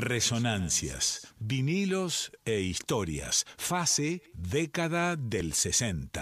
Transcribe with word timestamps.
Resonancias, 0.00 1.26
vinilos 1.38 2.32
e 2.46 2.58
historias. 2.60 3.44
Fase 3.58 4.22
década 4.32 5.14
del 5.14 5.52
60. 5.52 6.19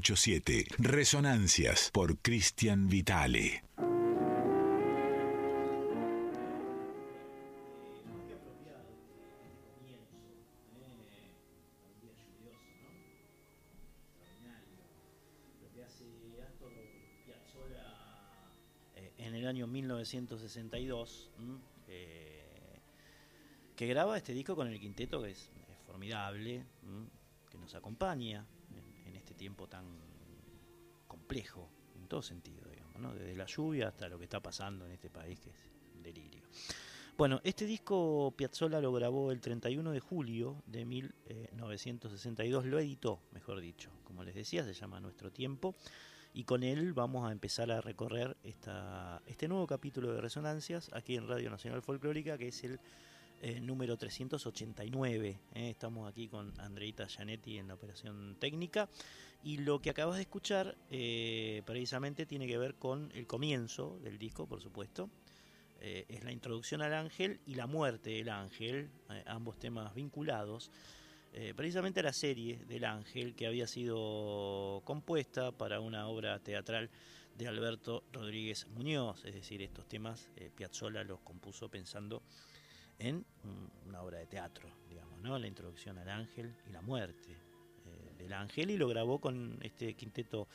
987. 0.00 0.66
Resonancias 0.78 1.90
por 1.92 2.18
Cristian 2.18 2.88
Vitale. 2.88 3.62
en 19.18 19.34
el 19.34 19.46
año 19.46 19.66
1962, 19.66 21.30
eh, 21.88 22.80
que 23.76 23.86
graba 23.86 24.16
este 24.16 24.32
disco 24.32 24.56
con 24.56 24.68
el 24.68 24.80
quinteto 24.80 25.22
que 25.22 25.32
es, 25.32 25.50
formidable 25.86 26.64
que 27.50 27.58
nos 27.58 27.74
acompaña 27.74 28.46
tiempo 29.38 29.66
tan 29.66 29.86
complejo, 31.06 31.70
en 31.96 32.06
todo 32.06 32.20
sentido, 32.20 32.68
digamos, 32.68 33.00
¿no? 33.00 33.14
desde 33.14 33.34
la 33.34 33.46
lluvia 33.46 33.88
hasta 33.88 34.08
lo 34.10 34.18
que 34.18 34.24
está 34.24 34.40
pasando 34.40 34.84
en 34.84 34.92
este 34.92 35.08
país, 35.08 35.40
que 35.40 35.48
es 35.48 35.56
un 35.94 36.02
delirio. 36.02 36.42
Bueno, 37.16 37.40
este 37.42 37.64
disco 37.64 38.32
Piazzolla 38.36 38.80
lo 38.80 38.92
grabó 38.92 39.32
el 39.32 39.40
31 39.40 39.90
de 39.90 39.98
julio 39.98 40.62
de 40.66 40.84
1962, 40.84 42.66
lo 42.66 42.78
editó, 42.78 43.22
mejor 43.32 43.60
dicho, 43.60 43.90
como 44.04 44.22
les 44.22 44.34
decía, 44.34 44.62
se 44.62 44.74
llama 44.74 45.00
Nuestro 45.00 45.32
Tiempo, 45.32 45.74
y 46.32 46.44
con 46.44 46.62
él 46.62 46.92
vamos 46.92 47.28
a 47.28 47.32
empezar 47.32 47.72
a 47.72 47.80
recorrer 47.80 48.36
esta, 48.44 49.20
este 49.26 49.48
nuevo 49.48 49.66
capítulo 49.66 50.12
de 50.12 50.20
Resonancias 50.20 50.90
aquí 50.92 51.16
en 51.16 51.26
Radio 51.26 51.50
Nacional 51.50 51.82
Folclórica, 51.82 52.38
que 52.38 52.48
es 52.48 52.62
el 52.62 52.78
eh, 53.40 53.60
número 53.60 53.96
389. 53.96 55.40
Eh, 55.54 55.70
estamos 55.70 56.08
aquí 56.08 56.28
con 56.28 56.52
Andreita 56.60 57.06
Gianetti 57.06 57.58
en 57.58 57.68
la 57.68 57.74
operación 57.74 58.36
técnica. 58.40 58.88
Y 59.42 59.58
lo 59.58 59.80
que 59.80 59.90
acabas 59.90 60.16
de 60.16 60.22
escuchar 60.22 60.76
eh, 60.90 61.62
precisamente 61.64 62.26
tiene 62.26 62.46
que 62.46 62.58
ver 62.58 62.74
con 62.74 63.10
el 63.14 63.26
comienzo 63.26 63.98
del 64.02 64.18
disco, 64.18 64.46
por 64.46 64.60
supuesto. 64.60 65.10
es 65.80 66.24
la 66.24 66.32
introducción 66.32 66.82
al 66.82 66.92
ángel 66.92 67.40
y 67.46 67.54
la 67.54 67.68
muerte 67.68 68.10
del 68.10 68.30
ángel, 68.30 68.90
ambos 69.26 69.58
temas 69.58 69.94
vinculados. 69.94 70.70
precisamente 71.54 72.00
a 72.00 72.02
la 72.02 72.12
serie 72.12 72.64
del 72.66 72.84
ángel 72.84 73.36
que 73.36 73.46
había 73.46 73.68
sido 73.68 74.82
compuesta 74.84 75.52
para 75.52 75.78
una 75.78 76.08
obra 76.08 76.40
teatral 76.40 76.90
de 77.36 77.46
Alberto 77.46 78.02
Rodríguez 78.12 78.66
Muñoz, 78.74 79.24
es 79.24 79.34
decir, 79.34 79.62
estos 79.62 79.86
temas 79.86 80.28
Piazzolla 80.56 81.04
los 81.04 81.20
compuso 81.20 81.68
pensando 81.68 82.22
en 82.98 83.24
una 83.86 84.02
obra 84.02 84.18
de 84.18 84.26
teatro, 84.26 84.68
digamos, 84.88 85.20
¿no? 85.20 85.38
La 85.38 85.46
introducción 85.46 85.98
al 85.98 86.08
ángel 86.08 86.54
y 86.68 86.72
la 86.72 86.82
muerte 86.82 87.30
eh, 87.30 87.47
del 88.18 88.32
ángel 88.32 88.70
y 88.70 88.76
lo 88.76 88.88
grabó 88.88 89.20
con 89.20 89.58
este 89.62 89.94
quinteto 89.94 90.48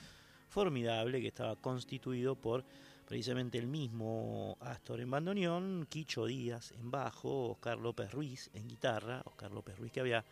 formidable 0.49 1.21
que 1.21 1.27
estaba 1.27 1.55
constituido 1.55 2.35
por 2.35 2.63
precisamente 3.07 3.57
el 3.57 3.67
mismo 3.67 4.57
Astor 4.61 5.01
en 5.01 5.11
bandoneón, 5.11 5.87
Quicho 5.89 6.25
Díaz 6.25 6.73
en 6.79 6.91
bajo, 6.91 7.51
Oscar 7.51 7.77
López 7.77 8.11
Ruiz 8.11 8.49
en 8.53 8.67
guitarra, 8.67 9.21
Oscar 9.25 9.51
López 9.51 9.77
Ruiz 9.77 9.91
que 9.91 9.99
había 9.99 10.23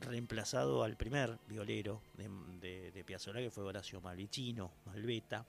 reemplazado 0.00 0.82
al 0.82 0.96
primer 0.96 1.38
violero 1.48 2.02
de, 2.16 2.90
de, 2.92 3.04
Piazzolla 3.04 3.40
que 3.40 3.50
fue 3.50 3.64
Horacio 3.64 4.00
Malvicino, 4.00 4.70
Malveta. 4.86 5.44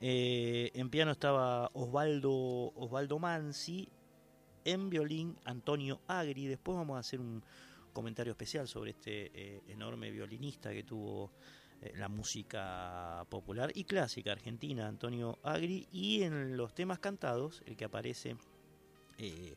Eh, 0.00 0.70
en 0.74 0.88
piano 0.88 1.10
estaba 1.10 1.70
Osvaldo, 1.74 2.32
Osvaldo 2.74 3.18
Mansi 3.18 3.88
en 4.64 4.90
violín 4.90 5.36
Antonio 5.44 6.00
Agri. 6.06 6.46
Después 6.46 6.76
vamos 6.76 6.96
a 6.96 7.00
hacer 7.00 7.20
un 7.20 7.42
comentario 7.92 8.32
especial 8.32 8.68
sobre 8.68 8.92
este 8.92 9.30
eh, 9.34 9.62
enorme 9.68 10.10
violinista 10.10 10.70
que 10.70 10.82
tuvo 10.82 11.30
eh, 11.82 11.92
la 11.96 12.08
música 12.08 13.24
popular 13.28 13.72
y 13.74 13.84
clásica 13.84 14.32
argentina, 14.32 14.86
Antonio 14.86 15.38
Agri, 15.42 15.86
y 15.92 16.22
en 16.22 16.56
los 16.56 16.74
temas 16.74 16.98
cantados, 16.98 17.62
el 17.66 17.76
que 17.76 17.84
aparece 17.84 18.36
eh, 19.18 19.54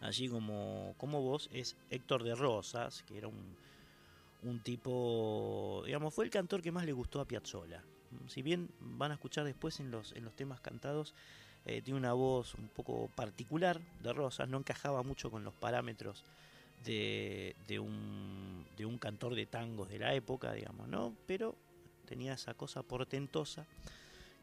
allí 0.00 0.28
como, 0.28 0.94
como 0.96 1.22
voz 1.22 1.48
es 1.52 1.76
Héctor 1.90 2.24
de 2.24 2.34
Rosas, 2.34 3.02
que 3.04 3.18
era 3.18 3.28
un, 3.28 3.56
un 4.42 4.60
tipo, 4.60 5.82
digamos, 5.86 6.14
fue 6.14 6.24
el 6.24 6.30
cantor 6.30 6.62
que 6.62 6.72
más 6.72 6.84
le 6.84 6.92
gustó 6.92 7.20
a 7.20 7.26
Piazzolla. 7.26 7.82
Si 8.28 8.42
bien 8.42 8.70
van 8.80 9.10
a 9.10 9.14
escuchar 9.14 9.44
después 9.44 9.80
en 9.80 9.90
los, 9.90 10.12
en 10.12 10.24
los 10.24 10.34
temas 10.34 10.60
cantados, 10.60 11.14
tiene 11.64 11.94
una 11.94 12.12
voz 12.12 12.54
un 12.54 12.68
poco 12.68 13.10
particular 13.16 13.80
de 14.00 14.12
Rosas, 14.12 14.48
no 14.48 14.58
encajaba 14.58 15.02
mucho 15.02 15.32
con 15.32 15.42
los 15.42 15.52
parámetros 15.52 16.22
de, 16.84 17.56
de, 17.66 17.78
un, 17.78 18.66
de 18.76 18.86
un 18.86 18.98
cantor 18.98 19.34
de 19.34 19.46
tangos 19.46 19.88
de 19.88 19.98
la 19.98 20.14
época, 20.14 20.52
digamos, 20.52 20.88
¿no? 20.88 21.14
Pero 21.26 21.56
tenía 22.06 22.34
esa 22.34 22.54
cosa 22.54 22.82
portentosa 22.82 23.66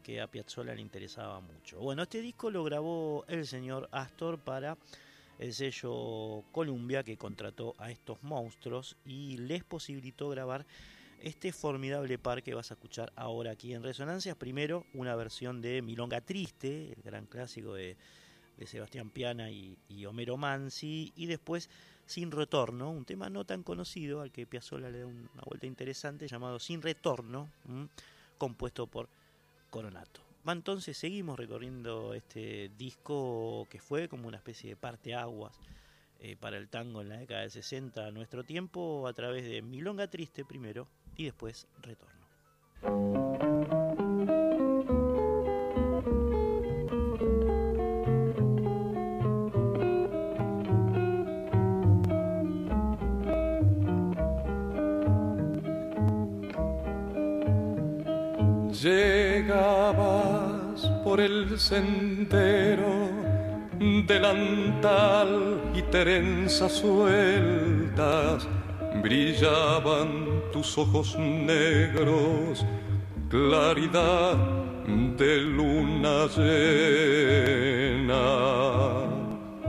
que 0.02 0.20
a 0.20 0.26
Piazzolla 0.26 0.74
le 0.74 0.82
interesaba 0.82 1.40
mucho. 1.40 1.80
Bueno, 1.80 2.02
este 2.02 2.20
disco 2.20 2.50
lo 2.50 2.62
grabó 2.62 3.24
el 3.26 3.46
señor 3.46 3.88
Astor 3.90 4.38
para 4.38 4.76
el 5.38 5.52
sello 5.52 6.44
Columbia 6.52 7.02
que 7.02 7.16
contrató 7.16 7.74
a 7.78 7.90
estos 7.90 8.22
monstruos 8.22 8.96
y 9.04 9.38
les 9.38 9.64
posibilitó 9.64 10.28
grabar 10.28 10.64
este 11.20 11.52
formidable 11.52 12.18
par 12.18 12.42
que 12.42 12.54
vas 12.54 12.70
a 12.70 12.74
escuchar 12.74 13.12
ahora 13.16 13.52
aquí 13.52 13.72
en 13.72 13.82
Resonancias. 13.82 14.36
Primero, 14.36 14.84
una 14.92 15.16
versión 15.16 15.62
de 15.62 15.80
Milonga 15.80 16.20
Triste, 16.20 16.92
el 16.92 17.02
gran 17.02 17.26
clásico 17.26 17.74
de, 17.74 17.96
Sebastián 18.66 19.10
Piana 19.10 19.50
y, 19.50 20.06
Homero 20.06 20.36
Mansi, 20.36 21.12
y 21.16 21.26
después 21.26 21.70
Sin 22.06 22.30
Retorno, 22.30 22.90
un 22.90 23.04
tema 23.04 23.30
no 23.30 23.44
tan 23.44 23.62
conocido 23.62 24.20
al 24.20 24.30
que 24.30 24.46
Piazzolla 24.46 24.90
le 24.90 25.00
da 25.00 25.06
una 25.06 25.42
vuelta 25.46 25.66
interesante 25.66 26.28
llamado 26.28 26.58
Sin 26.58 26.82
Retorno, 26.82 27.48
compuesto 28.38 28.86
por 28.86 29.08
Coronato. 29.70 30.20
Entonces, 30.46 30.96
seguimos 30.98 31.38
recorriendo 31.38 32.12
este 32.12 32.70
disco 32.76 33.66
que 33.70 33.80
fue 33.80 34.08
como 34.08 34.28
una 34.28 34.36
especie 34.36 34.70
de 34.70 34.76
parte 34.76 35.14
aguas 35.14 35.58
eh, 36.20 36.36
para 36.36 36.58
el 36.58 36.68
tango 36.68 37.00
en 37.00 37.08
la 37.08 37.16
década 37.16 37.40
del 37.40 37.50
60 37.50 38.06
a 38.06 38.10
nuestro 38.10 38.44
tiempo 38.44 39.06
a 39.08 39.12
través 39.12 39.44
de 39.44 39.62
Milonga 39.62 40.08
Triste 40.08 40.44
primero 40.44 40.86
y 41.16 41.24
después 41.24 41.66
retorno. 41.80 43.43
Por 61.04 61.20
el 61.20 61.58
sendero, 61.58 63.10
delantal 64.06 65.60
y 65.74 65.82
trenzas 65.82 66.72
sueltas 66.72 68.48
brillaban 69.02 70.42
tus 70.52 70.78
ojos 70.78 71.18
negros, 71.18 72.64
claridad 73.28 74.36
de 75.18 75.36
luna 75.36 76.26
llena. 76.34 78.14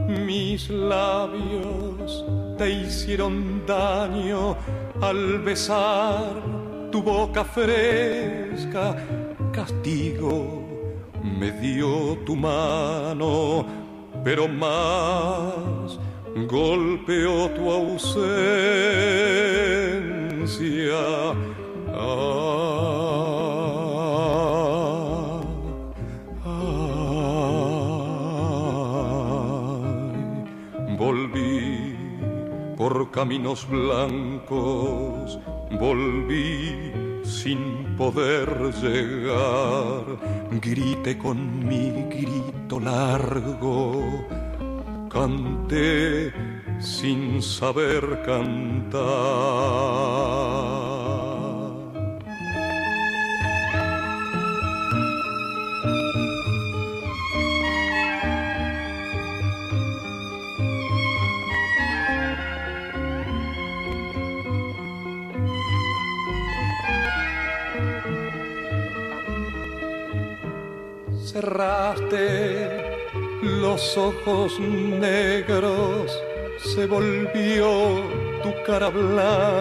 Mis 0.07 0.69
labios 0.69 2.24
te 2.57 2.69
hicieron 2.69 3.65
daño 3.65 4.55
al 5.01 5.39
besar 5.39 6.41
tu 6.91 7.01
boca 7.03 7.43
fresca, 7.43 8.95
castigo 9.55 10.65
me 11.24 11.50
dio 11.51 12.17
tu 12.25 12.35
mano, 12.35 13.65
pero 14.24 14.47
más 14.47 15.97
golpeó 16.47 17.50
tu 17.51 17.71
ausencia. 17.71 18.25
volví 30.97 31.95
por 32.77 33.12
caminos 33.12 33.67
blancos, 33.69 35.39
volví 35.79 36.91
sin 37.24 37.84
poder 37.97 38.47
llegar, 38.81 40.03
grité 40.61 41.17
con 41.17 41.65
mi 41.67 41.91
grito 42.09 42.79
largo 42.79 44.25
canté 45.15 46.33
sin 46.79 47.41
saber 47.41 48.21
cantar. 48.25 49.05
Cerraste 71.45 72.95
los 73.41 73.95
ojos 73.97 74.59
negros 74.59 76.19
se 76.57 76.87
volvió 76.87 78.01
tu 78.41 78.51
cara 78.65 78.89
blanca 78.89 79.53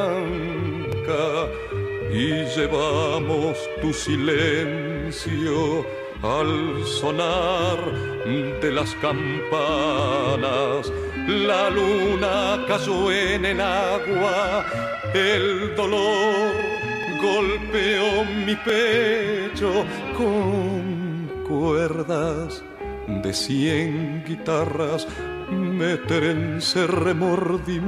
y 2.10 2.44
llevamos 2.56 3.58
tu 3.82 3.92
silencio 3.92 5.84
al 6.22 6.82
sonar 6.86 7.78
de 8.62 8.72
las 8.72 8.94
campanas. 8.94 10.90
La 11.26 11.68
luna 11.68 12.64
cayó 12.66 13.12
en 13.12 13.44
el 13.44 13.60
agua, 13.60 14.64
el 15.12 15.76
dolor 15.76 16.54
golpeó 17.20 18.24
mi 18.46 18.56
pecho 18.56 19.84
con 20.16 20.93
cuerdas 21.46 22.62
de 23.06 23.32
cien 23.32 24.24
guitarras 24.26 25.06
me 25.50 25.96
trence 25.98 26.86
remordimiento. 26.86 27.84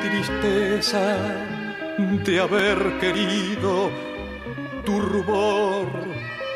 Tristeza 0.00 1.16
de 2.24 2.40
haber 2.40 2.98
querido 2.98 3.90
tu 4.84 5.00
rubor 5.00 5.88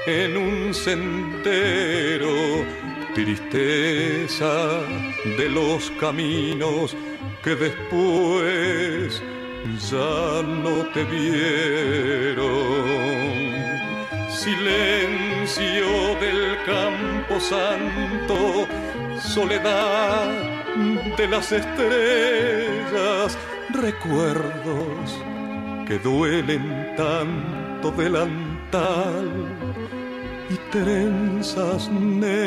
en 0.06 0.36
un 0.36 0.74
sendero 0.74 2.28
tristeza 3.14 4.80
de 5.38 5.48
los 5.48 5.90
caminos 5.92 6.96
que 7.44 7.54
después 7.54 9.22
ya 9.90 10.42
no 10.42 10.84
te 10.92 11.04
vieron. 11.04 12.44
Silencio 14.28 16.16
del 16.20 16.58
campo 16.66 17.38
santo, 17.38 18.66
soledad 19.20 20.28
de 21.16 21.28
las 21.28 21.52
estrellas, 21.52 23.38
recuerdos 23.70 25.20
que 25.86 25.98
duelen 26.00 26.94
tanto 26.96 27.92
delantal 27.92 29.63
y 30.54 30.56
trenzas 30.70 31.90
negras. 31.90 32.44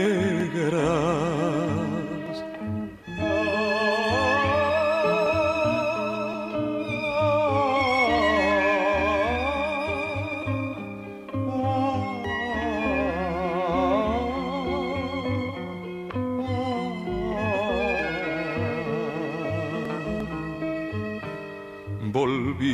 Volví 22.13 22.73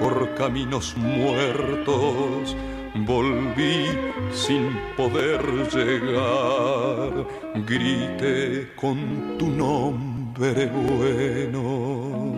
por 0.00 0.34
caminos 0.34 0.96
muertos 0.96 2.56
volví 2.94 3.88
sin 4.32 4.76
poder 4.96 5.40
llegar, 5.72 7.26
grité 7.66 8.68
con 8.76 9.36
tu 9.38 9.46
nombre 9.46 10.66
bueno, 10.66 12.34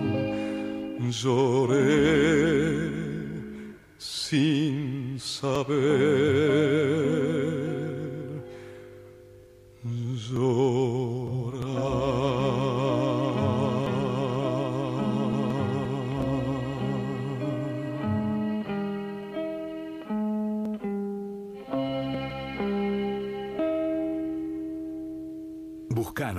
lloré 1.11 2.91
sin 3.99 5.19
saber. 5.19 5.94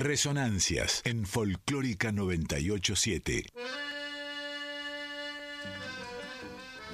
Resonancias 0.00 1.02
en 1.04 1.26
Folclórica 1.26 2.10
987. 2.10 3.44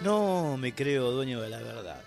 No 0.03 0.57
me 0.57 0.75
creo 0.75 1.13
dueño 1.13 1.41
de 1.41 1.49
la 1.49 1.59
verdad. 1.59 2.03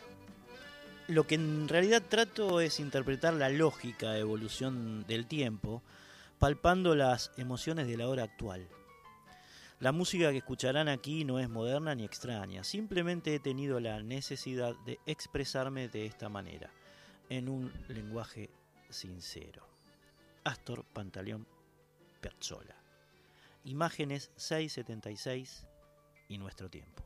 Lo 1.07 1.25
que 1.25 1.35
en 1.35 1.69
realidad 1.69 2.03
trato 2.09 2.59
es 2.59 2.81
interpretar 2.81 3.33
la 3.35 3.47
lógica 3.47 4.17
evolución 4.17 5.05
del 5.07 5.25
tiempo, 5.25 5.81
palpando 6.37 6.93
las 6.95 7.31
emociones 7.37 7.87
de 7.87 7.95
la 7.95 8.09
hora 8.09 8.23
actual. 8.23 8.67
La 9.79 9.93
música 9.93 10.31
que 10.31 10.39
escucharán 10.39 10.89
aquí 10.89 11.23
no 11.23 11.39
es 11.39 11.47
moderna 11.47 11.95
ni 11.95 12.03
extraña, 12.03 12.65
simplemente 12.65 13.33
he 13.33 13.39
tenido 13.39 13.79
la 13.79 14.03
necesidad 14.03 14.75
de 14.85 14.99
expresarme 15.05 15.87
de 15.87 16.05
esta 16.05 16.27
manera, 16.27 16.69
en 17.29 17.47
un 17.47 17.71
lenguaje 17.87 18.49
sincero. 18.89 19.68
Astor 20.49 20.83
Pantaleón 20.83 21.47
Perzola. 22.21 22.75
Imágenes 23.65 24.31
676 24.35 25.67
y 26.27 26.39
nuestro 26.39 26.71
tiempo. 26.71 27.05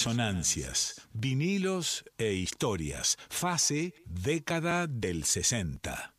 Resonancias, 0.00 1.06
vinilos 1.12 2.06
e 2.16 2.32
historias. 2.32 3.18
Fase 3.28 3.92
década 4.06 4.86
del 4.86 5.24
60. 5.24 6.14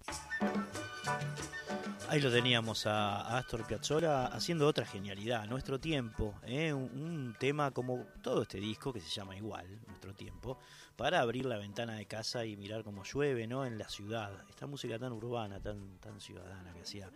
Ahí 2.07 2.21
lo 2.21 2.31
teníamos 2.31 2.85
a, 2.85 3.39
Astor 3.39 3.65
Piazzolla 3.65 4.27
haciendo 4.27 4.67
otra 4.67 4.85
genialidad, 4.85 5.47
Nuestro 5.47 5.79
Tiempo, 5.79 6.35
¿eh? 6.43 6.71
un, 6.71 7.35
tema 7.39 7.71
como 7.71 8.05
todo 8.21 8.43
este 8.43 8.59
disco 8.59 8.93
que 8.93 9.01
se 9.01 9.09
llama 9.09 9.35
igual, 9.35 9.65
Nuestro 9.87 10.13
Tiempo, 10.13 10.59
para 10.95 11.19
abrir 11.19 11.47
la 11.47 11.57
ventana 11.57 11.95
de 11.95 12.05
casa 12.05 12.45
y 12.45 12.55
mirar 12.57 12.83
cómo 12.83 13.03
llueve 13.03 13.47
¿no? 13.47 13.65
en 13.65 13.79
la 13.79 13.89
ciudad. 13.89 14.31
Esta 14.47 14.67
música 14.67 14.99
tan 14.99 15.11
urbana, 15.11 15.59
tan, 15.59 15.97
tan 15.97 16.21
ciudadana 16.21 16.71
que 16.71 16.81
hacía, 16.81 17.09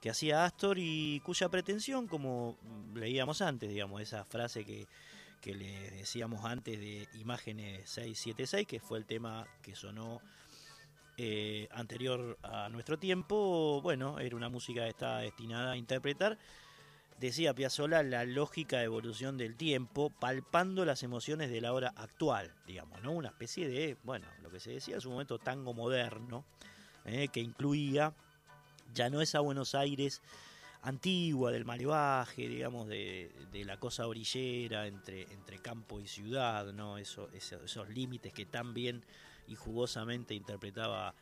que 0.00 0.08
hacía 0.08 0.46
Astor 0.46 0.78
y 0.78 1.20
cuya 1.20 1.50
pretensión, 1.50 2.06
como 2.06 2.56
leíamos 2.94 3.42
antes, 3.42 3.68
digamos, 3.68 4.00
esa 4.00 4.24
frase 4.24 4.64
que, 4.64 4.88
que 5.40 5.54
le 5.54 5.90
decíamos 5.90 6.44
antes 6.44 6.78
de 6.78 7.08
Imágenes 7.14 7.88
676, 7.90 8.66
que 8.66 8.80
fue 8.80 8.98
el 8.98 9.06
tema 9.06 9.46
que 9.62 9.74
sonó 9.74 10.20
eh, 11.16 11.68
anterior 11.72 12.38
a 12.42 12.68
nuestro 12.68 12.98
tiempo, 12.98 13.80
bueno, 13.82 14.18
era 14.18 14.36
una 14.36 14.48
música 14.48 14.84
que 14.84 14.90
estaba 14.90 15.20
destinada 15.20 15.72
a 15.72 15.76
interpretar, 15.76 16.38
decía 17.18 17.54
Piazzolla, 17.54 18.02
la 18.02 18.24
lógica 18.24 18.82
evolución 18.82 19.36
del 19.36 19.56
tiempo, 19.56 20.10
palpando 20.10 20.84
las 20.84 21.02
emociones 21.02 21.50
de 21.50 21.60
la 21.60 21.72
hora 21.72 21.92
actual, 21.96 22.52
digamos, 22.66 23.02
¿no? 23.02 23.12
Una 23.12 23.28
especie 23.28 23.68
de, 23.68 23.96
bueno, 24.04 24.26
lo 24.42 24.50
que 24.50 24.60
se 24.60 24.70
decía 24.70 24.96
en 24.96 25.00
su 25.00 25.10
momento 25.10 25.38
tango 25.38 25.74
moderno, 25.74 26.44
eh, 27.04 27.28
que 27.28 27.40
incluía 27.40 28.12
ya 28.94 29.10
no 29.10 29.20
esa 29.20 29.40
Buenos 29.40 29.74
Aires 29.74 30.22
antigua 30.82 31.50
del 31.50 31.64
malevaje, 31.64 32.48
digamos, 32.48 32.88
de, 32.88 33.30
la 33.52 33.78
cosa 33.78 34.06
orillera 34.06 34.86
entre, 34.86 35.22
entre 35.32 35.58
campo 35.58 36.00
y 36.00 36.06
ciudad, 36.06 36.72
¿no? 36.72 36.98
Eso, 36.98 37.28
esos, 37.32 37.88
límites 37.88 38.32
que 38.32 38.46
tan 38.46 38.74
bien 38.74 39.04
y 39.46 39.54
jugosamente 39.54 40.34
interpretaba 40.34 41.14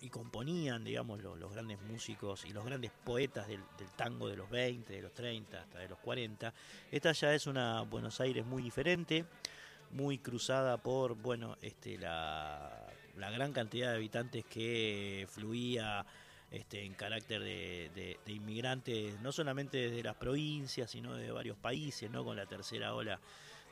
y 0.00 0.08
componían, 0.08 0.82
digamos, 0.82 1.22
los, 1.22 1.52
grandes 1.52 1.80
músicos 1.82 2.44
y 2.46 2.52
los 2.52 2.64
grandes 2.64 2.90
poetas 3.04 3.48
del, 3.48 3.60
tango 3.96 4.28
de 4.28 4.36
los 4.36 4.48
20, 4.48 4.90
de 4.92 5.02
los 5.02 5.12
30, 5.12 5.60
hasta 5.60 5.78
de 5.78 5.88
los 5.88 5.98
40. 5.98 6.54
Esta 6.90 7.12
ya 7.12 7.34
es 7.34 7.46
una 7.46 7.82
Buenos 7.82 8.20
Aires 8.20 8.46
muy 8.46 8.62
diferente, 8.62 9.26
muy 9.90 10.18
cruzada 10.18 10.78
por, 10.78 11.16
bueno, 11.16 11.58
este, 11.60 11.98
la, 11.98 12.86
gran 13.14 13.52
cantidad 13.52 13.90
de 13.90 13.96
habitantes 13.96 14.44
que 14.46 15.26
fluía 15.30 16.06
este, 16.52 16.84
en 16.84 16.94
carácter 16.94 17.42
de, 17.42 18.18
inmigrantes, 18.26 19.20
no 19.20 19.32
solamente 19.32 19.78
desde 19.78 20.02
las 20.02 20.16
provincias, 20.16 20.90
sino 20.90 21.14
de 21.16 21.32
varios 21.32 21.56
países, 21.56 22.10
¿no? 22.10 22.24
Con 22.24 22.36
la 22.36 22.46
tercera 22.46 22.94
ola 22.94 23.18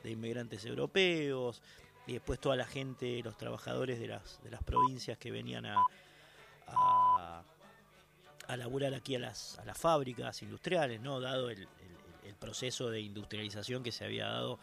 de 0.03 0.11
inmigrantes 0.11 0.65
europeos, 0.65 1.63
y 2.07 2.15
después 2.15 2.41
toda 2.41 2.57
la 2.57 2.67
gente, 2.67 3.23
los 3.23 3.37
trabajadores 3.37 4.01
de 4.01 4.09
las, 4.09 4.43
de 4.43 4.51
las 4.51 4.63
provincias 4.63 5.19
que 5.19 5.31
venían 5.31 5.67
a, 5.67 5.77
a, 6.67 8.57
laburar 8.57 8.95
aquí 8.95 9.15
a 9.15 9.19
las, 9.19 9.59
a 9.59 9.65
las 9.65 9.79
fábricas 9.79 10.43
industriales, 10.43 11.01
¿no? 11.01 11.21
dado 11.21 11.51
el, 11.51 11.69
proceso 12.39 12.89
de 12.89 13.01
industrialización 13.01 13.83
que 13.83 13.93
se 13.93 14.03
había 14.03 14.27
dado 14.27 14.59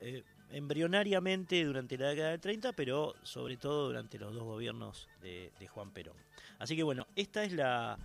eh, 0.00 0.24
embrionariamente 0.50 1.62
durante 1.64 1.96
la 1.96 2.08
década 2.08 2.30
del 2.30 2.40
30, 2.40 2.72
pero 2.72 3.14
sobre 3.22 3.56
todo 3.56 3.86
durante 3.86 4.18
los 4.18 4.34
dos 4.34 4.42
gobiernos 4.42 5.08
de, 5.22 5.52
Juan 5.68 5.92
Perón. 5.92 6.16
Así 6.58 6.76
que 6.76 6.82
bueno, 6.82 7.06
esta 7.16 7.44
es 7.44 7.52
la, 7.52 7.98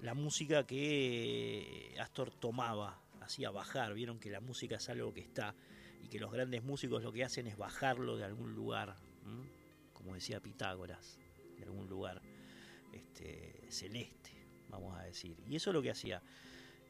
la 0.00 0.14
música 0.14 0.66
que 0.66 1.94
Astor 2.00 2.30
tomaba, 2.30 2.98
hacía 3.20 3.50
bajar, 3.50 3.94
vieron 3.94 4.18
que 4.18 4.30
la 4.30 4.40
música 4.40 4.76
es 4.76 4.88
algo 4.88 5.14
que 5.14 5.20
está 5.20 5.54
y 6.02 6.08
que 6.08 6.18
los 6.18 6.32
grandes 6.32 6.62
músicos 6.64 7.02
lo 7.02 7.12
que 7.12 7.24
hacen 7.24 7.46
es 7.46 7.56
bajarlo 7.56 8.16
de 8.16 8.24
algún 8.24 8.54
lugar, 8.54 8.96
como 9.92 10.14
decía 10.14 10.40
Pitágoras, 10.40 11.18
de 11.56 11.64
algún 11.64 11.88
lugar 11.88 12.20
este, 12.92 13.66
celeste, 13.68 14.32
vamos 14.68 14.98
a 14.98 15.04
decir. 15.04 15.36
Y 15.48 15.56
eso 15.56 15.70
es 15.70 15.74
lo 15.74 15.82
que 15.82 15.90
hacía 15.90 16.20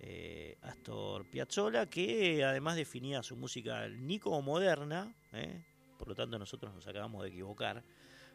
eh, 0.01 0.57
Astor 0.63 1.27
Piazzolla, 1.27 1.87
que 1.87 2.43
además 2.45 2.77
definía 2.77 3.23
su 3.23 3.37
música 3.37 3.89
ni 3.89 4.19
como 4.19 4.41
moderna, 4.41 5.15
¿eh? 5.33 5.63
por 5.99 6.09
lo 6.09 6.15
tanto 6.15 6.39
nosotros 6.39 6.75
nos 6.75 6.87
acabamos 6.87 7.23
de 7.23 7.29
equivocar 7.29 7.85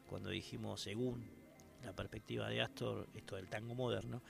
cuando 0.07 0.29
dijimos 0.29 0.81
según 0.81 1.37
la 1.83 1.93
perspectiva 1.93 2.49
de 2.49 2.61
Astor 2.61 3.07
esto 3.13 3.35
del 3.35 3.47
tango 3.47 3.75
moderno, 3.75 4.21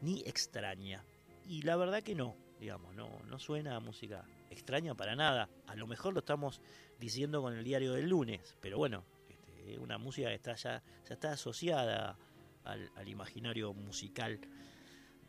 ni 0.00 0.20
extraña. 0.20 1.04
Y 1.48 1.62
la 1.62 1.76
verdad 1.76 2.02
que 2.02 2.14
no, 2.14 2.36
digamos, 2.60 2.94
no, 2.94 3.08
no 3.26 3.38
suena 3.38 3.76
a 3.76 3.80
música 3.80 4.24
extraña 4.50 4.94
para 4.94 5.16
nada. 5.16 5.48
A 5.66 5.76
lo 5.76 5.86
mejor 5.86 6.14
lo 6.14 6.20
estamos 6.20 6.60
diciendo 6.98 7.42
con 7.42 7.56
el 7.56 7.64
diario 7.64 7.92
del 7.92 8.08
lunes, 8.08 8.56
pero 8.60 8.78
bueno, 8.78 9.04
este, 9.28 9.78
una 9.78 9.98
música 9.98 10.28
que 10.28 10.34
está 10.34 10.54
ya, 10.54 10.82
ya 11.08 11.14
está 11.14 11.32
asociada 11.32 12.18
al, 12.64 13.08
imaginario 13.08 13.72
musical 13.72 14.40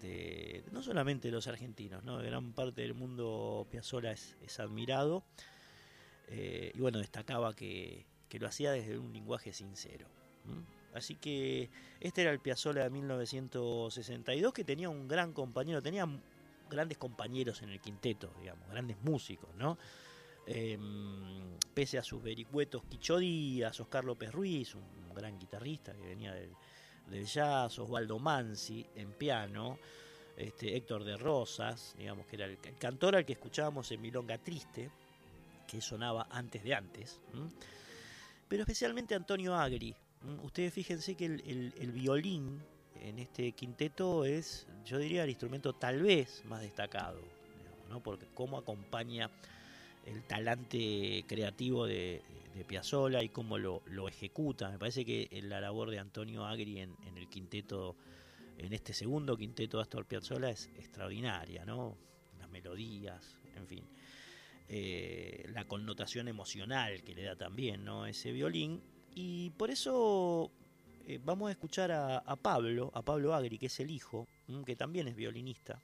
de 0.01 0.63
no 0.71 0.81
solamente 0.81 1.27
de 1.27 1.33
los 1.33 1.47
argentinos, 1.47 2.03
¿no? 2.03 2.17
de 2.19 2.27
gran 2.27 2.53
parte 2.53 2.81
del 2.81 2.93
mundo 2.93 3.67
Piazzolla 3.69 4.11
es, 4.11 4.59
admirado. 4.59 5.23
Eh, 6.27 6.71
y 6.75 6.79
bueno, 6.79 6.99
destacaba 6.99 7.55
que, 7.55 8.05
lo 8.31 8.47
hacía 8.47 8.71
desde 8.71 8.97
un 8.97 9.11
lenguaje 9.13 9.53
sincero. 9.53 10.07
Así 10.93 11.15
que 11.15 11.69
este 11.99 12.21
era 12.21 12.31
el 12.31 12.39
Piazzolla 12.39 12.83
de 12.83 12.89
1962 12.89 14.53
que 14.53 14.63
tenía 14.63 14.89
un 14.89 15.07
gran 15.07 15.33
compañero, 15.33 15.81
tenía 15.81 16.07
grandes 16.69 16.97
compañeros 16.97 17.61
en 17.61 17.69
el 17.69 17.79
quinteto, 17.79 18.31
digamos, 18.39 18.69
grandes 18.69 18.97
músicos, 19.01 19.53
¿no? 19.55 19.77
Em, 20.45 21.57
pese 21.73 21.97
a 21.97 22.03
sus 22.03 22.23
vericuetos 22.23 22.83
Quicho 22.85 23.17
Díaz, 23.17 23.79
Oscar 23.79 24.03
López 24.03 24.31
Ruiz, 24.31 24.73
un 24.75 25.13
gran 25.13 25.37
guitarrista 25.37 25.93
que 25.93 26.01
venía 26.01 26.33
del, 26.33 27.25
jazz, 27.25 27.77
Osvaldo 27.79 28.19
Mansi 28.19 28.85
en 28.95 29.11
piano, 29.13 29.77
este, 30.37 30.75
Héctor 30.75 31.03
de 31.03 31.17
Rosas, 31.17 31.95
digamos 31.97 32.25
que 32.25 32.35
era 32.35 32.45
el, 32.45 32.57
cantor 32.79 33.15
al 33.15 33.25
que 33.25 33.33
escuchábamos 33.33 33.91
en 33.91 34.01
Milonga 34.01 34.37
Triste, 34.37 34.89
que 35.67 35.81
sonaba 35.81 36.27
antes 36.31 36.63
de 36.63 36.73
antes, 36.73 37.19
pero 38.47 38.63
especialmente 38.63 39.13
Antonio 39.13 39.55
Agri. 39.55 39.95
Ustedes 40.43 40.73
fíjense 40.73 41.15
que 41.15 41.25
el 41.25 41.91
violín 41.91 42.61
en 43.01 43.19
este 43.19 43.51
quinteto 43.53 44.25
es, 44.25 44.67
yo 44.85 44.97
diría, 44.97 45.23
el 45.23 45.29
instrumento 45.29 45.73
tal 45.73 46.01
vez 46.01 46.43
más 46.45 46.61
destacado, 46.61 47.21
¿no? 47.89 48.01
porque 48.01 48.27
cómo 48.33 48.57
acompaña 48.57 49.29
el 50.05 50.23
talante 50.23 51.23
creativo 51.27 51.85
de, 51.85 52.21
de 52.55 52.63
Piazzolla 52.65 53.21
y 53.23 53.29
cómo 53.29 53.57
lo, 53.57 53.81
ejecuta. 54.07 54.69
Me 54.69 54.79
parece 54.79 55.05
que 55.05 55.29
la 55.43 55.61
labor 55.61 55.89
de 55.91 55.99
Antonio 55.99 56.45
Agri 56.45 56.79
en, 56.79 56.95
el 57.15 57.27
quinteto, 57.29 57.95
en 58.57 58.73
este 58.73 58.93
segundo 58.93 59.37
quinteto 59.37 59.77
de 59.77 59.83
Astor 59.83 60.05
Piazzolla 60.05 60.49
es 60.49 60.69
extraordinaria, 60.77 61.65
¿no? 61.65 61.95
Las 62.39 62.49
melodías, 62.49 63.35
en 63.55 63.67
fin. 63.67 63.83
Eh, 64.67 65.49
la 65.53 65.65
connotación 65.65 66.27
emocional 66.27 67.03
que 67.03 67.15
le 67.15 67.23
da 67.23 67.35
también, 67.35 67.83
¿no? 67.83 68.05
Ese 68.05 68.31
violín. 68.31 68.81
Y 69.15 69.49
por 69.51 69.71
eso 69.71 70.51
eh, 71.09 71.19
vamos 71.25 71.49
a 71.49 71.51
escuchar 71.51 71.91
a, 71.91 72.35
Pablo, 72.35 72.91
a 72.93 73.01
Pablo 73.01 73.33
Agri, 73.33 73.57
que 73.57 73.65
es 73.65 73.79
el 73.79 73.89
hijo, 73.89 74.27
mm, 74.45 74.61
que 74.61 74.75
también 74.75 75.07
es 75.07 75.15
violinista, 75.15 75.81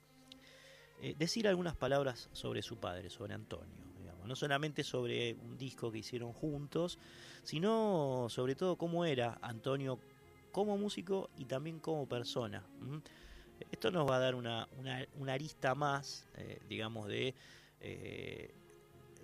eh, 1.01 1.15
decir 1.17 1.47
algunas 1.47 1.75
palabras 1.75 2.29
sobre 2.31 2.61
su 2.61 2.77
padre, 2.77 3.09
sobre 3.09 3.33
Antonio. 3.33 3.85
No 4.23 4.35
solamente 4.35 4.83
sobre 4.83 5.33
un 5.33 5.57
disco 5.57 5.91
que 5.91 5.99
hicieron 5.99 6.31
juntos, 6.31 6.99
sino 7.43 8.27
sobre 8.29 8.55
todo 8.55 8.75
cómo 8.75 9.05
era 9.05 9.37
Antonio 9.41 9.99
como 10.51 10.77
músico 10.77 11.31
y 11.37 11.45
también 11.45 11.79
como 11.79 12.07
persona. 12.07 12.63
Esto 13.71 13.89
nos 13.89 14.07
va 14.07 14.17
a 14.17 14.19
dar 14.19 14.35
una, 14.35 14.67
arista 15.27 15.73
más, 15.73 16.27
eh, 16.35 16.59
digamos, 16.69 17.07
de 17.07 17.33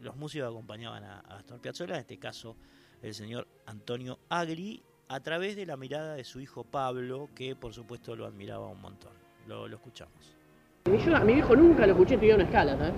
los 0.01 0.15
músicos 0.15 0.47
que 0.47 0.51
acompañaban 0.51 1.03
a, 1.03 1.19
a 1.19 1.37
Astor 1.37 1.59
Piazzolla, 1.59 1.95
en 1.95 2.01
este 2.01 2.17
caso 2.17 2.55
el 3.01 3.13
señor 3.13 3.47
Antonio 3.65 4.19
Agri, 4.29 4.83
a 5.07 5.19
través 5.19 5.55
de 5.55 5.65
la 5.65 5.75
mirada 5.77 6.15
de 6.15 6.23
su 6.23 6.39
hijo 6.39 6.63
Pablo, 6.63 7.29
que 7.35 7.55
por 7.55 7.73
supuesto 7.73 8.15
lo 8.15 8.25
admiraba 8.25 8.67
un 8.67 8.81
montón. 8.81 9.11
Lo, 9.47 9.65
escuchamos. 9.67 10.37
a 10.85 11.25
mi 11.25 11.33
hijo 11.33 11.55
nunca 11.55 11.85
lo 11.85 11.93
escuché 11.93 12.13
estudiar 12.13 12.37
una 12.37 12.45
escala, 12.45 12.77
¿sabes? 12.77 12.93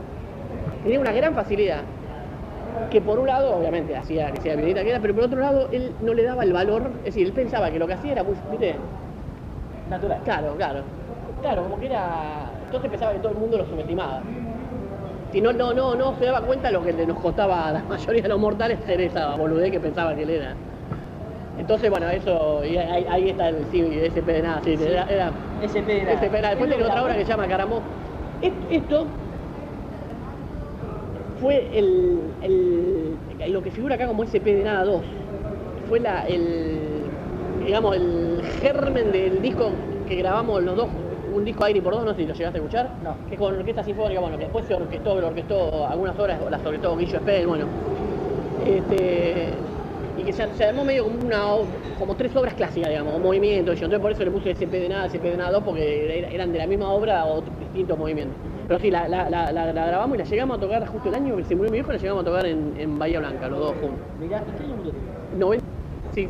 Tenía 0.84 1.00
una 1.00 1.12
gran 1.12 1.34
facilidad. 1.34 1.84
Que 2.92 3.02
por 3.02 3.20
un 3.20 3.28
lado, 3.28 3.56
obviamente, 3.56 3.96
hacía 3.96 4.32
que 4.32 4.42
sea 4.42 4.58
que 4.58 4.72
era, 4.72 5.00
pero 5.00 5.16
por 5.16 5.24
otro 5.24 5.40
lado, 5.40 5.70
él 5.72 5.94
no 6.02 6.14
le 6.14 6.24
daba 6.24 6.44
el 6.44 6.52
valor, 6.52 6.92
es 7.00 7.06
decir, 7.06 7.28
él 7.28 7.34
pensaba 7.34 7.72
que 7.72 7.80
lo 7.80 7.88
que 7.88 7.94
hacía 7.94 8.12
era 8.12 8.24
muy, 8.24 8.36
¿viste? 8.52 8.76
Natural. 9.90 10.22
Claro, 10.24 10.56
claro. 10.56 10.84
Claro, 11.42 11.64
como 11.64 11.80
que 11.80 11.86
era. 11.86 12.52
Entonces 12.66 12.90
pensaba 12.90 13.14
que 13.14 13.20
todo 13.20 13.32
el 13.32 13.38
mundo 13.38 13.58
lo 13.58 13.66
subestimaba. 13.66 14.22
Si 15.34 15.42
no, 15.42 15.52
no, 15.52 15.74
no, 15.74 15.96
no 15.96 16.14
se 16.20 16.26
daba 16.26 16.42
cuenta 16.42 16.68
de 16.68 16.74
lo 16.76 16.84
que 16.84 16.94
nos 16.94 17.20
costaba 17.20 17.70
a 17.70 17.72
la 17.74 17.84
mayoría 17.90 18.22
de 18.22 18.30
los 18.30 18.40
mortales 18.40 18.78
ser 18.86 19.02
esa 19.02 19.36
boludez 19.36 19.72
que 19.72 19.80
pensaba 19.80 20.16
que 20.16 20.22
él 20.22 20.30
era. 20.30 20.54
Entonces, 21.58 21.90
bueno, 21.90 22.08
eso, 22.08 22.64
y 22.64 22.78
ahí, 22.78 23.30
está 23.30 23.50
el 23.50 23.66
sí, 23.72 23.82
SP 23.82 24.32
de 24.32 24.42
nada, 24.44 24.62
sí, 24.64 24.78
era, 24.80 25.04
era 25.10 25.32
SP 25.60 25.92
de 25.92 26.04
nada. 26.42 26.50
Después 26.52 26.70
tiene 26.70 26.84
otra 26.84 27.04
obra 27.04 27.16
que 27.16 27.26
se 27.26 27.32
llama 27.32 27.48
Caramó. 27.48 27.82
Esto 28.70 29.08
fue 31.42 31.68
el, 31.80 32.20
el- 32.44 33.52
lo 33.52 33.64
que 33.64 33.72
figura 33.72 33.96
acá 33.96 34.06
como 34.06 34.24
SP 34.24 34.54
de 34.54 34.64
nada 34.64 34.86
2. 34.86 35.02
Fue 35.90 36.00
la, 36.00 36.28
el, 36.28 37.02
digamos, 37.66 37.96
el 37.96 38.40
germen 38.62 39.12
del 39.12 39.42
disco 39.42 39.72
que 40.08 40.16
grabamos 40.16 40.62
los 40.62 40.76
dos, 40.78 40.90
un 41.34 41.46
disco 41.46 41.64
Aire 41.66 41.82
por 41.82 41.94
dos, 41.94 42.06
no 42.06 42.12
sé 42.14 42.22
si 42.22 42.28
lo 42.28 42.34
llegaste 42.34 42.58
a 42.60 42.62
escuchar. 42.62 42.90
No. 43.04 43.16
Que 43.28 43.36
es 43.36 43.40
con 43.40 43.56
orquesta 43.58 43.84
sinfónica, 43.84 44.20
bueno, 44.22 44.38
que 44.38 44.44
después 44.44 44.66
se 44.66 44.74
orquestó, 44.76 45.20
lo 45.20 45.28
orquestó 45.28 45.88
algunas 45.88 46.18
horas, 46.20 46.40
las 46.50 46.66
orquestó 46.66 46.96
Guillo 46.98 47.20
Spell, 47.20 47.48
bueno. 47.48 47.66
Este, 48.66 49.50
y 50.18 50.24
que 50.24 50.32
se, 50.34 50.48
se 50.54 50.64
armó 50.66 50.86
medio 50.86 51.04
como 51.06 51.18
una 51.26 51.44
como 52.00 52.16
tres 52.16 52.36
obras 52.36 52.54
clásicas, 52.54 52.90
digamos, 52.90 53.20
movimientos. 53.20 53.80
Yo 53.80 53.86
entonces 53.86 54.02
por 54.02 54.12
eso 54.12 54.24
le 54.24 54.32
puse 54.32 54.52
SP 54.56 54.80
de 54.80 54.90
nada, 54.90 55.06
SP 55.10 55.32
de 55.32 55.38
nada 55.38 55.52
2, 55.52 55.64
porque 55.64 56.20
era- 56.20 56.30
eran 56.30 56.52
de 56.52 56.60
la 56.60 56.68
misma 56.68 56.90
obra 56.92 57.26
o 57.26 57.42
distintos 57.60 57.98
movimientos. 57.98 58.36
Pero 58.68 58.80
sí, 58.80 58.90
la, 58.92 59.08
la- 59.08 59.30
la- 59.30 59.52
la- 59.52 59.74
la 59.74 59.86
grabamos 59.88 60.16
y 60.16 60.20
la 60.20 60.24
llegamos 60.26 60.58
a 60.58 60.62
tocar 60.62 60.86
justo 60.88 61.10
el 61.10 61.16
año 61.16 61.36
que 61.36 61.44
se 61.44 61.56
murió 61.56 61.72
mi 61.72 61.78
viejo, 61.78 61.92
la 61.92 61.98
llegamos 61.98 62.22
a 62.22 62.26
tocar 62.26 62.46
en, 62.46 62.74
en 62.78 62.98
Bahía 63.00 63.20
Blanca, 63.20 63.48
los 63.50 63.60
dos 63.60 63.72
juntos. 63.82 64.00
Mirá, 64.20 64.42
¿y 64.48 64.58
qué 64.58 64.64
año 64.64 64.76
murió? 64.78 64.94
90, 65.38 65.66
sí. 66.14 66.30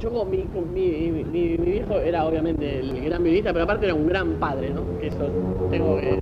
Yo 0.00 0.24
mi, 0.26 0.48
mi, 0.74 1.10
mi- 1.10 1.24
mi- 1.24 1.56
viejo 1.56 1.98
era 2.00 2.24
obviamente 2.26 2.78
el 2.80 3.00
gran 3.04 3.22
violinista, 3.22 3.52
pero 3.52 3.64
aparte 3.64 3.86
era 3.86 3.94
un 3.94 4.06
gran 4.06 4.38
padre, 4.38 4.70
¿no? 4.70 4.82
Que 4.98 5.06
eso 5.08 5.30
tengo 5.70 5.96
que. 5.96 6.18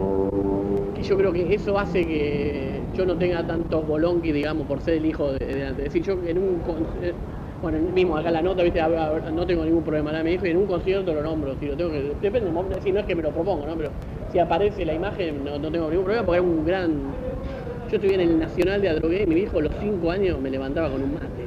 yo 1.03 1.17
creo 1.17 1.33
que 1.33 1.55
eso 1.55 1.79
hace 1.79 2.05
que 2.07 2.83
yo 2.95 3.07
no 3.07 3.17
tenga 3.17 3.47
tantos 3.47 3.87
bolonqui, 3.87 4.33
digamos, 4.33 4.67
por 4.67 4.81
ser 4.81 4.95
el 4.95 5.07
hijo 5.07 5.33
de, 5.33 5.65
antes. 5.67 5.87
Es 5.87 5.93
decir, 5.93 6.03
yo 6.03 6.13
en 6.23 6.39
un 6.39 6.63
eh, 7.01 7.15
bueno, 7.63 7.79
mismo 7.93 8.17
acá 8.17 8.31
la 8.31 8.43
nota, 8.43 8.63
viste, 8.63 8.81
no 9.33 9.47
tengo 9.47 9.65
ningún 9.65 9.85
problema, 9.85 10.11
nada, 10.11 10.25
mi 10.25 10.33
hijo 10.33 10.47
y 10.47 10.51
en 10.51 10.57
un 10.57 10.67
concierto 10.67 11.15
lo 11.15 11.23
nombro, 11.23 11.55
si 11.57 11.67
lo 11.67 11.77
tengo 11.77 11.91
que, 11.91 12.15
depende 12.21 12.51
si 12.83 12.91
no 12.93 13.01
es 13.01 13.07
que 13.07 13.15
me 13.15 13.23
lo 13.23 13.31
propongo, 13.33 13.65
¿no? 13.67 13.77
Pero 13.77 13.91
si 14.33 14.39
aparece 14.39 14.85
la 14.85 14.95
imagen 14.95 15.45
no, 15.45 15.61
tengo 15.71 15.89
ningún 15.89 16.05
problema 16.05 16.27
porque 16.27 16.39
era 16.39 16.43
un 16.49 16.65
gran. 16.65 16.89
Yo 17.91 17.97
estuve 17.97 18.15
en 18.15 18.21
el 18.21 18.39
Nacional 18.39 18.81
de 18.81 18.89
Adrogué 18.89 19.23
y 19.23 19.27
mi 19.29 19.35
viejo 19.37 19.59
a 19.59 19.63
los 19.63 19.73
5 19.79 20.11
años 20.11 20.41
me 20.41 20.51
levantaba 20.51 20.91
con 20.91 21.03
un 21.03 21.13
mate 21.13 21.45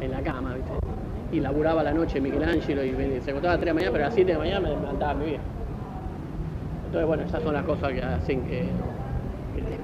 en 0.00 0.10
la 0.10 0.22
cama, 0.22 0.54
¿viste? 0.54 0.93
Y 1.34 1.40
laburaba 1.40 1.82
la 1.82 1.92
noche 1.92 2.20
Michelangelo 2.20 2.84
y 2.84 2.92
me- 2.92 3.20
se 3.20 3.32
acostaba 3.32 3.54
a 3.54 3.56
las 3.56 3.60
3 3.60 3.66
de 3.66 3.66
la 3.66 3.74
mañana, 3.74 3.92
pero 3.92 4.04
a 4.04 4.06
las 4.06 4.14
7 4.14 4.28
de 4.28 4.32
la 4.34 4.38
mañana 4.38 4.60
me 4.60 4.70
levantaba 4.70 5.14
mi 5.14 5.26
viejo. 5.26 5.42
Entonces, 6.86 7.06
bueno, 7.08 7.22
esas 7.24 7.42
son 7.42 7.54
las 7.54 7.64
cosas 7.64 7.92
que 7.92 8.02
hacen 8.02 8.44
que, 8.44 8.66
que, 9.56 9.78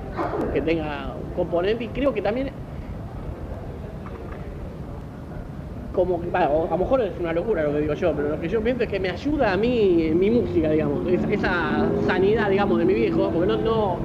que 0.53 0.63
tenga 0.63 1.13
componente 1.35 1.85
y 1.85 1.89
creo 1.89 2.15
que 2.15 2.23
también 2.23 2.51
como 5.93 6.21
que, 6.21 6.31
a 6.37 6.49
lo 6.49 6.79
mejor 6.79 7.03
es 7.03 7.19
una 7.19 7.33
locura 7.33 7.65
lo 7.65 7.73
que 7.73 7.81
digo 7.81 7.95
yo, 7.95 8.15
pero 8.15 8.31
lo 8.31 8.41
que 8.41 8.49
yo 8.49 8.63
pienso 8.63 8.85
es 8.85 8.89
que 8.89 9.01
me 9.01 9.11
ayuda 9.11 9.53
a 9.53 9.57
mí 9.57 10.05
en 10.05 10.19
mi 10.19 10.31
música, 10.31 10.71
digamos, 10.71 11.05
esa, 11.31 11.91
sanidad, 12.07 12.49
digamos, 12.49 12.79
de 12.79 12.85
mi 12.85 12.95
viejo, 12.95 13.31
porque 13.33 13.49
no, 13.49 13.57
no, 13.57 13.99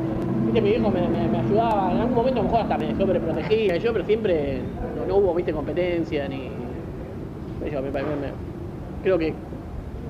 viste, 0.45 0.62
mi 0.62 0.69
viejo 0.69 0.89
me, 0.89 0.99
ayudaba, 1.38 1.93
en 1.93 1.99
algún 1.99 2.15
momento 2.15 2.39
a 2.39 2.43
lo 2.43 2.49
mejor 2.49 2.62
hasta 2.63 2.77
me 2.77 2.95
sobreprotegía 2.95 3.77
yo, 3.77 3.93
pero 3.93 4.03
siempre 4.03 4.63
no 5.08 5.15
hubo, 5.15 5.36
viste, 5.36 5.53
competencia 5.53 6.27
ni, 6.27 6.64
me- 7.71 7.91
me- 7.91 8.04
me- 8.15 8.34
creo 9.04 9.17
que, 9.17 9.34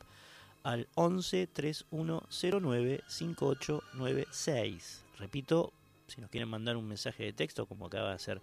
al 0.63 0.89
11 0.95 1.47
3109 1.47 3.03
5896. 3.07 5.05
Repito, 5.17 5.71
si 6.07 6.19
nos 6.19 6.29
quieren 6.29 6.49
mandar 6.49 6.75
un 6.75 6.87
mensaje 6.87 7.23
de 7.23 7.33
texto, 7.33 7.65
como 7.65 7.85
acaba 7.85 8.09
de 8.09 8.15
hacer 8.15 8.41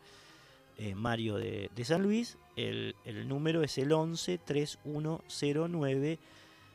eh, 0.79 0.95
Mario 0.95 1.37
de, 1.37 1.71
San 1.85 2.03
Luis, 2.03 2.39
el, 2.57 2.95
número 3.27 3.63
es 3.63 3.79
el 3.79 3.93
11 3.93 4.39
3109 4.39 6.19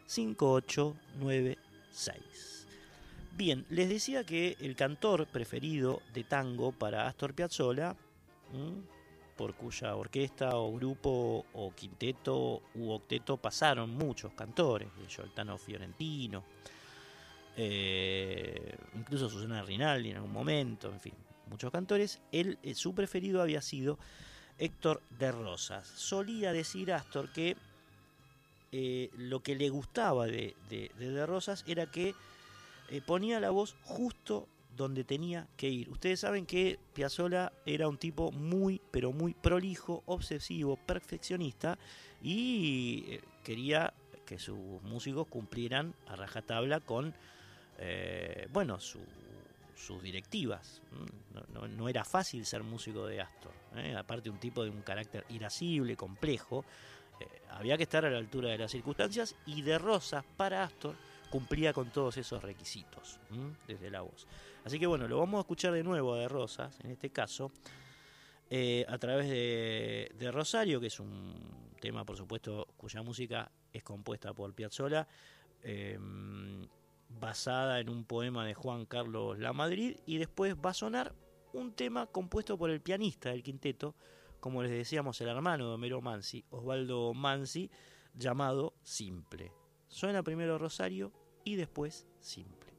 5896. 0.06 2.68
Bien, 3.34 3.66
les 3.70 3.90
decía 3.90 4.24
que 4.24 4.58
el 4.60 4.76
cantor 4.76 5.28
preferido 5.28 6.02
de 6.14 6.24
tango 6.24 6.72
para 6.72 7.08
Astor 7.08 7.34
Piazzolla, 7.34 7.96
por 9.38 9.56
cuya 9.56 9.96
orquesta 9.96 10.58
o 10.58 10.76
grupo 10.76 11.46
o 11.54 11.74
quinteto 11.74 12.62
u 12.76 12.92
octeto 12.92 13.38
pasaron 13.38 13.92
muchos 13.92 14.34
cantores, 14.34 14.90
el 15.00 15.08
Gioltano 15.08 15.58
Fiorentino, 15.58 16.44
eh, 17.56 18.76
incluso 18.96 19.30
Susana 19.30 19.64
Rinaldi 19.64 20.10
en 20.10 20.18
algún 20.18 20.34
momento, 20.34 20.92
en 20.92 21.00
fin, 21.00 21.14
muchos 21.52 21.72
cantores. 21.72 22.20
Él, 22.32 22.58
eh, 22.64 22.74
su 22.74 22.96
preferido 22.96 23.42
había 23.42 23.62
sido 23.62 24.00
Héctor 24.58 25.02
de 25.20 25.32
Rosas. 25.32 25.88
Solía 25.88 26.54
decir 26.54 26.92
Astor 26.94 27.32
que 27.32 27.56
eh, 28.72 29.10
lo 29.18 29.42
que 29.42 29.56
le 29.56 29.70
gustaba 29.70 30.26
de, 30.26 30.56
de, 30.70 30.90
de 30.98 31.26
Rosas 31.26 31.64
era 31.68 31.92
que 31.92 32.16
eh, 32.90 33.02
ponía 33.06 33.40
la 33.40 33.52
voz 33.52 33.76
justo 33.84 34.48
donde 34.76 35.04
tenía 35.04 35.48
que 35.58 35.70
ir. 35.70 35.90
Ustedes 35.90 36.22
saben 36.22 36.46
que 36.46 36.80
Piazzolla 36.94 37.52
era 37.66 37.90
un 37.90 37.98
tipo 37.98 38.32
muy, 38.32 38.82
pero 38.90 39.12
muy 39.12 39.34
prolijo, 39.34 40.02
obsesivo, 40.06 40.78
perfeccionista 40.78 41.78
y 42.24 43.20
quería 43.44 43.94
que 44.26 44.40
sus 44.40 44.82
músicos 44.84 45.28
cumplieran 45.28 45.94
a 46.08 46.16
rajatabla 46.16 46.80
con, 46.80 47.14
bueno, 48.54 48.80
su, 48.80 49.00
sus 49.82 50.02
directivas. 50.02 50.82
No, 51.70 51.90
era 51.90 52.06
fácil 52.06 52.46
ser 52.46 52.64
músico 52.64 53.08
de 53.08 53.22
Astor. 53.22 53.52
¿eh? 53.76 53.96
Aparte 53.96 54.30
un 54.30 54.40
tipo 54.40 54.64
de 54.64 54.70
un 54.70 54.82
carácter 54.82 55.26
irascible, 55.30 55.96
complejo, 55.96 56.64
eh, 57.20 57.26
había 57.50 57.78
que 57.78 57.84
estar 57.84 58.06
a 58.06 58.10
la 58.10 58.18
altura 58.18 58.50
de 58.50 58.60
las 58.60 58.72
circunstancias 58.72 59.36
y 59.46 59.62
de 59.62 59.78
Rosas 59.78 60.24
para 60.38 60.64
Astor 60.64 60.96
cumplía 61.30 61.74
con 61.74 61.90
todos 61.92 62.18
esos 62.18 62.44
requisitos 62.44 63.20
desde 63.66 63.90
la 63.90 64.02
voz. 64.02 64.28
Así 64.66 64.78
que 64.78 64.86
bueno, 64.86 65.08
lo 65.08 65.18
vamos 65.20 65.38
a 65.38 65.42
escuchar 65.42 65.72
de 65.72 65.82
nuevo 65.82 66.16
De 66.16 66.28
Rosas, 66.28 66.78
en 66.84 66.92
este 66.92 67.10
caso, 67.10 67.52
eh, 68.50 68.86
a 68.88 68.98
través 68.98 69.30
de, 69.30 70.12
de, 70.20 70.32
Rosario, 70.32 70.82
que 70.82 70.88
es 70.88 71.00
un 71.00 71.34
tema, 71.80 72.04
por 72.04 72.18
supuesto, 72.18 72.68
cuya 72.76 73.02
música 73.02 73.50
es 73.72 73.82
compuesta 73.82 74.34
por 74.34 74.54
Piazzolla, 74.54 75.08
basada 77.20 77.80
en 77.80 77.90
un 77.90 78.06
poema 78.06 78.46
de 78.46 78.54
Juan 78.54 78.86
Carlos 78.86 79.40
Lamadrid, 79.40 79.98
y 80.06 80.18
después 80.18 80.56
va 80.56 80.72
a 80.72 80.76
sonar 80.76 81.14
un 81.54 81.74
tema 81.74 82.08
compuesto 82.08 82.58
por 82.58 82.70
el 82.70 82.82
pianista 82.82 83.30
del 83.30 83.44
quinteto, 83.44 83.96
como 84.40 84.64
les 84.64 84.72
decíamos, 84.72 85.20
el 85.22 85.28
hermano 85.28 85.68
de 85.68 85.74
Homero 85.76 86.02
Mansi, 86.02 86.46
Osvaldo 86.50 87.14
Mansi, 87.14 87.70
llamado 88.16 88.74
Simple. 88.84 89.52
Suena 89.88 90.24
primero 90.24 90.58
Rosario 90.58 91.12
y 91.44 91.56
después 91.56 92.08
Simple. 92.20 92.71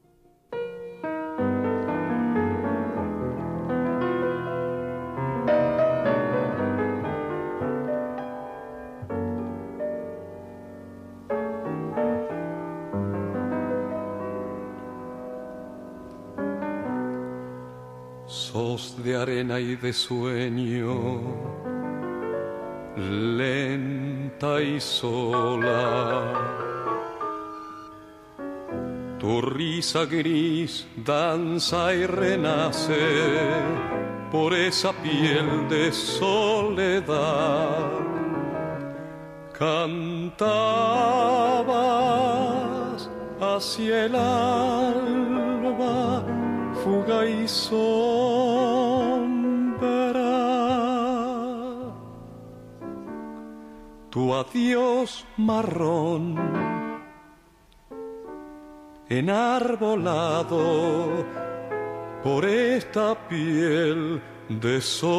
De 18.53 19.15
arena 19.15 19.59
y 19.59 19.75
de 19.75 19.91
sueño, 19.91 21.21
lenta 22.95 24.61
y 24.61 24.79
sola. 24.79 26.33
Tu 29.17 29.41
risa 29.41 30.05
gris 30.05 30.85
danza 30.97 31.95
y 31.95 32.05
renace 32.05 32.93
por 34.31 34.53
esa 34.53 34.93
piel 35.01 35.67
de 35.67 35.91
soledad. 35.91 37.89
Cantabas 39.57 40.29
hacia 43.41 44.05
el 44.05 44.15
alba, 44.15 46.23
fuga 46.83 47.25
y 47.25 47.47
sol 47.47 48.02
tu 54.13 54.23
adiós 54.31 55.25
marrón 55.37 56.37
enarbolado 59.09 60.61
por 62.23 62.45
esta 62.45 63.15
piel 63.27 64.21
de 64.49 64.79
soledad. 64.79 65.13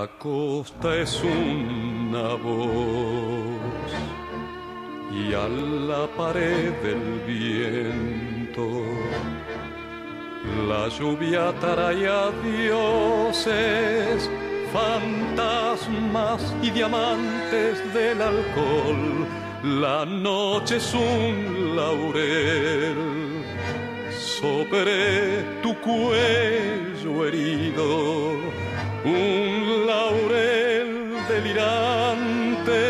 La 0.00 0.06
costa 0.06 0.96
es 0.96 1.22
una 1.22 2.28
voz 2.46 3.90
y 5.12 5.34
a 5.34 5.46
la 5.46 6.06
pared 6.16 6.72
del 6.82 7.20
viento 7.26 8.66
la 10.70 10.88
lluvia 10.88 11.52
trae 11.60 12.08
dioses, 12.42 14.30
fantasmas 14.72 16.40
y 16.62 16.70
diamantes 16.70 17.76
del 17.92 18.22
alcohol. 18.22 19.26
La 19.82 20.06
noche 20.06 20.76
es 20.76 20.94
un 20.94 21.76
laurel 21.76 23.44
sobre 24.18 25.42
tu 25.62 25.74
cuello 25.80 27.26
herido 27.26 28.69
un 29.04 29.86
laurel 29.86 31.16
delirante 31.28 32.80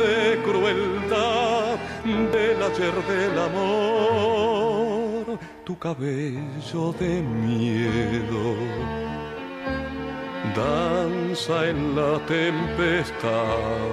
de 0.00 0.42
crueldad 0.44 1.78
del 2.04 2.62
ayer 2.62 2.94
del 3.08 3.38
amor, 3.38 5.38
tu 5.64 5.78
cabello 5.78 6.92
de 6.98 7.22
miedo. 7.22 8.56
Danza 10.54 11.68
en 11.68 11.96
la 11.96 12.18
tempestad, 12.26 13.88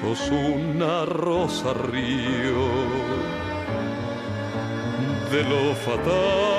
sos 0.00 0.30
una 0.30 1.04
rosa 1.04 1.74
río. 1.74 2.66
De 5.30 5.42
lo 5.42 5.74
fatal 5.74 6.55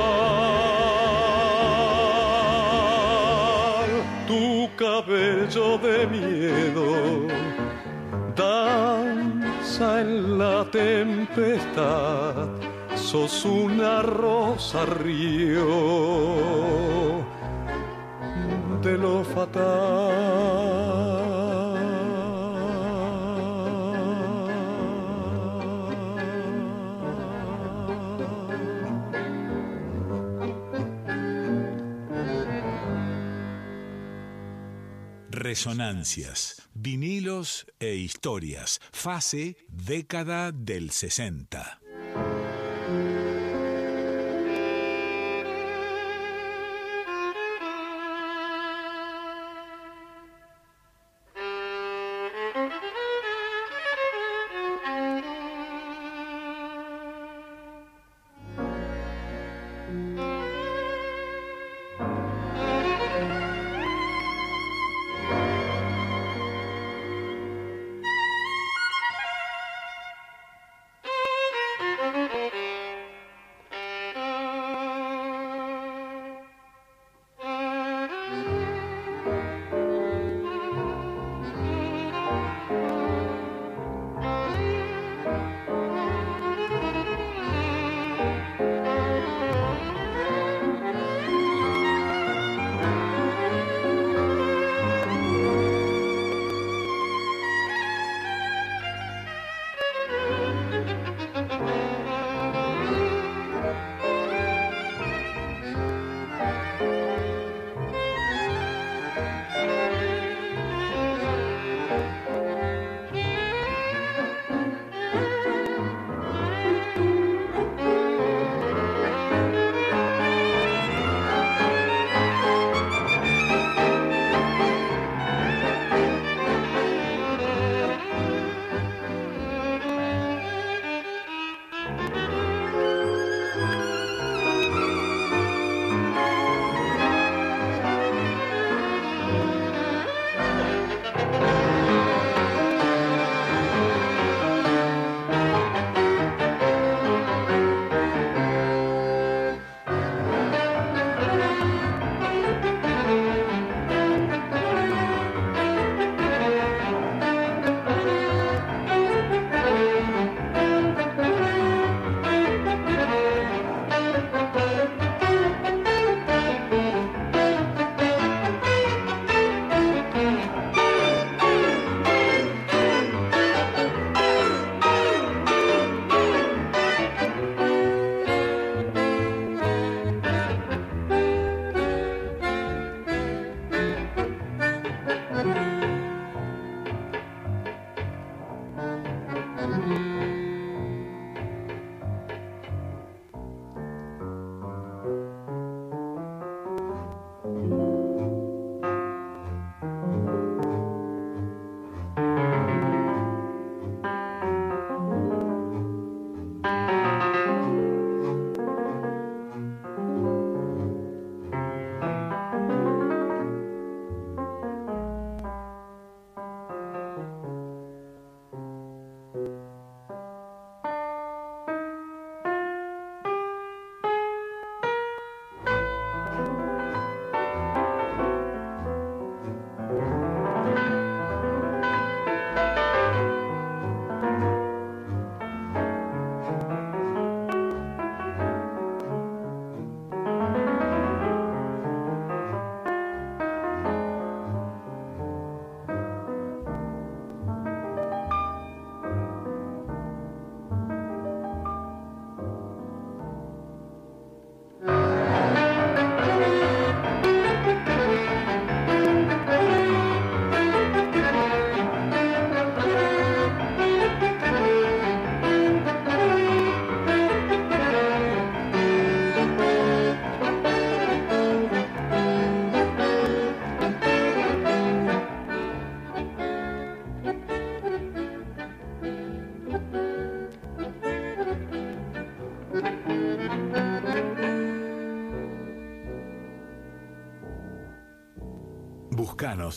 cabello 4.78 5.78
de 5.80 6.06
miedo 6.06 7.26
danza 8.36 10.02
en 10.02 10.38
la 10.38 10.64
tempestad, 10.70 12.48
sos 12.96 13.44
una 13.44 14.04
rosa 14.04 14.86
río 14.86 15.66
de 18.84 18.98
lo 18.98 19.24
fatal. 19.24 21.27
Resonancias, 35.48 36.68
vinilos 36.76 37.66
e 37.80 37.96
historias. 37.96 38.82
Fase, 38.92 39.56
década 39.70 40.52
del 40.52 40.92
60. 40.92 41.87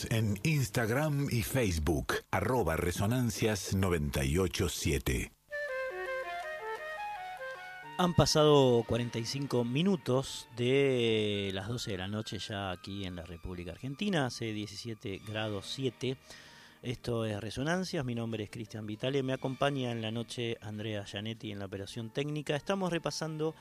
En 0.09 0.41
Instagram 0.43 1.29
y 1.31 1.43
Facebook, 1.43 2.15
arroba 2.31 2.77
resonancias987. 2.77 5.31
Han 7.99 8.15
pasado 8.15 8.83
45 8.89 9.65
minutos 9.65 10.49
de 10.57 11.51
las 11.53 11.69
12 11.69 11.91
de 11.91 11.99
la 11.99 12.09
noche 12.09 12.39
ya 12.39 12.71
aquí 12.71 13.05
en 13.05 13.17
la 13.17 13.27
República 13.27 13.73
Argentina, 13.73 14.25
hace 14.27 14.55
17 14.55 15.21
grados 15.27 15.67
7. 15.75 16.17
Esto 16.83 17.27
es 17.27 17.39
Resonancias, 17.41 18.05
mi 18.05 18.15
nombre 18.15 18.45
es 18.45 18.51
Cristian 18.51 18.87
Vitale, 18.87 19.23
me 19.23 19.35
acompaña 19.35 19.93
en 19.93 20.01
la 20.01 20.11
noche 20.11 20.57
Andrea 20.63 21.05
Gianetti 21.05 21.53
en 21.53 21.59
la 21.59 21.67
operación 21.67 22.09
técnica. 22.09 22.57
Estamos 22.57 22.91
repasando 22.91 23.55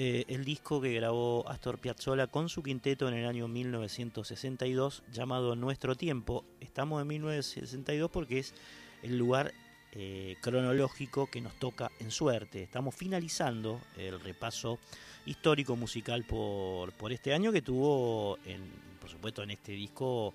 eh, 0.00 0.26
el 0.28 0.44
disco 0.44 0.80
que 0.80 0.94
grabó 0.94 1.44
Astor 1.48 1.80
Piazzolla 1.80 2.28
con 2.28 2.48
su 2.48 2.62
quinteto 2.62 3.08
en 3.08 3.14
el 3.14 3.26
año 3.26 3.48
1962 3.48 5.02
llamado 5.12 5.56
Nuestro 5.56 5.96
Tiempo. 5.96 6.44
Estamos 6.60 7.02
en 7.02 7.08
1962 7.08 8.08
porque 8.08 8.38
es 8.38 8.54
el 9.02 9.18
lugar 9.18 9.52
eh, 9.90 10.36
cronológico 10.40 11.26
que 11.26 11.40
nos 11.40 11.52
toca 11.58 11.90
en 11.98 12.12
suerte. 12.12 12.62
Estamos 12.62 12.94
finalizando 12.94 13.80
el 13.96 14.20
repaso 14.20 14.78
histórico 15.26 15.74
musical 15.74 16.22
por, 16.22 16.92
por 16.92 17.10
este 17.10 17.34
año 17.34 17.50
que 17.50 17.62
tuvo, 17.62 18.38
en, 18.44 18.70
por 19.00 19.10
supuesto, 19.10 19.42
en 19.42 19.50
este 19.50 19.72
disco 19.72 20.32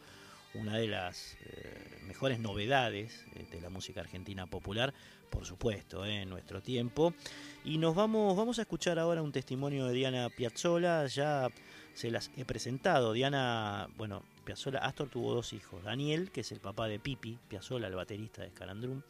una 0.55 0.75
de 0.75 0.87
las 0.87 1.37
eh, 1.45 2.01
mejores 2.05 2.37
novedades 2.37 3.23
de 3.49 3.61
la 3.61 3.69
música 3.69 4.01
argentina 4.01 4.45
popular, 4.45 4.93
por 5.33 5.45
supuesto, 5.45 6.05
en 6.05 6.29
nuestro 6.29 6.61
tiempo. 6.61 7.13
Y 7.65 7.79
nos 7.79 7.95
vamos, 7.95 8.37
vamos 8.37 8.59
a 8.59 8.61
escuchar 8.61 8.99
ahora 8.99 9.23
un 9.23 9.31
testimonio 9.31 9.87
de 9.87 9.93
Diana 9.93 10.29
Piazzola, 10.29 11.07
ya 11.07 11.49
se 11.95 12.11
las 12.11 12.29
he 12.37 12.45
presentado. 12.45 13.13
Diana, 13.13 13.89
bueno, 13.97 14.21
Piazzola, 14.45 14.79
Astor 14.79 15.09
tuvo 15.09 15.33
dos 15.33 15.51
hijos, 15.53 15.83
Daniel, 15.83 16.29
que 16.29 16.41
es 16.41 16.51
el 16.51 16.59
papá 16.59 16.87
de 16.87 16.99
Pipi, 16.99 17.39
Piazzola, 17.47 17.87
el 17.87 17.95
baterista 17.95 18.43
de 18.43 18.51
Scalandrum, 18.51 19.01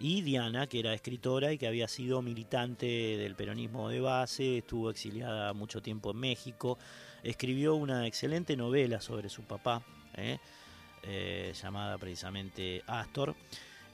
y 0.00 0.22
Diana, 0.22 0.66
que 0.68 0.80
era 0.80 0.94
escritora 0.94 1.52
y 1.52 1.58
que 1.58 1.66
había 1.66 1.86
sido 1.86 2.22
militante 2.22 2.86
del 2.86 3.34
peronismo 3.34 3.90
de 3.90 4.00
base, 4.00 4.58
estuvo 4.58 4.88
exiliada 4.88 5.52
mucho 5.52 5.82
tiempo 5.82 6.12
en 6.12 6.16
México, 6.16 6.78
escribió 7.22 7.74
una 7.74 8.06
excelente 8.06 8.56
novela 8.56 9.02
sobre 9.02 9.28
su 9.28 9.42
papá, 9.42 9.82
¿eh? 10.16 10.38
Eh, 11.02 11.52
llamada 11.60 11.96
precisamente 11.98 12.82
Astor. 12.86 13.36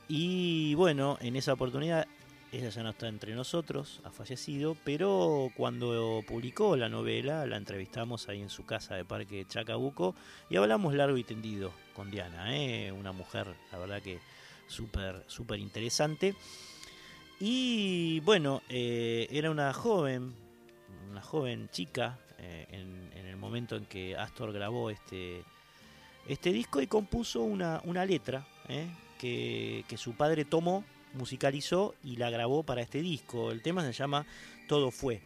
Y 0.09 0.75
bueno, 0.75 1.19
en 1.21 1.37
esa 1.37 1.55
oportunidad 1.55 2.07
ella 2.53 2.69
ya 2.69 2.83
no 2.85 2.91
está 2.91 3.09
entre 3.09 3.35
nosotros, 3.35 4.01
ha 4.05 4.11
fallecido, 4.11 4.77
pero 4.85 5.51
cuando 5.57 6.23
publicó 6.27 6.77
la 6.77 6.89
novela 6.89 7.47
la 7.47 7.57
entrevistamos 7.57 8.29
ahí 8.29 8.43
en 8.43 8.49
su 8.49 8.65
casa 8.65 8.95
de 8.95 9.05
Parque 9.05 9.45
Chacabuco 9.49 10.15
y 10.49 10.57
hablamos 10.57 10.95
largo 10.95 11.17
y 11.17 11.25
tendido 11.25 11.73
con 11.95 12.13
Diana, 12.13 12.57
¿eh? 12.57 12.93
una 12.93 13.11
mujer, 13.11 13.49
la 13.73 13.79
verdad 13.79 14.01
que 14.01 14.21
súper, 14.69 15.25
súper 15.27 15.59
interesante. 15.59 16.37
Y 17.41 18.21
bueno, 18.21 18.63
eh, 18.69 19.27
era 19.31 19.51
una 19.51 19.73
joven, 19.73 20.33
una 21.11 21.23
joven 21.23 21.69
chica 21.71 22.21
en, 22.39 23.11
en, 23.15 23.27
el 23.27 23.37
momento 23.37 23.75
en 23.75 23.87
que 23.87 24.17
Astor 24.17 24.53
grabó 24.53 24.91
este, 24.91 25.43
este 26.29 26.53
disco 26.53 26.81
y 26.81 26.87
compuso 26.87 27.43
una, 27.43 27.81
una 27.85 28.05
letra 28.05 28.47
¿eh? 28.69 28.87
Que, 29.25 29.97
su 29.97 30.15
padre 30.15 30.45
tomó, 30.45 30.85
musicalizó 31.15 31.95
y 32.03 32.17
la 32.17 32.31
grabó 32.31 32.63
para 32.63 32.83
este 32.83 33.01
disco. 33.01 33.51
El 33.51 33.63
tema 33.63 33.83
se 33.83 33.93
llama 33.93 34.27
Todo 34.69 34.91
fue. 34.91 35.23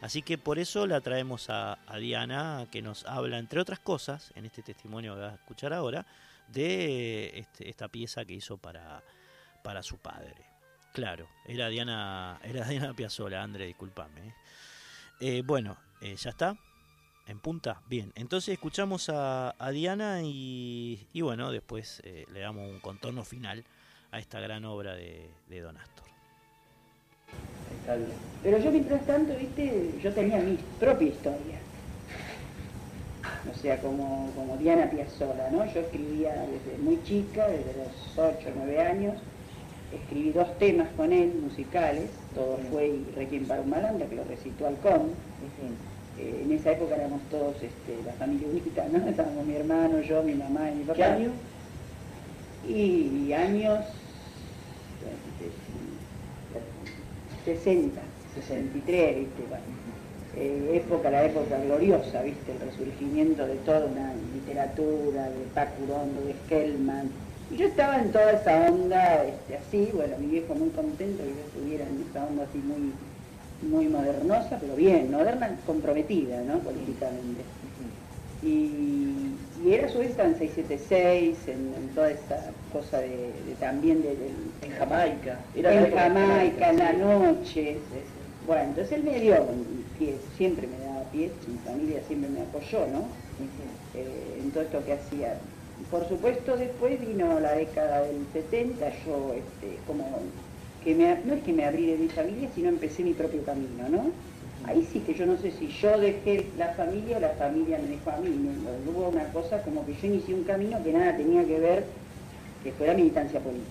Así 0.00 0.22
que 0.22 0.38
por 0.38 0.58
eso 0.58 0.86
la 0.86 1.00
traemos 1.00 1.50
a, 1.50 1.78
a, 1.86 1.98
Diana, 1.98 2.66
que 2.70 2.82
nos 2.82 3.04
habla, 3.04 3.38
entre 3.38 3.60
otras 3.60 3.80
cosas, 3.80 4.32
en 4.36 4.46
este 4.46 4.62
testimonio 4.62 5.14
que 5.14 5.20
vas 5.20 5.32
a 5.32 5.36
escuchar 5.36 5.72
ahora, 5.72 6.06
de 6.48 7.38
este, 7.38 7.68
esta 7.68 7.88
pieza 7.88 8.24
que 8.24 8.34
hizo 8.34 8.56
para, 8.56 9.02
para 9.62 9.82
su 9.82 9.98
padre. 9.98 10.46
Claro, 10.92 11.28
era 11.44 11.68
Diana, 11.68 12.40
era 12.42 12.64
Diana 12.66 12.94
Piazzola, 12.94 13.42
André, 13.42 13.66
discúlpame. 13.66 14.28
¿eh? 14.28 14.34
Eh, 15.20 15.42
bueno, 15.44 15.76
eh, 16.00 16.16
ya 16.16 16.30
está. 16.30 16.56
En 17.28 17.38
punta, 17.40 17.82
bien. 17.90 18.10
Entonces 18.14 18.54
escuchamos 18.54 19.10
a, 19.10 19.54
a 19.58 19.70
Diana 19.70 20.22
y, 20.22 21.06
y, 21.12 21.20
bueno, 21.20 21.52
después 21.52 22.00
eh, 22.04 22.24
le 22.32 22.40
damos 22.40 22.70
un 22.70 22.80
contorno 22.80 23.22
final 23.22 23.64
a 24.10 24.18
esta 24.18 24.40
gran 24.40 24.64
obra 24.64 24.94
de, 24.94 25.28
de 25.46 25.60
Don 25.60 25.76
Astor. 25.76 26.06
Pero 28.42 28.58
yo 28.58 28.70
mientras 28.70 29.06
tanto, 29.06 29.34
viste, 29.36 29.94
yo 30.02 30.12
tenía 30.14 30.38
mi 30.38 30.58
propia 30.80 31.08
historia. 31.08 31.58
O 33.52 33.58
sea, 33.58 33.78
como, 33.80 34.32
como 34.34 34.56
Diana 34.56 34.88
Piazzola, 34.88 35.50
¿no? 35.50 35.70
Yo 35.72 35.80
escribía 35.80 36.32
desde 36.32 36.78
muy 36.78 37.02
chica, 37.04 37.46
desde 37.46 37.74
los 37.76 38.18
8 38.18 38.48
o 38.48 38.52
9 38.56 38.80
años, 38.80 39.14
escribí 39.92 40.32
dos 40.32 40.58
temas 40.58 40.88
con 40.96 41.12
él, 41.12 41.34
musicales, 41.34 42.10
todo 42.34 42.58
fue 42.70 43.00
Requiem 43.16 43.46
para 43.46 43.60
un 43.60 43.70
Malanda, 43.70 44.06
que 44.06 44.16
lo 44.16 44.24
recitó 44.24 44.66
Alcón. 44.66 45.12
Eh, 46.18 46.42
en 46.44 46.52
esa 46.52 46.72
época 46.72 46.96
éramos 46.96 47.22
todos 47.30 47.54
este, 47.56 48.02
la 48.04 48.12
familia 48.12 48.48
unita, 48.48 48.86
¿no? 48.92 49.08
Estábamos 49.08 49.46
mi 49.46 49.54
hermano, 49.54 50.00
yo, 50.00 50.22
mi 50.22 50.34
mamá 50.34 50.70
y 50.70 50.76
mi 50.76 50.84
papá. 50.84 50.96
¿Qué 50.96 51.04
año? 51.04 51.30
Y 52.68 53.32
años 53.32 53.84
60, 57.44 58.00
63, 58.34 59.16
¿viste? 59.16 59.42
Bueno, 59.48 59.64
eh, 60.36 60.76
época, 60.76 61.10
la 61.10 61.24
época 61.24 61.58
gloriosa, 61.64 62.22
¿viste? 62.22 62.52
El 62.52 62.60
resurgimiento 62.60 63.46
de 63.46 63.54
toda 63.56 63.86
una 63.86 64.12
literatura, 64.34 65.30
de 65.30 65.44
Paco 65.54 65.82
Urondo, 65.84 66.20
de 66.26 66.34
Skellman. 66.44 67.10
Y 67.50 67.56
yo 67.56 67.66
estaba 67.66 68.00
en 68.00 68.12
toda 68.12 68.32
esa 68.32 68.70
onda, 68.70 69.24
este, 69.24 69.56
así, 69.56 69.90
bueno, 69.94 70.18
mi 70.18 70.26
viejo 70.26 70.54
muy 70.54 70.68
contento 70.70 71.22
que 71.22 71.30
yo 71.30 71.40
estuviera 71.46 71.84
en 71.86 72.04
esa 72.10 72.26
onda 72.26 72.44
así 72.44 72.58
muy 72.58 72.92
muy 73.62 73.88
modernosa, 73.88 74.58
pero 74.60 74.76
bien, 74.76 75.10
moderna, 75.10 75.56
comprometida, 75.66 76.40
¿no? 76.42 76.58
Políticamente. 76.58 77.42
Y, 78.42 79.34
y 79.64 79.72
era 79.72 79.88
su 79.88 79.98
vez 79.98 80.16
en 80.18 80.38
676, 80.38 81.36
en, 81.48 81.74
en, 81.74 81.88
toda 81.94 82.10
esa 82.10 82.52
cosa 82.72 82.98
de, 83.00 83.08
de 83.08 83.54
también 83.58 84.00
de, 84.02 84.10
de, 84.10 84.30
En 84.62 84.72
Jamaica. 84.78 85.38
Era 85.56 85.74
en 85.74 85.92
Jamaica, 85.92 86.70
en 86.70 86.78
la 86.78 86.92
noche. 86.92 87.78
Bueno, 88.46 88.62
entonces 88.62 88.92
él 88.92 89.04
me 89.04 89.20
dio 89.20 89.34
pie, 89.98 90.14
siempre 90.36 90.66
me 90.68 90.78
daba 90.84 91.02
pie, 91.10 91.30
mi 91.46 91.58
familia 91.58 92.00
siempre 92.06 92.30
me 92.30 92.40
apoyó, 92.42 92.86
¿no? 92.86 93.04
Eh, 93.94 94.40
en 94.42 94.50
todo 94.52 94.62
esto 94.62 94.84
que 94.84 94.92
hacía. 94.92 95.34
Por 95.90 96.08
supuesto, 96.08 96.56
después 96.56 97.00
vino 97.00 97.40
la 97.40 97.52
década 97.52 98.02
del 98.02 98.24
70, 98.32 98.88
yo 99.04 99.34
este, 99.34 99.78
como 99.86 100.04
que 100.84 100.94
me, 100.94 101.20
no 101.24 101.34
es 101.34 101.42
que 101.42 101.52
me 101.52 101.64
abrí 101.64 101.86
de 101.86 101.98
mi 101.98 102.08
familia, 102.08 102.48
sino 102.54 102.68
empecé 102.68 103.02
mi 103.02 103.12
propio 103.12 103.44
camino, 103.44 103.88
¿no? 103.88 104.12
Ahí 104.64 104.86
sí 104.92 105.00
que 105.00 105.14
yo 105.14 105.24
no 105.24 105.38
sé 105.38 105.52
si 105.52 105.68
yo 105.68 105.98
dejé 105.98 106.46
la 106.58 106.74
familia 106.74 107.16
o 107.16 107.20
la 107.20 107.30
familia 107.30 107.78
me 107.78 107.88
dejó 107.88 108.10
a 108.10 108.16
mí. 108.18 108.28
¿no? 108.28 108.90
Hubo 108.90 109.08
una 109.08 109.24
cosa 109.32 109.62
como 109.62 109.86
que 109.86 109.94
yo 109.94 110.08
inicié 110.08 110.34
un 110.34 110.44
camino 110.44 110.82
que 110.82 110.92
nada 110.92 111.16
tenía 111.16 111.44
que 111.46 111.58
ver 111.58 111.86
que 112.62 112.72
fuera 112.72 112.92
militancia 112.94 113.40
política. 113.40 113.70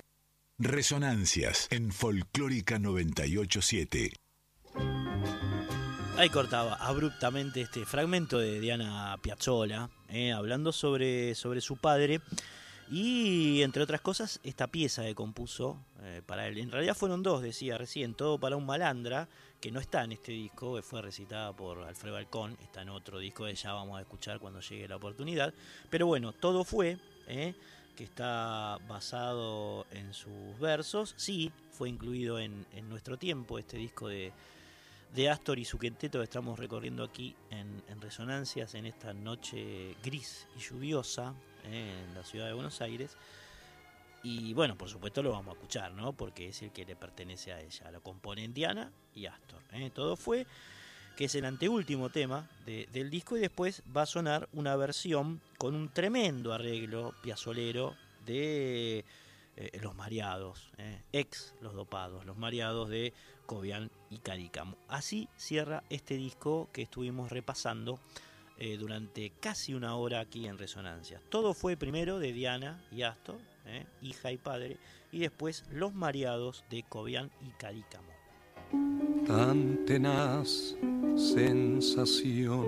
Resonancias 0.58 1.68
en 1.70 1.92
Folclórica 1.92 2.78
987. 2.78 4.12
Ahí 6.16 6.30
cortaba 6.30 6.74
abruptamente 6.74 7.60
este 7.60 7.86
fragmento 7.86 8.40
de 8.40 8.58
Diana 8.58 9.16
Piazzola, 9.22 9.88
eh, 10.08 10.32
hablando 10.32 10.72
sobre, 10.72 11.36
sobre 11.36 11.60
su 11.60 11.76
padre. 11.76 12.20
Y 12.90 13.62
entre 13.62 13.82
otras 13.82 14.00
cosas, 14.00 14.40
esta 14.42 14.66
pieza 14.66 15.04
que 15.04 15.14
compuso 15.14 15.78
eh, 16.00 16.22
para 16.24 16.46
él. 16.48 16.58
En 16.58 16.70
realidad 16.70 16.94
fueron 16.94 17.22
dos, 17.22 17.42
decía 17.42 17.76
recién, 17.76 18.14
todo 18.14 18.38
para 18.38 18.56
un 18.56 18.64
malandra, 18.64 19.28
que 19.60 19.70
no 19.70 19.78
está 19.78 20.04
en 20.04 20.12
este 20.12 20.32
disco, 20.32 20.76
que 20.76 20.82
fue 20.82 21.02
recitada 21.02 21.52
por 21.52 21.82
Alfredo 21.82 22.14
Balcón, 22.14 22.56
está 22.62 22.82
en 22.82 22.88
otro 22.88 23.18
disco 23.18 23.44
que 23.44 23.54
ya 23.54 23.72
vamos 23.72 23.98
a 23.98 24.00
escuchar 24.00 24.38
cuando 24.38 24.60
llegue 24.60 24.88
la 24.88 24.96
oportunidad. 24.96 25.52
Pero 25.90 26.06
bueno, 26.06 26.32
todo 26.32 26.64
fue, 26.64 26.96
eh, 27.26 27.54
que 27.94 28.04
está 28.04 28.78
basado 28.88 29.86
en 29.90 30.14
sus 30.14 30.58
versos, 30.58 31.14
sí, 31.18 31.52
fue 31.72 31.90
incluido 31.90 32.38
en, 32.38 32.64
en 32.72 32.88
nuestro 32.88 33.18
tiempo, 33.18 33.58
este 33.58 33.76
disco 33.76 34.08
de, 34.08 34.32
de 35.14 35.28
Astor 35.28 35.58
y 35.58 35.66
su 35.66 35.78
quinteto 35.78 36.18
que 36.20 36.24
estamos 36.24 36.58
recorriendo 36.58 37.04
aquí 37.04 37.34
en, 37.50 37.82
en 37.88 38.00
Resonancias 38.00 38.74
en 38.74 38.86
esta 38.86 39.12
noche 39.12 39.94
gris 40.02 40.46
y 40.56 40.60
lluviosa 40.60 41.34
en 41.70 42.14
la 42.14 42.24
ciudad 42.24 42.46
de 42.46 42.52
Buenos 42.52 42.80
Aires. 42.80 43.16
Y 44.22 44.52
bueno, 44.52 44.76
por 44.76 44.88
supuesto 44.88 45.22
lo 45.22 45.30
vamos 45.30 45.48
a 45.48 45.58
escuchar, 45.58 45.92
¿no? 45.92 46.12
Porque 46.12 46.48
es 46.48 46.62
el 46.62 46.72
que 46.72 46.84
le 46.84 46.96
pertenece 46.96 47.52
a 47.52 47.60
ella. 47.60 47.90
Lo 47.90 48.02
componen 48.02 48.52
Diana 48.52 48.92
y 49.14 49.26
Astor. 49.26 49.62
¿eh? 49.72 49.90
Todo 49.94 50.16
fue, 50.16 50.46
que 51.16 51.26
es 51.26 51.34
el 51.34 51.44
anteúltimo 51.44 52.10
tema 52.10 52.48
de, 52.66 52.88
del 52.92 53.10
disco, 53.10 53.36
y 53.36 53.40
después 53.40 53.82
va 53.96 54.02
a 54.02 54.06
sonar 54.06 54.48
una 54.52 54.74
versión 54.76 55.40
con 55.56 55.74
un 55.74 55.88
tremendo 55.88 56.52
arreglo 56.52 57.14
piazolero 57.22 57.94
de 58.26 59.04
eh, 59.56 59.78
Los 59.80 59.94
Mareados, 59.94 60.70
¿eh? 60.78 61.02
ex 61.12 61.54
Los 61.60 61.74
Dopados, 61.74 62.24
Los 62.26 62.36
Mareados 62.36 62.88
de 62.88 63.12
Cobian 63.46 63.90
y 64.10 64.18
Cadícamo. 64.18 64.76
Así 64.88 65.28
cierra 65.36 65.84
este 65.90 66.16
disco 66.16 66.68
que 66.72 66.82
estuvimos 66.82 67.30
repasando 67.30 68.00
eh, 68.60 68.76
durante 68.76 69.30
casi 69.38 69.72
una 69.72 69.94
hora 69.94 70.18
aquí 70.18 70.48
en 70.48 70.58
Resonancias. 70.58 71.22
Todo 71.28 71.54
fue 71.54 71.76
primero 71.76 72.18
de 72.18 72.32
Diana 72.32 72.82
y 72.90 73.02
Astor, 73.02 73.38
eh, 73.66 73.86
hija 74.02 74.32
y 74.32 74.36
padre, 74.36 74.78
y 75.12 75.20
después 75.20 75.62
Los 75.70 75.94
Mareados 75.94 76.64
de 76.68 76.82
Cobian 76.82 77.30
y 77.46 77.50
Cadícamo. 77.50 78.08
Tan 79.28 79.86
tenaz 79.86 80.74
sensación 81.16 82.66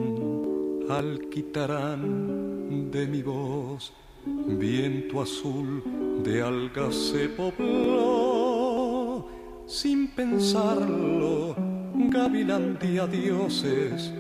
alquitarán 0.89 2.93
de 2.93 3.09
mi 3.09 3.23
voz, 3.23 3.93
viento 4.25 5.23
azul 5.23 5.83
de 6.23 6.41
algas 6.41 6.95
se 6.95 7.31
pobló, 7.31 9.27
sin 9.67 10.15
pensarlo, 10.15 11.57
gavilán 11.95 12.79
de 12.79 13.09
dioses 13.09 14.13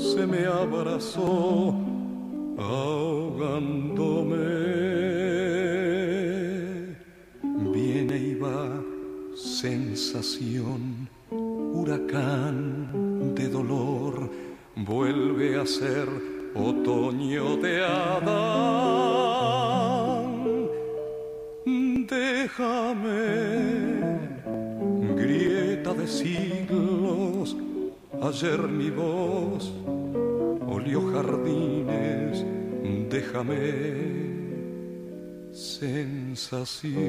se 0.00 0.26
me 0.26 0.46
abrazó 0.46 1.74
ahogándome. 2.58 4.36
Viene 7.72 8.18
y 8.18 8.34
va 8.34 8.82
sensación, 9.36 11.08
huracán 11.30 13.34
de 13.34 13.48
dolor, 13.48 14.28
vuelve 14.76 15.60
a 15.60 15.66
ser 15.66 16.08
otoño 16.54 17.56
de 17.58 17.84
Adán. 17.84 18.40
Déjame, 22.08 23.18
grieta 25.14 25.92
de 25.94 26.06
siglos, 26.06 27.56
ayer 28.22 28.60
mi 28.68 28.90
voz 28.90 29.72
olió 30.68 31.00
jardines, 31.12 32.44
déjame 33.08 34.30
sensación, 35.52 37.06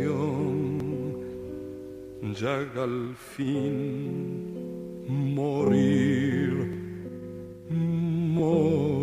ya 2.39 2.55
al 2.75 3.15
fin 3.15 4.51
morir, 5.35 6.51
morir. 7.69 9.00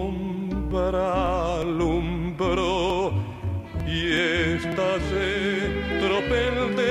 alumbró 1.61 3.13
y 3.87 4.13
estallé 4.55 5.99
tropel 6.01 6.57
de 6.77 6.90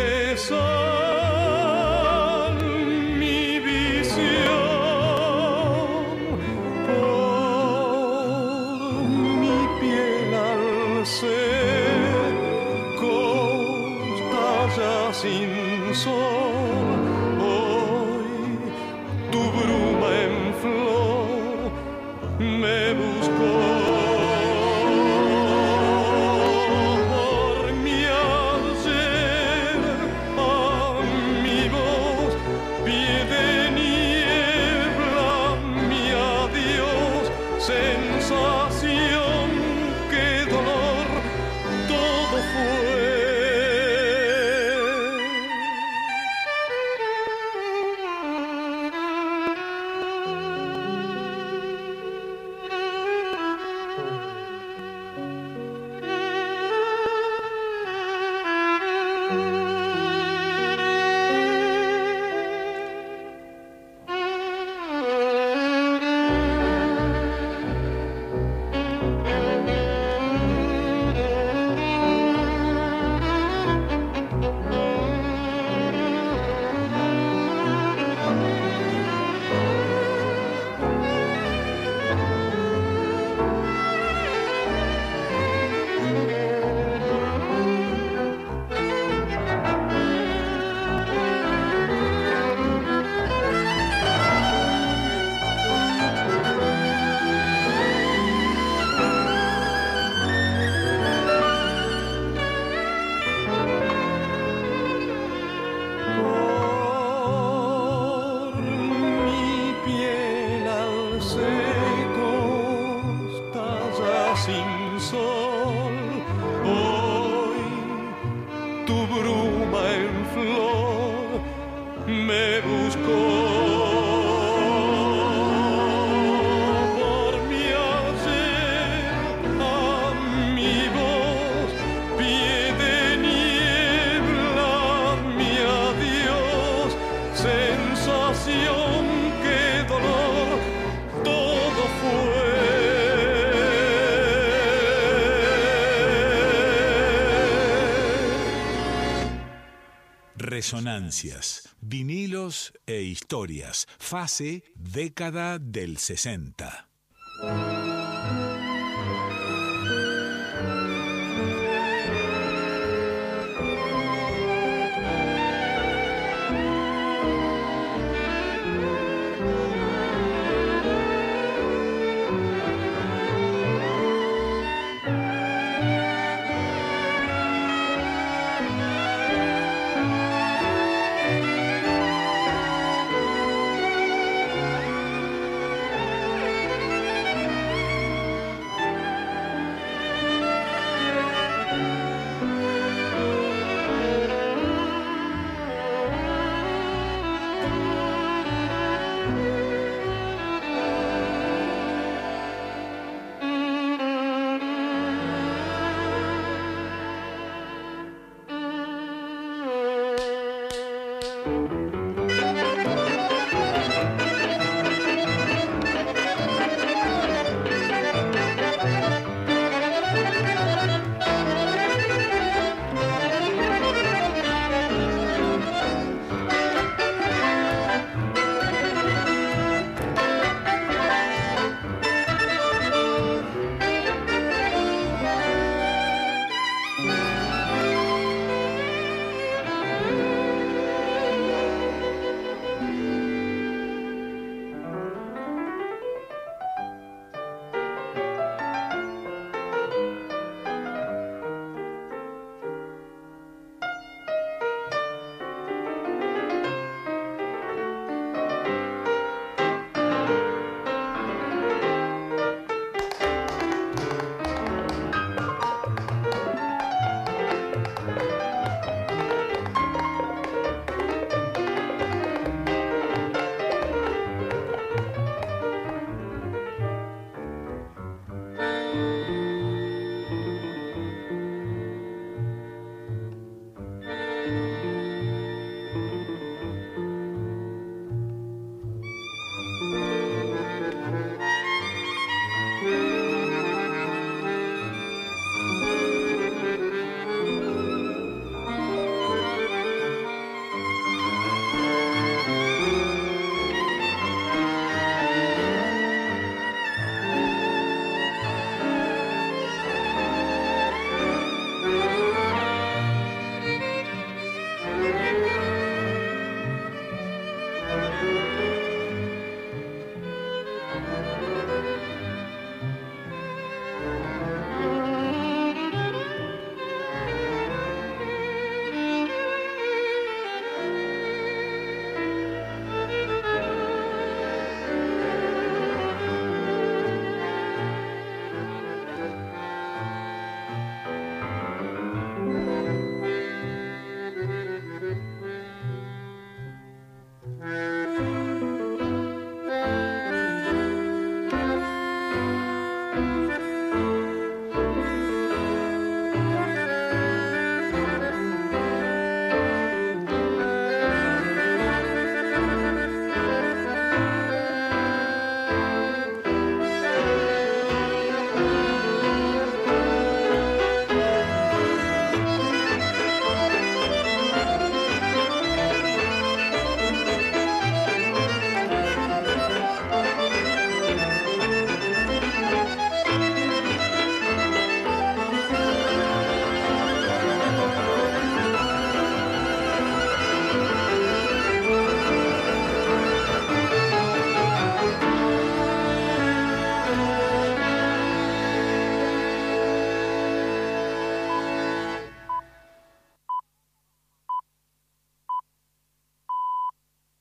Resonancias, 150.59 151.69
vinilos 151.79 152.73
e 152.85 152.99
historias, 153.01 153.87
fase 153.97 154.61
década 154.75 155.57
del 155.57 155.97
60. 155.97 157.78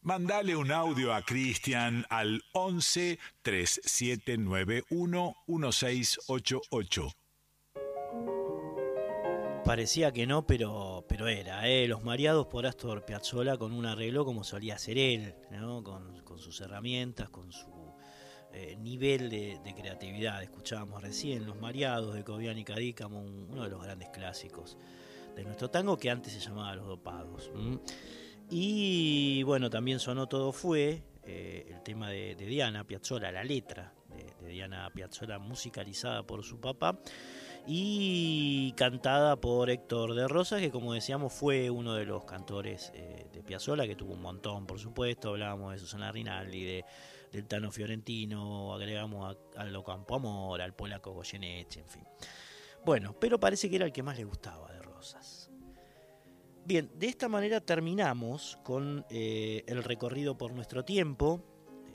Mandale 0.08 0.56
un 0.56 0.72
audio 0.72 1.12
a 1.12 1.20
Cristian 1.20 2.06
al 2.08 2.42
11 2.54 3.18
3791 3.42 5.36
1688. 5.46 7.12
Parecía 9.66 10.10
que 10.10 10.26
no, 10.26 10.46
pero, 10.46 11.04
pero 11.06 11.28
era. 11.28 11.68
¿eh? 11.68 11.86
Los 11.86 12.04
mareados 12.04 12.46
por 12.46 12.64
Astor 12.64 13.04
Piazzolla 13.04 13.58
con 13.58 13.74
un 13.74 13.84
arreglo 13.84 14.24
como 14.24 14.44
solía 14.44 14.76
hacer 14.76 14.96
él, 14.96 15.34
¿no? 15.50 15.84
con, 15.84 16.16
sus 16.38 16.58
herramientas, 16.62 17.28
con 17.28 17.52
su 17.52 17.68
eh, 18.54 18.76
nivel 18.78 19.28
de, 19.28 19.60
creatividad. 19.76 20.42
Escuchábamos 20.42 21.02
recién 21.02 21.44
Los 21.44 21.60
mareados 21.60 22.14
de 22.14 22.24
Cobian 22.24 22.56
y 22.56 22.64
Cadícamo, 22.64 23.20
uno 23.20 23.64
de 23.64 23.68
los 23.68 23.82
grandes 23.82 24.08
clásicos 24.08 24.78
de 25.36 25.44
nuestro 25.44 25.68
tango 25.68 25.98
que 25.98 26.10
antes 26.10 26.32
se 26.32 26.40
llamaba 26.40 26.74
Los 26.76 26.86
Dopados. 26.86 27.50
Y 28.50 29.42
bueno, 29.42 29.68
también 29.68 29.98
sonó 29.98 30.26
Todo 30.26 30.52
Fue, 30.52 31.02
eh, 31.24 31.66
el 31.70 31.82
tema 31.82 32.08
de, 32.08 32.34
Diana 32.34 32.84
Piazzolla, 32.84 33.30
la 33.30 33.44
letra 33.44 33.92
de, 34.40 34.48
Diana 34.48 34.90
Piazzolla 34.94 35.38
musicalizada 35.38 36.22
por 36.22 36.42
su 36.42 36.58
papá 36.58 36.98
y 37.66 38.72
cantada 38.72 39.36
por 39.36 39.68
Héctor 39.68 40.14
de 40.14 40.26
Rosas, 40.26 40.60
que 40.60 40.70
como 40.70 40.94
decíamos 40.94 41.34
fue 41.34 41.68
uno 41.68 41.92
de 41.92 42.06
los 42.06 42.24
cantores 42.24 42.90
eh, 42.94 43.26
de 43.30 43.42
Piazzolla, 43.42 43.86
que 43.86 43.94
tuvo 43.94 44.14
un 44.14 44.22
montón, 44.22 44.66
por 44.66 44.78
supuesto, 44.78 45.30
hablábamos 45.30 45.72
de 45.72 45.78
Susana 45.78 46.10
Rinaldi, 46.10 46.64
de, 46.64 46.84
del 47.30 47.46
Tano 47.46 47.70
Fiorentino, 47.70 48.72
agregamos 48.72 49.36
a, 49.56 49.62
a 49.62 49.84
Campo 49.84 50.14
Amor, 50.14 50.62
al 50.62 50.74
polaco 50.74 51.12
Goyeneche, 51.12 51.80
en 51.80 51.88
fin. 51.88 52.04
Bueno, 52.86 53.14
pero 53.20 53.38
parece 53.38 53.68
que 53.68 53.76
era 53.76 53.84
el 53.84 53.92
que 53.92 54.02
más 54.02 54.16
le 54.16 54.24
gustaba 54.24 54.72
de 54.72 54.80
Rosas. 54.80 55.37
Bien, 56.68 56.88
de 56.98 57.06
esta 57.06 57.28
manera 57.30 57.62
terminamos 57.62 58.58
con 58.62 59.06
eh, 59.08 59.64
el 59.66 59.82
recorrido 59.82 60.36
por 60.36 60.52
nuestro 60.52 60.84
tiempo, 60.84 61.40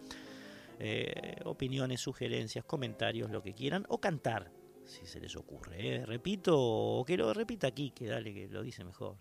eh, 0.80 1.40
opiniones, 1.46 2.02
sugerencias, 2.02 2.66
comentarios, 2.66 3.32
lo 3.32 3.42
que 3.42 3.54
quieran, 3.54 3.86
o 3.90 4.00
cantar, 4.00 4.52
si 4.84 5.06
se 5.06 5.20
les 5.20 5.36
ocurre. 5.36 5.96
¿eh? 5.96 6.06
Repito, 6.06 6.56
o 6.58 7.06
que 7.06 7.18
lo 7.18 7.34
repita 7.34 7.68
aquí, 7.68 7.92
que 7.92 8.08
dale, 8.08 8.34
que 8.34 8.48
lo 8.48 8.64
dice 8.64 8.84
mejor. 8.84 9.18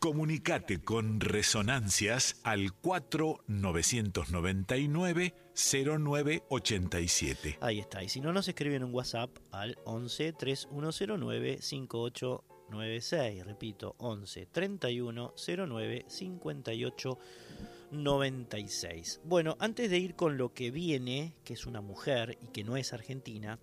Comunicate 0.00 0.82
con 0.82 1.20
Resonancias 1.20 2.40
al 2.42 2.72
4999 2.72 5.34
0987. 5.54 7.58
Ahí 7.60 7.80
está. 7.80 8.02
Y 8.02 8.08
si 8.08 8.22
no, 8.22 8.32
nos 8.32 8.48
escriben 8.48 8.82
un 8.82 8.94
WhatsApp 8.94 9.36
al 9.52 9.76
11 9.84 10.32
3109 10.32 11.58
5896. 11.60 13.44
Repito, 13.44 13.94
11 13.98 14.46
3109 14.46 16.06
58 16.08 17.18
96. 17.90 19.20
Bueno, 19.24 19.56
antes 19.58 19.90
de 19.90 19.98
ir 19.98 20.14
con 20.14 20.36
lo 20.36 20.52
que 20.54 20.70
viene, 20.70 21.34
que 21.44 21.54
es 21.54 21.66
una 21.66 21.80
mujer 21.80 22.38
y 22.40 22.46
que 22.48 22.64
no 22.64 22.76
es 22.76 22.92
argentina, 22.92 23.58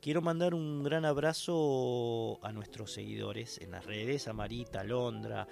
quiero 0.00 0.22
mandar 0.22 0.54
un 0.54 0.82
gran 0.82 1.04
abrazo 1.04 2.38
a 2.42 2.52
nuestros 2.52 2.92
seguidores 2.92 3.58
en 3.58 3.72
las 3.72 3.84
redes, 3.84 4.28
a 4.28 4.32
Marita, 4.32 4.84
Londra, 4.84 5.46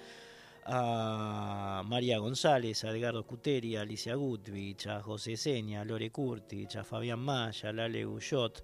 a 0.65 1.83
María 1.87 2.19
González, 2.19 2.85
a 2.85 2.91
Edgardo 2.91 3.27
Cuteri, 3.27 3.77
a 3.77 3.83
Alicia 3.83 4.15
Gutvich, 4.15 4.87
a 4.87 5.03
José 5.03 5.37
Seña, 5.37 5.81
a 5.81 5.85
Lore 5.85 6.11
Curtich, 6.11 6.77
a 6.77 6.85
Fabián 6.85 7.21
Maya, 7.21 7.71
a 7.71 7.73
Lale 7.73 8.05
Guyot, 8.05 8.63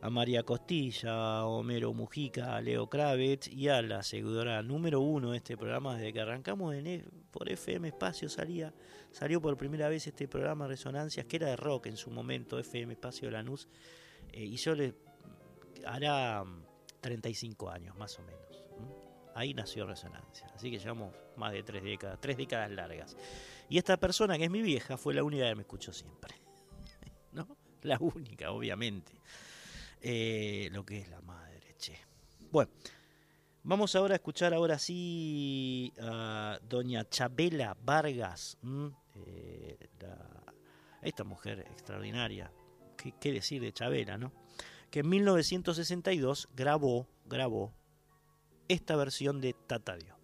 a 0.00 0.10
María 0.10 0.44
Costilla, 0.44 1.38
a 1.40 1.46
Homero 1.46 1.92
Mujica, 1.92 2.54
a 2.56 2.60
Leo 2.60 2.88
Kravitz 2.88 3.48
y 3.48 3.68
a 3.68 3.82
la 3.82 4.02
seguidora 4.02 4.62
número 4.62 5.00
uno 5.00 5.32
de 5.32 5.38
este 5.38 5.56
programa 5.56 5.96
desde 5.96 6.12
que 6.12 6.20
arrancamos 6.20 6.74
en, 6.74 6.86
e, 6.86 7.04
por 7.30 7.50
FM 7.50 7.88
Espacio 7.88 8.28
salía, 8.28 8.72
salió 9.10 9.40
por 9.40 9.56
primera 9.56 9.88
vez 9.88 10.06
este 10.06 10.28
programa 10.28 10.68
Resonancias, 10.68 11.26
que 11.26 11.36
era 11.36 11.48
de 11.48 11.56
rock 11.56 11.86
en 11.86 11.96
su 11.96 12.10
momento, 12.10 12.58
FM 12.58 12.92
Espacio 12.92 13.30
Lanús, 13.30 13.68
eh, 14.32 14.44
y 14.44 14.56
yo 14.56 14.74
le 14.74 14.94
hará 15.84 16.44
35 17.00 17.66
mm, 17.66 17.68
años 17.68 17.96
más 17.96 18.18
o 18.18 18.22
menos. 18.22 18.38
Ahí 19.34 19.54
nació 19.54 19.86
Resonancia. 19.86 20.48
Así 20.54 20.70
que 20.70 20.78
llevamos 20.78 21.14
más 21.36 21.52
de 21.52 21.62
tres 21.62 21.82
décadas, 21.84 22.18
tres 22.20 22.36
décadas 22.36 22.70
largas. 22.72 23.16
Y 23.68 23.78
esta 23.78 23.96
persona 23.96 24.36
que 24.36 24.44
es 24.44 24.50
mi 24.50 24.62
vieja 24.62 24.96
fue 24.96 25.14
la 25.14 25.22
única 25.22 25.48
que 25.48 25.54
me 25.54 25.62
escuchó 25.62 25.92
siempre. 25.92 26.34
¿No? 27.32 27.56
La 27.82 27.98
única, 28.00 28.50
obviamente. 28.50 29.12
Eh, 30.00 30.68
lo 30.72 30.84
que 30.84 30.98
es 30.98 31.08
la 31.08 31.20
madre, 31.20 31.74
che. 31.76 31.98
Bueno, 32.50 32.70
vamos 33.62 33.94
ahora 33.96 34.14
a 34.14 34.16
escuchar 34.16 34.54
ahora 34.54 34.78
sí 34.78 35.92
a 36.00 36.58
doña 36.62 37.08
Chabela 37.08 37.76
Vargas. 37.80 38.58
Eh, 39.14 39.78
esta 41.02 41.24
mujer 41.24 41.60
extraordinaria. 41.60 42.52
¿Qué, 42.96 43.14
¿Qué 43.20 43.32
decir 43.32 43.62
de 43.62 43.72
Chabela, 43.72 44.18
no? 44.18 44.32
Que 44.90 45.00
en 45.00 45.08
1962 45.08 46.48
grabó, 46.54 47.06
grabó 47.26 47.72
esta 48.68 48.96
versión 48.96 49.40
de 49.40 49.54
Tatadio. 49.54 50.17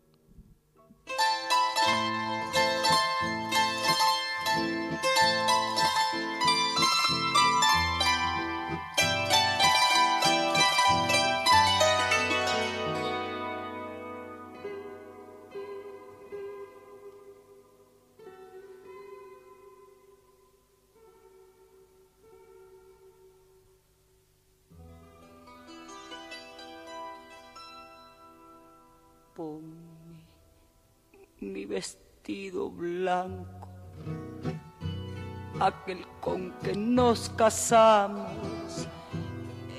Aquel 35.66 36.06
con 36.20 36.52
que 36.62 36.74
nos 36.74 37.30
casamos, 37.30 38.88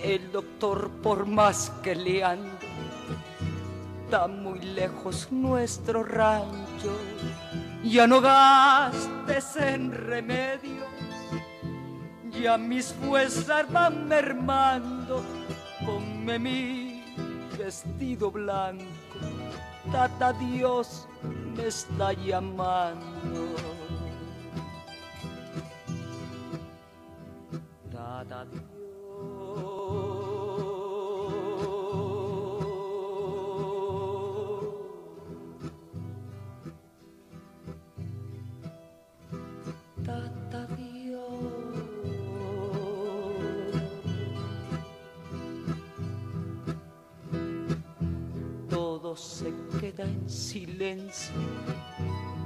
el 0.03 0.31
doctor 0.31 0.89
por 1.03 1.25
más 1.25 1.71
que 1.83 1.95
le 1.95 2.23
ande, 2.23 2.67
está 4.03 4.27
muy 4.27 4.59
lejos 4.59 5.27
nuestro 5.31 6.03
rancho, 6.03 6.97
ya 7.83 8.07
no 8.07 8.21
gastes 8.21 9.55
en 9.57 9.91
remedios, 9.91 10.87
ya 12.41 12.57
mis 12.57 12.93
fuerzas 12.93 13.71
van 13.71 14.07
mermando, 14.07 15.23
ponme 15.85 16.39
mi 16.39 17.03
vestido 17.57 18.31
blanco. 18.31 18.85
Tata 19.91 20.33
Dios 20.33 21.07
me 21.55 21.67
está 21.67 22.13
llamando. 22.13 23.74
Tata 28.27 28.45
Dios. 40.75 41.75
se 49.15 49.53
queda 49.79 50.03
en 50.03 50.29
silencio. 50.29 51.33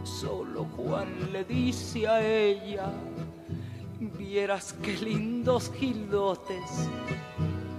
Solo 0.03 0.65
Juan 0.75 1.31
le 1.31 1.43
dice 1.43 2.07
a 2.07 2.21
ella, 2.25 2.91
vieras 4.29 4.75
qué 4.83 4.95
lindos 4.95 5.71
gilotes 5.75 6.87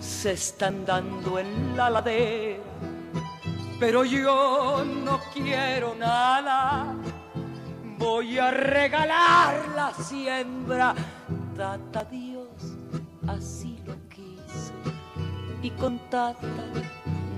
se 0.01 0.32
están 0.32 0.84
dando 0.84 1.38
en 1.38 1.76
la 1.76 1.88
ladera. 1.88 2.59
Pero 3.78 4.05
yo 4.05 4.84
no 4.84 5.20
quiero 5.32 5.94
nada, 5.94 6.92
voy 7.98 8.38
a 8.38 8.51
regalar 8.51 9.68
la 9.76 9.94
siembra. 9.94 10.92
Tata 11.57 12.03
Dios 12.05 12.48
así 13.28 13.78
lo 13.86 13.94
quiso 14.09 14.74
y 15.62 15.70
con 15.70 16.01
Tata 16.11 16.64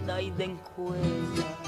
nadie 0.07 0.33
encuentra. 0.39 1.62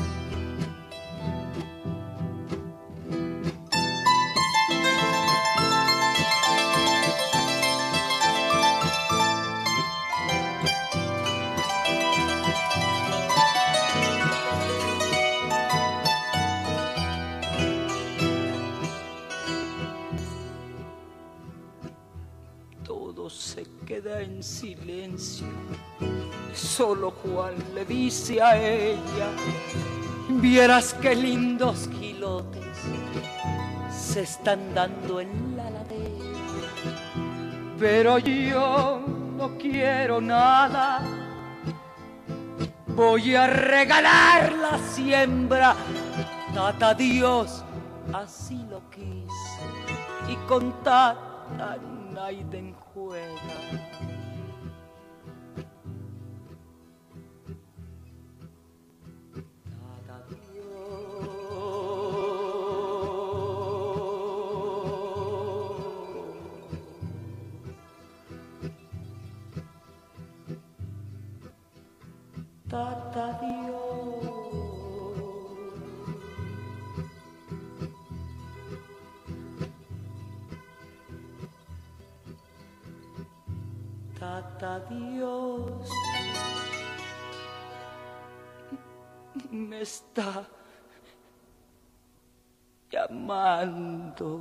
Silencio 24.64 25.46
Solo 26.54 27.10
Juan 27.10 27.54
le 27.74 27.84
dice 27.84 28.40
a 28.40 28.56
ella, 28.56 29.28
vieras 30.28 30.94
qué 30.94 31.14
lindos 31.14 31.90
gilotes 31.98 32.78
se 33.90 34.22
están 34.22 34.72
dando 34.72 35.20
en 35.20 35.56
la 35.56 35.68
ladera. 35.68 36.68
Pero 37.78 38.18
yo 38.18 39.00
no 39.36 39.58
quiero 39.58 40.20
nada, 40.20 41.02
voy 42.86 43.34
a 43.34 43.48
regalar 43.48 44.52
la 44.52 44.78
siembra. 44.78 45.74
Tata 46.54 46.94
Dios 46.94 47.64
así 48.12 48.64
lo 48.70 48.80
quise 48.90 49.64
y 50.28 50.36
con 50.46 50.72
tata 50.84 51.78
Naiden 52.12 52.74
juega. 52.94 53.83
Tata 72.74 73.38
Dios. 73.40 74.24
Tata 84.18 84.80
Dios 84.90 85.88
me 89.52 89.82
está 89.82 90.44
amando. 93.08 94.40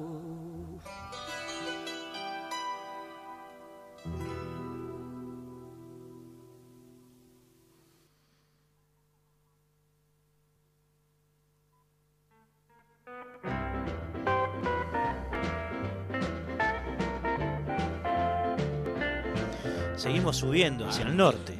Seguimos 19.95 20.37
subiendo 20.37 20.87
hacia 20.87 21.05
el 21.05 21.15
norte. 21.15 21.57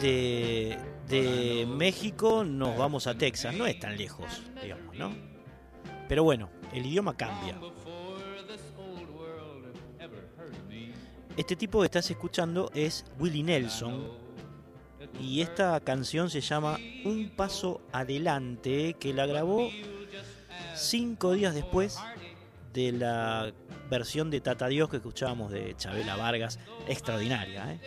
De, 0.00 0.78
de 1.08 1.66
México 1.68 2.44
nos 2.44 2.76
vamos 2.78 3.06
a 3.06 3.16
Texas. 3.16 3.54
No 3.54 3.66
es 3.66 3.78
tan 3.78 3.96
lejos, 3.96 4.42
digamos, 4.62 4.96
¿no? 4.96 5.12
Pero 6.08 6.22
bueno, 6.24 6.48
el 6.72 6.86
idioma 6.86 7.16
cambia. 7.16 7.58
Este 11.36 11.54
tipo 11.54 11.80
que 11.80 11.86
estás 11.86 12.10
escuchando 12.10 12.70
es 12.74 13.04
Willie 13.18 13.42
Nelson. 13.42 14.08
Y 15.20 15.42
esta 15.42 15.78
canción 15.80 16.30
se 16.30 16.40
llama 16.40 16.78
Un 17.04 17.30
Paso 17.36 17.82
Adelante, 17.92 18.96
que 18.98 19.12
la 19.12 19.26
grabó 19.26 19.68
cinco 20.74 21.32
días 21.32 21.54
después 21.54 21.98
de 22.72 22.92
la 22.92 23.52
versión 23.90 24.30
de 24.30 24.40
Tata 24.40 24.68
Dios 24.68 24.88
que 24.88 24.96
escuchábamos 24.96 25.52
de 25.52 25.76
Chabela 25.76 26.16
Vargas, 26.16 26.58
extraordinaria. 26.88 27.72
¿eh? 27.72 27.80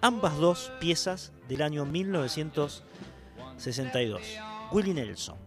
Ambas 0.00 0.38
dos 0.38 0.70
piezas 0.80 1.32
del 1.48 1.62
año 1.62 1.84
1962. 1.84 4.22
Willie 4.70 4.94
Nelson. 4.94 5.43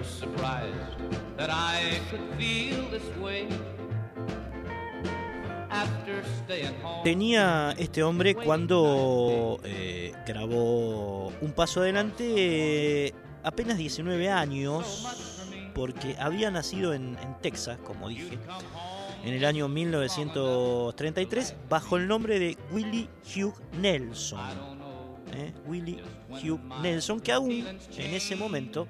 Bet 0.00 0.08
that 0.08 0.20
you're 0.20 0.32
surprised 0.32 0.74
that 1.36 1.50
I 1.50 2.00
could 2.10 2.22
feel 2.38 2.88
this 2.90 3.04
way 3.20 3.46
after 5.70 6.22
staying 6.44 6.74
home. 6.82 7.04
Tenía 7.04 7.74
este 7.78 8.02
hombre 8.02 8.34
cuando 8.34 9.60
eh, 9.64 10.12
grabó 10.26 11.32
Un 11.40 11.52
Paso 11.52 11.80
Adelante 11.80 12.24
eh, 13.06 13.14
apenas 13.42 13.76
19 13.78 14.30
años, 14.30 15.06
porque 15.74 16.16
había 16.18 16.50
nacido 16.50 16.94
en, 16.94 17.18
en 17.22 17.34
Texas, 17.42 17.78
como 17.84 18.08
dije, 18.08 18.38
en 19.24 19.34
el 19.34 19.44
año 19.44 19.68
1933, 19.68 21.56
bajo 21.68 21.98
el 21.98 22.08
nombre 22.08 22.38
de 22.38 22.56
Willie 22.72 23.10
Hugh 23.36 23.54
Nelson. 23.78 24.40
¿eh? 25.34 25.52
Willie 25.66 26.02
Hugh 26.30 26.60
Nelson, 26.82 27.20
que 27.20 27.32
aún 27.32 27.50
en 27.50 28.14
ese 28.14 28.36
momento 28.36 28.86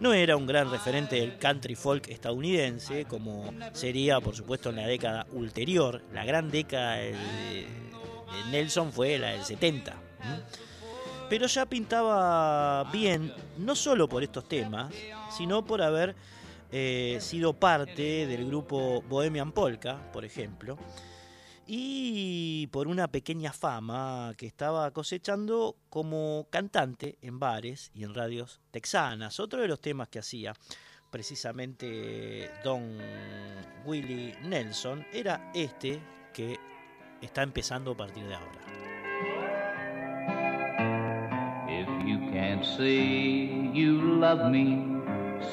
no 0.00 0.12
era 0.12 0.36
un 0.36 0.46
gran 0.46 0.70
referente 0.70 1.16
del 1.16 1.38
country 1.38 1.74
folk 1.74 2.08
estadounidense, 2.08 3.04
como 3.04 3.52
sería, 3.72 4.20
por 4.20 4.34
supuesto, 4.34 4.70
en 4.70 4.76
la 4.76 4.86
década 4.86 5.26
ulterior. 5.32 6.02
La 6.12 6.24
gran 6.24 6.50
década 6.50 6.96
de, 6.96 7.66
Nelson 8.50 8.92
fue 8.92 9.18
la 9.18 9.28
del 9.30 9.44
70. 9.44 9.92
¿m? 9.92 10.42
Pero 11.28 11.46
ya 11.46 11.66
pintaba 11.66 12.84
bien, 12.92 13.32
no 13.58 13.74
solo 13.74 14.08
por 14.08 14.22
estos 14.22 14.46
temas, 14.46 14.92
sino 15.36 15.64
por 15.64 15.80
haber 15.80 16.14
eh, 16.70 17.18
sido 17.20 17.52
parte 17.52 18.26
del 18.26 18.46
grupo 18.46 19.02
Bohemian 19.08 19.52
Polka, 19.52 19.98
por 20.12 20.24
ejemplo, 20.24 20.76
y 21.66 22.66
por 22.68 22.88
una 22.88 23.08
pequeña 23.08 23.52
fama 23.52 24.34
que 24.36 24.46
estaba 24.46 24.90
cosechando 24.90 25.76
como 25.88 26.46
cantante 26.50 27.18
en 27.22 27.38
bares 27.38 27.90
y 27.94 28.04
en 28.04 28.14
radios 28.14 28.60
texanas. 28.70 29.40
Otro 29.40 29.60
de 29.60 29.68
los 29.68 29.80
temas 29.80 30.08
que 30.08 30.18
hacía 30.18 30.54
precisamente 31.10 32.50
Don 32.64 32.98
Willie 33.84 34.36
Nelson 34.42 35.06
era 35.12 35.50
este 35.54 36.00
que 36.32 36.58
está 37.22 37.42
empezando 37.42 37.92
a 37.92 37.96
partir 37.96 38.24
de 38.26 38.34
ahora. 38.34 38.60
If 41.68 41.88
you 42.06 42.18
can't 42.32 42.64
say 42.64 43.70
you 43.72 44.18
love 44.18 44.50
me, 44.50 45.02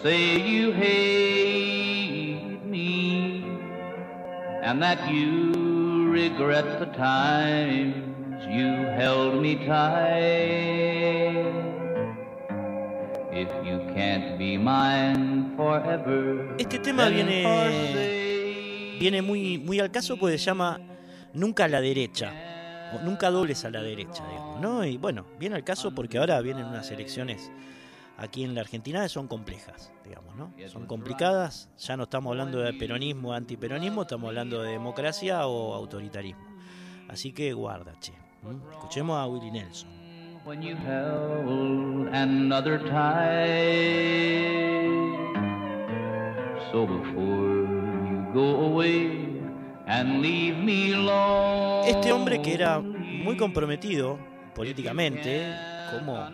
say 0.01 0.39
you 0.41 0.73
hate 0.73 2.59
me, 2.65 3.43
and 4.63 4.81
that 4.81 4.99
you 5.09 5.70
regret 6.11 6.79
the 6.79 6.85
times 6.87 7.95
you 8.45 8.67
held 8.99 9.41
me 9.41 9.55
tight. 9.65 11.45
If 13.31 13.47
you 13.65 13.79
can't 13.95 14.37
be 14.37 14.57
mine 14.57 15.53
forever, 15.55 16.53
Este 16.57 16.79
tema 16.79 17.07
viene, 17.07 18.97
viene 18.99 19.21
muy, 19.21 19.57
muy 19.57 19.79
al 19.79 19.89
caso 19.89 20.17
porque 20.17 20.37
se 20.37 20.45
llama 20.45 20.79
Nunca 21.33 21.63
a 21.65 21.67
la 21.69 21.79
derecha, 21.79 22.33
o 22.93 22.99
Nunca 23.05 23.31
dobles 23.31 23.63
a 23.63 23.69
la 23.69 23.81
derecha, 23.81 24.21
digamos, 24.27 24.59
¿no? 24.59 24.83
Y 24.85 24.97
bueno, 24.97 25.25
viene 25.39 25.55
al 25.55 25.63
caso 25.63 25.95
porque 25.95 26.17
ahora 26.17 26.41
vienen 26.41 26.65
unas 26.65 26.91
elecciones 26.91 27.49
aquí 28.21 28.43
en 28.43 28.53
la 28.55 28.61
Argentina 28.61 29.07
son 29.09 29.27
complejas, 29.27 29.91
digamos, 30.05 30.35
¿no? 30.35 30.53
Son 30.67 30.85
complicadas, 30.85 31.69
ya 31.77 31.97
no 31.97 32.03
estamos 32.03 32.31
hablando 32.31 32.59
de 32.59 32.73
peronismo, 32.73 33.33
antiperonismo, 33.33 34.03
estamos 34.03 34.29
hablando 34.29 34.61
de 34.61 34.71
democracia 34.71 35.47
o 35.47 35.73
autoritarismo. 35.73 36.45
Así 37.09 37.33
que 37.33 37.51
guarda, 37.53 37.93
che. 37.99 38.13
Escuchemos 38.71 39.17
a 39.17 39.27
Willie 39.27 39.51
Nelson. 39.51 39.89
when 40.43 40.59
you 40.61 40.75
held 40.75 42.07
another 42.13 42.79
tight. 42.79 43.59
So 46.71 46.87
before 46.87 47.67
you 48.09 48.25
go 48.33 48.65
away 48.65 49.39
and 49.87 50.21
leave 50.21 50.57
me 50.57 50.93
alone. 50.93 51.87
Este 51.87 52.11
hombre 52.11 52.41
que 52.41 52.53
era 52.53 52.79
muy 52.79 53.37
comprometido 53.37 54.17
políticamente, 54.55 55.53
como, 55.91 56.27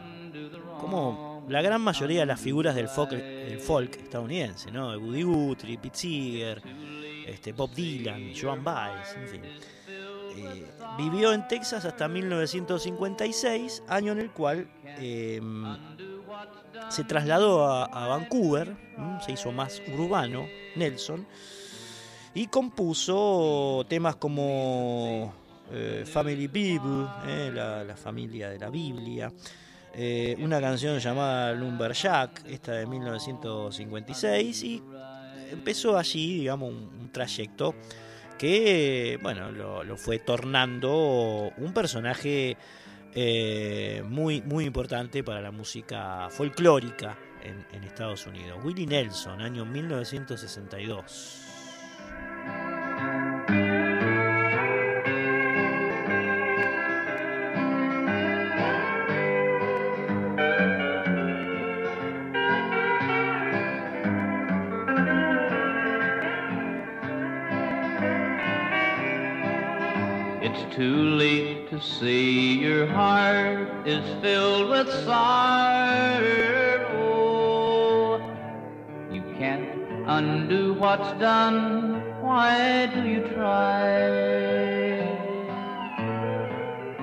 como 0.79 1.26
la 1.47 1.61
gran 1.61 1.81
mayoría 1.81 2.21
de 2.21 2.25
las 2.25 2.39
figuras 2.39 2.75
del 2.75 2.89
folk, 2.89 3.95
estadounidense, 3.95 4.69
¿no? 4.71 4.97
Woody 4.97 5.23
Guthrie, 5.23 5.77
Pete 5.77 5.97
Seeger, 5.97 6.61
este, 7.25 7.53
Bob 7.53 7.73
Dylan, 7.73 8.33
Joan 8.39 8.63
Baez, 8.63 9.15
en 9.15 9.27
fin. 9.27 9.41
Eh, 9.45 10.65
vivió 10.97 11.33
en 11.33 11.47
Texas 11.47 11.85
hasta 11.85 12.07
1956, 12.07 13.83
año 13.87 14.11
en 14.11 14.19
el 14.19 14.31
cual 14.31 14.67
eh, 14.99 15.41
se 16.89 17.03
trasladó 17.05 17.65
a, 17.65 18.07
Vancouver, 18.07 18.75
se 19.25 19.31
hizo 19.31 19.51
más 19.51 19.81
urbano, 19.93 20.45
Nelson, 20.75 21.25
y 22.33 22.47
compuso 22.47 23.85
temas 23.87 24.17
como 24.17 25.33
eh, 25.71 26.03
Family 26.05 26.47
Bible, 26.47 27.07
eh, 27.25 27.51
la 27.53 27.95
familia 27.95 28.49
de 28.49 28.59
la 28.59 28.69
Biblia, 28.69 29.31
eh, 29.99 30.35
una 30.37 30.61
canción 30.61 30.99
llamada 30.99 31.53
Lumberjack, 31.53 32.45
esta 32.47 32.73
de 32.73 32.85
1956, 32.85 34.63
y 34.63 34.83
empezó 35.51 35.97
allí, 35.97 36.41
digamos, 36.41 36.69
un, 36.69 37.11
trayecto 37.11 37.73
que, 38.37 39.17
bueno, 39.23 39.51
lo, 39.51 39.83
lo 39.83 39.97
fue 39.97 40.19
tornando 40.19 41.51
un 41.57 41.73
personaje 41.73 42.55
eh, 43.15 44.03
muy, 44.05 44.43
muy 44.43 44.65
importante 44.65 45.23
para 45.23 45.41
la 45.41 45.49
música 45.49 46.27
folclórica 46.29 47.17
en, 47.41 47.65
en 47.75 47.83
Estados 47.83 48.27
Unidos. 48.27 48.59
Willie 48.63 48.85
Nelson, 48.85 49.41
año 49.41 49.65
1962. 49.65 51.46
To 71.77 71.83
say 71.83 72.21
your 72.21 72.87
heart 72.87 73.87
is 73.87 74.03
filled 74.21 74.69
with 74.69 74.89
sorrow. 75.05 76.17
You 79.11 79.21
can't 79.37 79.69
undo 80.07 80.73
what's 80.73 81.11
done. 81.19 82.01
Why 82.21 82.87
do 82.87 83.07
you 83.07 83.21
try? 83.27 85.05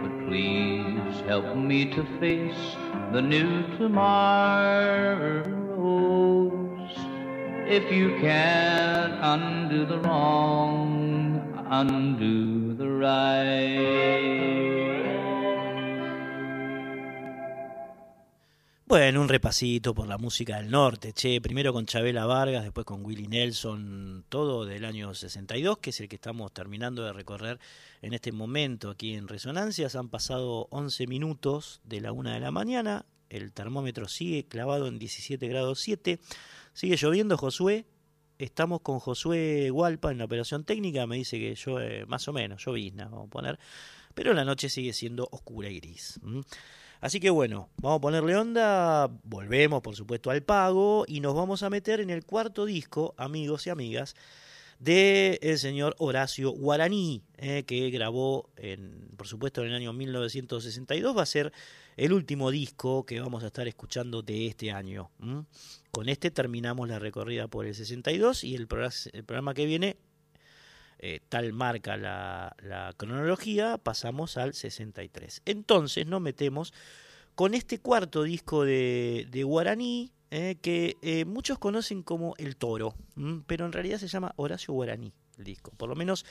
But 0.02 0.12
please 0.26 1.20
help 1.28 1.56
me 1.56 1.84
to 1.92 2.04
face 2.18 2.76
the 3.12 3.22
new 3.22 3.62
tomorrows. 3.78 5.44
If 7.68 7.92
you 7.92 8.18
can't 8.20 9.14
undo 9.22 9.86
the 9.86 9.98
wrong, 10.00 11.64
undo 11.70 12.63
Bueno, 18.86 19.22
un 19.22 19.28
repasito 19.28 19.92
por 19.94 20.06
la 20.06 20.18
música 20.18 20.58
del 20.58 20.70
norte, 20.70 21.12
che, 21.12 21.40
primero 21.40 21.72
con 21.72 21.84
Chabela 21.84 22.26
Vargas, 22.26 22.62
después 22.62 22.86
con 22.86 23.04
Willie 23.04 23.26
Nelson, 23.26 24.24
todo 24.28 24.64
del 24.64 24.84
año 24.84 25.14
62, 25.14 25.78
que 25.78 25.90
es 25.90 26.00
el 26.00 26.08
que 26.08 26.16
estamos 26.16 26.52
terminando 26.52 27.02
de 27.02 27.12
recorrer 27.12 27.58
en 28.02 28.12
este 28.12 28.30
momento 28.30 28.90
aquí 28.90 29.14
en 29.14 29.26
Resonancias. 29.26 29.96
Han 29.96 30.10
pasado 30.10 30.68
11 30.70 31.06
minutos 31.06 31.80
de 31.82 32.02
la 32.02 32.12
una 32.12 32.34
de 32.34 32.40
la 32.40 32.50
mañana, 32.50 33.04
el 33.30 33.52
termómetro 33.52 34.06
sigue 34.06 34.46
clavado 34.46 34.86
en 34.86 34.98
17 34.98 35.48
grados 35.48 35.80
7, 35.80 36.20
sigue 36.72 36.96
lloviendo 36.96 37.36
Josué, 37.36 37.86
estamos 38.38 38.80
con 38.80 38.98
Josué 38.98 39.70
Gualpa 39.70 40.10
en 40.10 40.18
la 40.18 40.24
operación 40.24 40.64
técnica, 40.64 41.06
me 41.06 41.16
dice 41.16 41.38
que 41.38 41.54
yo, 41.54 41.78
más 42.06 42.26
o 42.28 42.32
menos, 42.32 42.64
llovizna, 42.64 43.04
vamos 43.06 43.28
a 43.28 43.30
poner, 43.30 43.58
pero 44.14 44.34
la 44.34 44.44
noche 44.44 44.68
sigue 44.68 44.92
siendo 44.92 45.28
oscura 45.30 45.68
y 45.68 45.80
gris. 45.80 46.20
Así 47.00 47.20
que 47.20 47.30
bueno, 47.30 47.68
vamos 47.76 47.98
a 47.98 48.00
ponerle 48.00 48.34
onda, 48.36 49.10
volvemos 49.24 49.82
por 49.82 49.94
supuesto 49.94 50.30
al 50.30 50.42
pago 50.42 51.04
y 51.06 51.20
nos 51.20 51.34
vamos 51.34 51.62
a 51.62 51.68
meter 51.68 52.00
en 52.00 52.10
el 52.10 52.24
cuarto 52.24 52.64
disco, 52.64 53.14
amigos 53.18 53.66
y 53.66 53.70
amigas, 53.70 54.16
de 54.78 55.38
el 55.42 55.58
señor 55.58 55.94
Horacio 55.98 56.50
Guaraní, 56.50 57.22
eh, 57.36 57.64
que 57.64 57.90
grabó, 57.90 58.50
en, 58.56 59.08
por 59.16 59.26
supuesto, 59.26 59.62
en 59.62 59.68
el 59.68 59.74
año 59.74 59.92
1962. 59.92 61.16
Va 61.16 61.22
a 61.22 61.26
ser 61.26 61.52
el 61.96 62.12
último 62.12 62.50
disco 62.50 63.04
que 63.06 63.20
vamos 63.20 63.42
a 63.44 63.46
estar 63.46 63.68
escuchando 63.68 64.22
de 64.22 64.46
este 64.46 64.70
año. 64.72 65.10
Con 65.90 66.08
este 66.08 66.30
terminamos 66.30 66.88
la 66.88 66.98
recorrida 66.98 67.48
por 67.48 67.66
el 67.66 67.74
62 67.74 68.44
y 68.44 68.54
el, 68.54 68.66
programa 68.66 69.54
que 69.54 69.66
viene, 69.66 69.96
eh, 70.98 71.20
tal 71.28 71.52
marca 71.52 71.96
la, 71.96 72.56
la 72.62 72.92
cronología, 72.96 73.78
pasamos 73.78 74.36
al 74.36 74.54
63. 74.54 75.42
Entonces 75.44 76.06
nos 76.06 76.20
metemos 76.20 76.72
con 77.34 77.54
este 77.54 77.78
cuarto 77.78 78.22
disco 78.22 78.64
de, 78.64 79.26
de 79.30 79.42
Guaraní, 79.42 80.12
eh, 80.30 80.56
que 80.60 80.96
eh, 81.02 81.24
muchos 81.24 81.58
conocen 81.58 82.02
como 82.02 82.34
El 82.38 82.56
Toro, 82.56 82.94
pero 83.46 83.66
en 83.66 83.72
realidad 83.72 83.98
se 83.98 84.08
llama 84.08 84.32
Horacio 84.36 84.74
Guaraní, 84.74 85.12
el 85.38 85.44
disco. 85.44 85.72
Por 85.76 85.88
lo 85.88 85.94
menos 85.94 86.24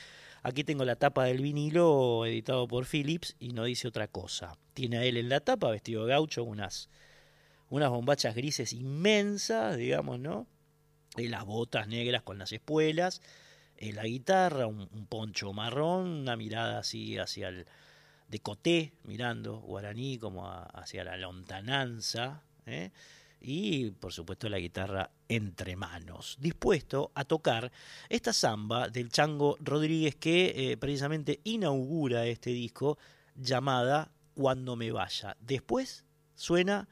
aquí 0.44 0.62
tengo 0.62 0.84
la 0.84 0.94
tapa 0.94 1.24
del 1.24 1.42
vinilo 1.42 2.24
editado 2.24 2.68
por 2.68 2.86
Philips 2.86 3.34
y 3.40 3.52
no 3.52 3.64
dice 3.64 3.88
otra 3.88 4.06
cosa. 4.06 4.56
Tiene 4.72 4.98
a 4.98 5.04
él 5.04 5.16
en 5.16 5.28
la 5.28 5.40
tapa, 5.40 5.70
vestido 5.70 6.04
de 6.04 6.10
gaucho, 6.10 6.44
unas, 6.44 6.88
unas 7.68 7.90
bombachas 7.90 8.36
grises 8.36 8.72
inmensas, 8.72 9.76
digamos, 9.76 10.20
¿no? 10.20 10.46
Y 11.16 11.26
las 11.26 11.44
botas 11.44 11.88
negras 11.88 12.22
con 12.22 12.38
las 12.38 12.52
espuelas 12.52 13.20
la 13.92 14.04
guitarra, 14.04 14.66
un, 14.66 15.06
poncho 15.06 15.52
marrón, 15.52 16.08
una 16.08 16.36
mirada 16.36 16.78
así 16.78 17.18
hacia 17.18 17.48
el 17.48 17.66
decoté, 18.28 18.94
mirando 19.04 19.58
guaraní 19.60 20.18
como 20.18 20.48
hacia 20.48 21.04
la 21.04 21.16
lontananza, 21.16 22.42
¿eh? 22.66 22.90
Y 23.44 23.90
por 23.90 24.12
supuesto 24.12 24.48
la 24.48 24.58
guitarra 24.58 25.10
entre 25.28 25.76
manos, 25.76 26.36
dispuesto 26.40 27.12
a 27.14 27.24
tocar 27.24 27.70
esta 28.08 28.32
samba 28.32 28.88
del 28.88 29.10
Chango 29.10 29.56
Rodríguez 29.60 30.16
que 30.16 30.72
eh, 30.72 30.76
precisamente 30.76 31.40
inaugura 31.44 32.26
este 32.26 32.50
disco 32.50 32.98
llamada 33.36 34.10
Cuando 34.34 34.74
me 34.74 34.90
vaya. 34.90 35.36
Después 35.40 36.04
suena 36.34 36.88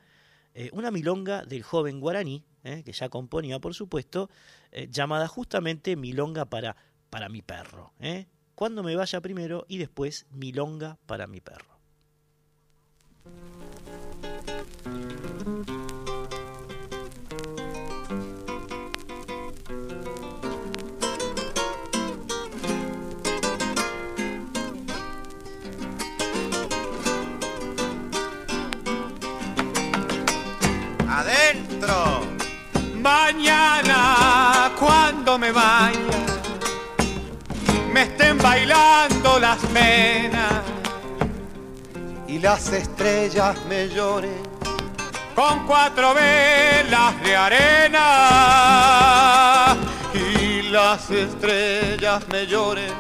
eh, 0.54 0.70
una 0.72 0.90
milonga 0.90 1.44
del 1.44 1.62
joven 1.62 1.98
guaraní, 2.00 2.44
que 2.62 2.92
ya 2.92 3.08
componía 3.08 3.58
por 3.58 3.74
supuesto, 3.74 4.30
eh, 4.70 4.88
llamada 4.90 5.28
justamente 5.28 5.96
Milonga 5.96 6.46
para, 6.46 6.76
para 7.10 7.28
mi 7.28 7.42
perro. 7.42 7.92
¿eh? 8.00 8.26
Cuando 8.54 8.82
me 8.82 8.96
vaya 8.96 9.20
primero 9.20 9.66
y 9.68 9.76
después 9.78 10.26
Milonga 10.30 10.98
para 11.06 11.26
mi 11.26 11.40
perro. 11.40 11.78
Mañana 33.00 34.70
cuando 34.78 35.38
me 35.38 35.50
vaya 35.50 35.98
me 37.92 38.02
estén 38.02 38.38
bailando 38.38 39.38
las 39.38 39.58
penas 39.66 40.62
y 42.28 42.38
las 42.38 42.72
estrellas 42.72 43.56
me 43.68 43.88
lloren 43.88 44.42
con 45.34 45.66
cuatro 45.66 46.14
velas 46.14 47.20
de 47.22 47.36
arena 47.36 48.06
y 50.14 50.62
las 50.70 51.10
estrellas 51.10 52.22
me 52.28 52.46
lloren 52.46 52.92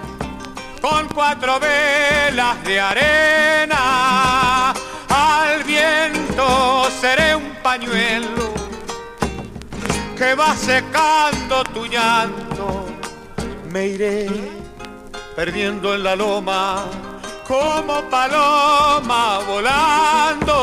con 0.80 1.06
cuatro 1.08 1.60
velas 1.60 2.62
de 2.64 2.80
arena. 2.80 4.74
Al 5.08 5.62
viento 5.62 6.88
seré 7.00 7.36
un 7.36 7.54
pañuelo 7.62 8.51
que 10.22 10.34
va 10.36 10.54
secando 10.54 11.64
tu 11.74 11.84
llanto, 11.84 12.86
me 13.72 13.88
iré 13.88 14.28
perdiendo 15.34 15.94
en 15.96 16.04
la 16.04 16.14
loma 16.14 16.84
como 17.48 17.94
paloma 18.08 19.40
volando. 19.48 20.54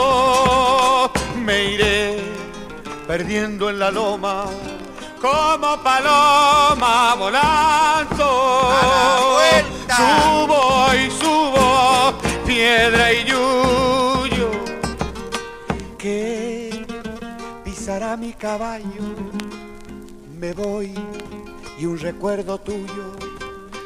Me 1.43 1.73
iré 1.73 2.21
perdiendo 3.05 3.69
en 3.69 3.79
la 3.79 3.91
loma 3.91 4.45
como 5.19 5.83
paloma 5.83 7.15
volando. 7.19 8.27
Subo 9.97 10.93
y 11.03 11.11
subo, 11.19 12.13
piedra 12.45 13.11
y 13.11 13.25
yuyo, 13.25 14.51
que 15.97 16.85
pisará 17.65 18.15
mi 18.15 18.31
caballo 18.31 19.48
me 20.39 20.53
voy 20.53 20.93
y 21.77 21.85
un 21.85 21.99
recuerdo 21.99 22.57
tuyo 22.59 23.11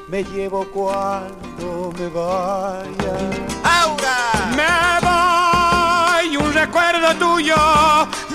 me 0.08 0.24
llevo 0.24 0.66
cuando 0.72 1.92
me 1.98 2.08
vaya. 2.10 3.16
¡Aura! 3.64 4.18
Me 4.56 4.68
voy 5.02 6.34
y 6.34 6.38
un 6.38 6.54
recuerdo 6.54 7.16
tuyo 7.16 7.56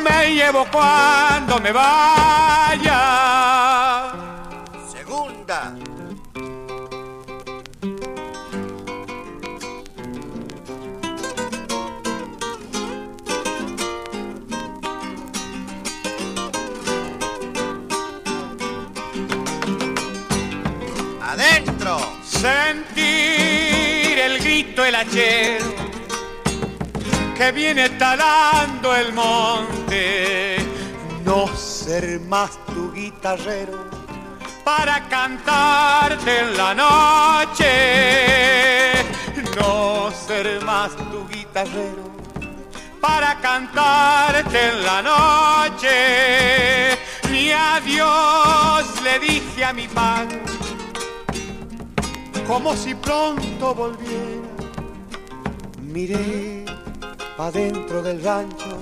me 0.03 0.35
llevo 0.35 0.67
cuando 0.73 1.61
me 1.61 1.71
vaya. 1.71 3.01
Segunda. 4.91 5.78
Sentir 22.41 24.17
el 24.17 24.39
grito 24.39 24.85
el 24.85 24.95
hachero 24.95 25.75
que 27.37 27.51
viene 27.51 27.89
talando 27.91 28.95
el 28.95 29.13
monte. 29.13 30.59
No 31.25 31.49
ser 31.57 32.21
más 32.21 32.65
tu 32.67 32.93
guitarrero 32.93 33.91
para 34.63 35.09
cantarte 35.09 36.39
en 36.43 36.57
la 36.57 36.75
noche. 36.75 37.73
No 39.57 40.13
ser 40.13 40.65
más 40.65 40.93
tu 41.11 41.27
guitarrero 41.27 42.09
para 43.01 43.41
cantarte 43.41 44.69
en 44.69 44.85
la 44.85 45.03
noche. 45.03 46.97
Ni 47.33 47.51
adiós 47.51 49.03
le 49.03 49.19
dije 49.19 49.65
a 49.65 49.73
mi 49.73 49.89
padre 49.89 50.41
como 52.49 52.75
si 52.75 52.95
pronto 52.95 53.75
volviera. 53.75 54.49
Miré 55.83 56.65
pa' 57.37 57.51
dentro 57.51 58.03
del 58.03 58.25
rancho, 58.25 58.79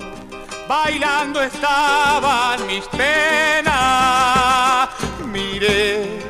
bailando 0.69 1.41
estaban 1.41 2.65
mis 2.65 2.85
penas. 2.87 3.75
Miré 5.33 6.21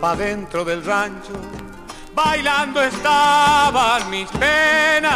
pa' 0.00 0.16
dentro 0.16 0.64
del 0.64 0.84
rancho, 0.84 1.34
bailando 2.12 2.82
estaban 2.82 4.10
mis 4.10 4.28
penas. 4.32 5.14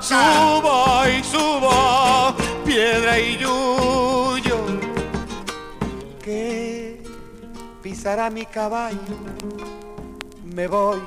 Subo 0.00 1.08
y 1.08 1.24
subo, 1.24 2.34
piedra 2.66 3.18
y 3.18 3.38
yuyo, 3.38 4.58
que 6.22 7.02
pisará 7.82 8.28
mi 8.28 8.44
caballo. 8.44 9.75
Me 10.56 10.66
voy 10.68 10.98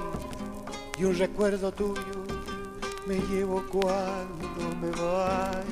y 0.99 1.03
un 1.05 1.17
recuerdo 1.17 1.71
tuyo 1.71 2.23
me 3.07 3.15
llevo 3.15 3.63
cuando 3.67 4.75
me 4.79 4.91
voy. 4.91 5.65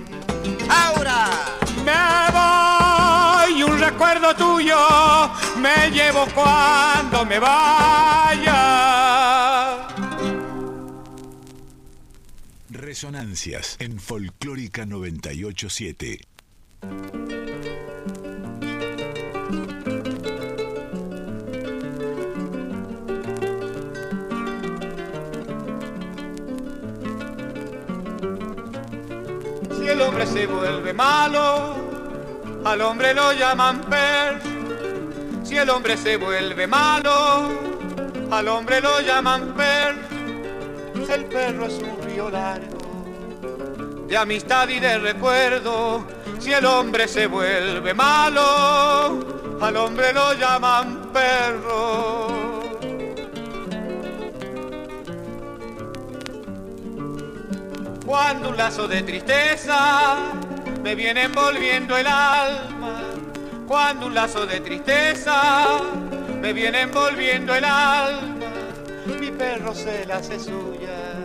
¡Ahora! 0.68 1.30
Me 1.86 1.94
voy 2.34 3.60
y 3.60 3.62
un 3.62 3.80
recuerdo 3.80 4.36
tuyo 4.36 4.76
me 5.60 5.92
llevo 5.92 6.26
cuando 6.34 7.24
me 7.24 7.38
vaya. 7.38 8.58
Resonancias 12.72 13.76
en 13.80 14.00
Folclórica 14.00 14.88
987. 14.88 16.22
Se 30.38 30.46
vuelve 30.46 30.94
malo, 30.94 31.76
al 32.64 32.82
hombre 32.82 33.12
lo 33.12 33.34
llaman 33.34 33.82
per. 33.82 34.40
Si 35.44 35.58
el 35.58 35.68
hombre 35.68 35.98
se 35.98 36.18
vuelve 36.18 36.68
malo, 36.68 37.50
al 38.30 38.48
hombre 38.48 38.80
lo 38.80 39.02
llaman 39.02 39.56
per. 39.56 39.96
El 41.10 41.26
perro 41.26 41.66
es 41.66 41.80
un 41.80 42.02
río 42.04 42.30
largo 42.30 42.78
de 44.08 44.16
amistad 44.16 44.70
y 44.70 44.80
de 44.80 45.00
recuerdo. 45.00 46.06
Si 46.38 46.54
el 46.54 46.66
hombre 46.68 47.08
se 47.08 47.26
vuelve 47.26 47.96
malo, 47.96 49.58
al 49.60 49.76
hombre 49.76 50.14
lo 50.14 50.34
llaman 50.34 51.10
perro. 51.12 52.47
Cuando 58.08 58.50
un 58.52 58.58
lazo 58.58 58.88
de 58.88 59.04
tristeza 59.04 60.32
me 60.82 60.96
viene 60.96 61.24
envolviendo 61.24 61.98
el 61.98 62.08
alma, 62.08 63.02
cuando 63.68 64.06
un 64.06 64.14
lazo 64.16 64.46
de 64.46 64.62
tristeza 64.62 65.82
me 66.40 66.54
viene 66.54 66.84
envolviendo 66.84 67.54
el 67.54 67.66
alma, 67.66 68.46
mi 69.20 69.30
perro 69.32 69.76
se 69.76 70.06
la 70.06 70.16
hace 70.20 70.40
suya 70.40 71.18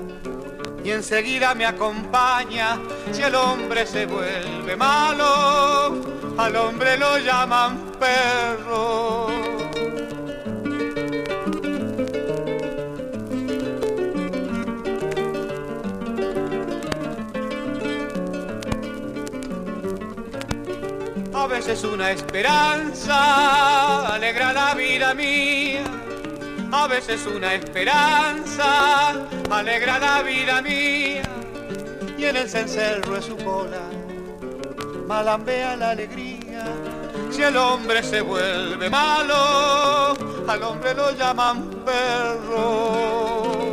y 0.82 0.90
enseguida 0.90 1.54
me 1.54 1.66
acompaña. 1.66 2.80
Si 3.12 3.22
el 3.22 3.36
hombre 3.36 3.86
se 3.86 4.06
vuelve 4.06 4.74
malo, 4.74 6.02
al 6.36 6.56
hombre 6.56 6.98
lo 6.98 7.16
llaman 7.18 7.92
perro. 8.00 9.61
A 21.42 21.46
veces 21.48 21.82
una 21.82 22.12
esperanza 22.12 23.16
alegra 24.14 24.52
la 24.52 24.74
vida 24.76 25.12
mía. 25.12 25.82
A 26.70 26.86
veces 26.86 27.26
una 27.26 27.54
esperanza 27.54 29.26
alegra 29.50 29.98
la 29.98 30.22
vida 30.22 30.62
mía. 30.62 31.24
Y 32.16 32.26
en 32.26 32.36
el 32.36 32.48
cencerro 32.48 33.14
de 33.14 33.22
su 33.22 33.36
cola 33.38 33.80
malambea 35.08 35.74
la 35.74 35.90
alegría. 35.90 36.64
Si 37.32 37.42
el 37.42 37.56
hombre 37.56 38.04
se 38.04 38.20
vuelve 38.20 38.88
malo, 38.88 40.14
al 40.46 40.62
hombre 40.62 40.94
lo 40.94 41.10
llaman 41.10 41.70
perro. 41.84 43.68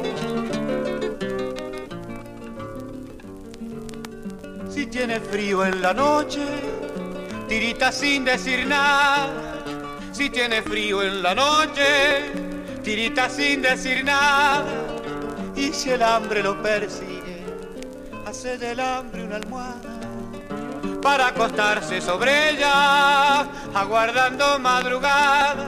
Si 4.71 4.87
tiene 4.87 5.19
frío 5.19 5.63
en 5.63 5.83
la 5.83 5.93
noche, 5.93 6.78
tirita 7.49 7.91
sin 7.91 8.23
decir 8.23 8.65
nada. 8.67 9.63
Si 10.13 10.29
tiene 10.29 10.61
frío 10.61 11.01
en 11.01 11.23
la 11.23 11.33
noche, 11.33 12.31
tirita 12.83 13.27
sin 13.29 13.61
decir 13.61 14.05
nada. 14.05 14.65
Y 15.55 15.73
si 15.73 15.89
el 15.89 16.03
hambre 16.03 16.43
lo 16.43 16.61
persigue, 16.61 17.43
hace 18.25 18.57
del 18.57 18.79
hambre 18.79 19.23
una 19.23 19.37
almohada 19.37 19.99
para 21.01 21.27
acostarse 21.27 22.01
sobre 22.01 22.51
ella, 22.51 23.41
aguardando 23.73 24.59
madrugada. 24.59 25.65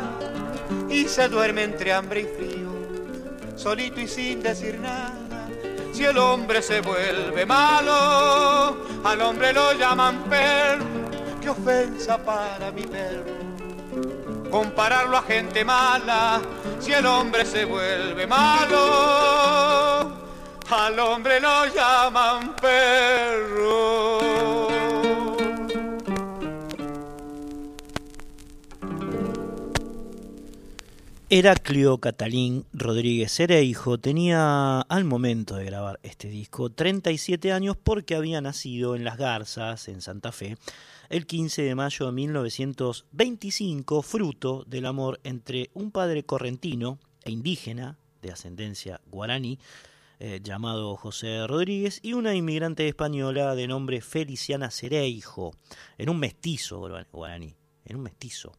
Y 0.90 1.08
se 1.08 1.28
duerme 1.30 1.64
entre 1.64 1.94
hambre 1.94 2.22
y 2.22 2.26
frío, 2.26 2.70
solito 3.56 4.00
y 4.00 4.08
sin 4.08 4.44
decir 4.44 4.80
nada. 4.80 5.48
Si 5.94 6.06
el 6.06 6.18
hombre 6.18 6.62
se 6.62 6.82
vuelve 6.82 7.46
malo, 7.46 8.78
al 9.04 9.22
hombre 9.22 9.52
lo 9.54 9.74
llaman 9.74 10.24
perro. 10.30 11.01
Qué 11.42 11.50
ofensa 11.50 12.18
para 12.24 12.72
mi 12.72 12.84
perro 12.84 13.52
compararlo 14.52 15.18
a 15.18 15.24
gente 15.24 15.64
mala. 15.66 16.42
Si 16.80 16.92
el 16.92 17.06
hombre 17.06 17.46
se 17.46 17.64
vuelve 17.66 18.28
malo, 18.28 18.78
al 20.70 21.00
hombre 21.00 21.40
lo 21.40 21.66
llaman 21.74 22.56
perro. 22.58 24.20
Heraclio 31.34 31.98
Catalín 32.00 32.66
Rodríguez 32.74 33.32
Cereijo 33.34 33.98
tenía 33.98 34.82
al 34.82 35.06
momento 35.06 35.56
de 35.56 35.64
grabar 35.64 35.98
este 36.04 36.28
disco 36.28 36.70
37 36.72 37.54
años 37.54 37.78
porque 37.82 38.16
había 38.16 38.42
nacido 38.42 38.98
en 38.98 39.06
Las 39.06 39.16
Garzas, 39.18 39.88
en 39.88 40.02
Santa 40.02 40.34
Fe, 40.34 40.58
el 41.12 41.28
15 41.28 41.64
de 41.64 41.76
mayo 41.76 42.06
de 42.06 42.14
1925, 42.14 44.02
fruto 44.02 44.64
del 44.66 44.86
amor 44.86 45.20
entre 45.26 45.70
un 45.74 45.92
padre 45.92 46.24
correntino 46.24 47.00
e 47.26 47.32
indígena 47.32 48.00
de 48.22 48.32
ascendencia 48.32 49.02
guaraní, 49.08 49.60
eh, 50.20 50.40
llamado 50.42 50.96
José 50.96 51.46
Rodríguez, 51.46 52.00
y 52.02 52.14
una 52.14 52.34
inmigrante 52.34 52.88
española 52.88 53.56
de 53.56 53.68
nombre 53.68 54.00
Feliciana 54.00 54.72
Cereijo, 54.72 55.54
en 55.98 56.10
un 56.10 56.18
mestizo 56.18 56.88
guaraní, 57.12 57.58
en 57.84 57.98
un 57.98 58.04
mestizo. 58.04 58.54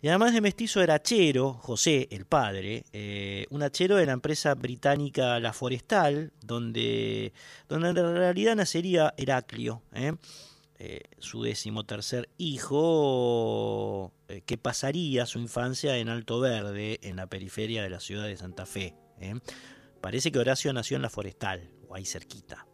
Y 0.00 0.08
además 0.08 0.32
de 0.32 0.40
mestizo 0.40 0.80
era 0.82 1.02
Chero, 1.02 1.52
José, 1.52 2.08
el 2.12 2.24
padre, 2.24 2.84
eh, 2.94 3.44
un 3.50 3.62
hachero 3.62 3.96
de 3.96 4.06
la 4.06 4.12
empresa 4.12 4.54
británica 4.54 5.38
La 5.38 5.52
Forestal, 5.52 6.32
donde, 6.40 7.34
donde 7.68 7.88
en 7.90 8.16
realidad 8.16 8.56
nacería 8.56 9.12
Heraclio, 9.18 9.82
¿eh? 9.92 10.14
Eh, 10.86 11.00
su 11.18 11.42
decimotercer 11.42 12.28
hijo, 12.36 14.12
eh, 14.28 14.42
que 14.44 14.58
pasaría 14.58 15.24
su 15.24 15.38
infancia 15.38 15.96
en 15.96 16.10
Alto 16.10 16.40
Verde, 16.40 16.98
en 17.02 17.16
la 17.16 17.26
periferia 17.26 17.82
de 17.82 17.88
la 17.88 18.00
ciudad 18.00 18.26
de 18.26 18.36
Santa 18.36 18.66
Fe. 18.66 18.94
¿eh? 19.18 19.32
Parece 20.02 20.30
que 20.30 20.38
Horacio 20.38 20.70
nació 20.74 20.96
en 20.96 21.02
La 21.02 21.08
Forestal, 21.08 21.70
o 21.88 21.94
ahí 21.94 22.04
cerquita. 22.04 22.66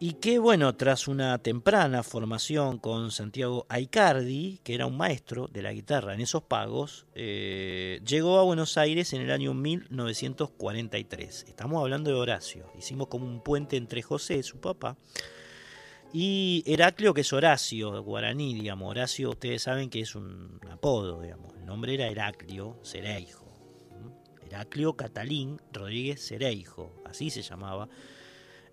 Y 0.00 0.14
que, 0.14 0.38
bueno, 0.38 0.74
tras 0.76 1.08
una 1.08 1.36
temprana 1.42 2.02
formación 2.02 2.78
con 2.78 3.10
Santiago 3.10 3.66
Aicardi, 3.68 4.60
que 4.64 4.74
era 4.74 4.86
un 4.86 4.96
maestro 4.96 5.46
de 5.48 5.60
la 5.60 5.74
guitarra 5.74 6.14
en 6.14 6.22
esos 6.22 6.42
pagos, 6.42 7.06
llegó 7.14 8.38
a 8.38 8.44
Buenos 8.44 8.78
Aires 8.78 9.12
en 9.12 9.20
el 9.20 9.30
año 9.30 9.52
1943. 9.52 11.44
Estamos 11.48 11.82
hablando 11.82 12.10
de 12.10 12.16
Horacio. 12.16 12.72
Hicimos 12.78 13.08
como 13.08 13.26
un 13.26 13.42
puente 13.42 13.76
entre 13.76 14.00
José, 14.00 14.42
su 14.42 14.58
papá, 14.58 14.96
y 16.12 16.62
Heraclio, 16.66 17.12
que 17.12 17.20
es 17.20 17.32
Horacio, 17.32 18.02
guaraní, 18.02 18.54
digamos. 18.54 18.90
Horacio, 18.90 19.30
ustedes 19.30 19.62
saben 19.62 19.90
que 19.90 20.00
es 20.00 20.14
un 20.14 20.60
apodo, 20.70 21.20
digamos. 21.20 21.54
El 21.54 21.66
nombre 21.66 21.94
era 21.94 22.08
Heraclio 22.08 22.78
Cereijo. 22.82 23.48
Heraclio 24.46 24.94
Catalín 24.94 25.60
Rodríguez 25.72 26.26
Cereijo, 26.26 26.94
así 27.04 27.28
se 27.28 27.42
llamaba 27.42 27.88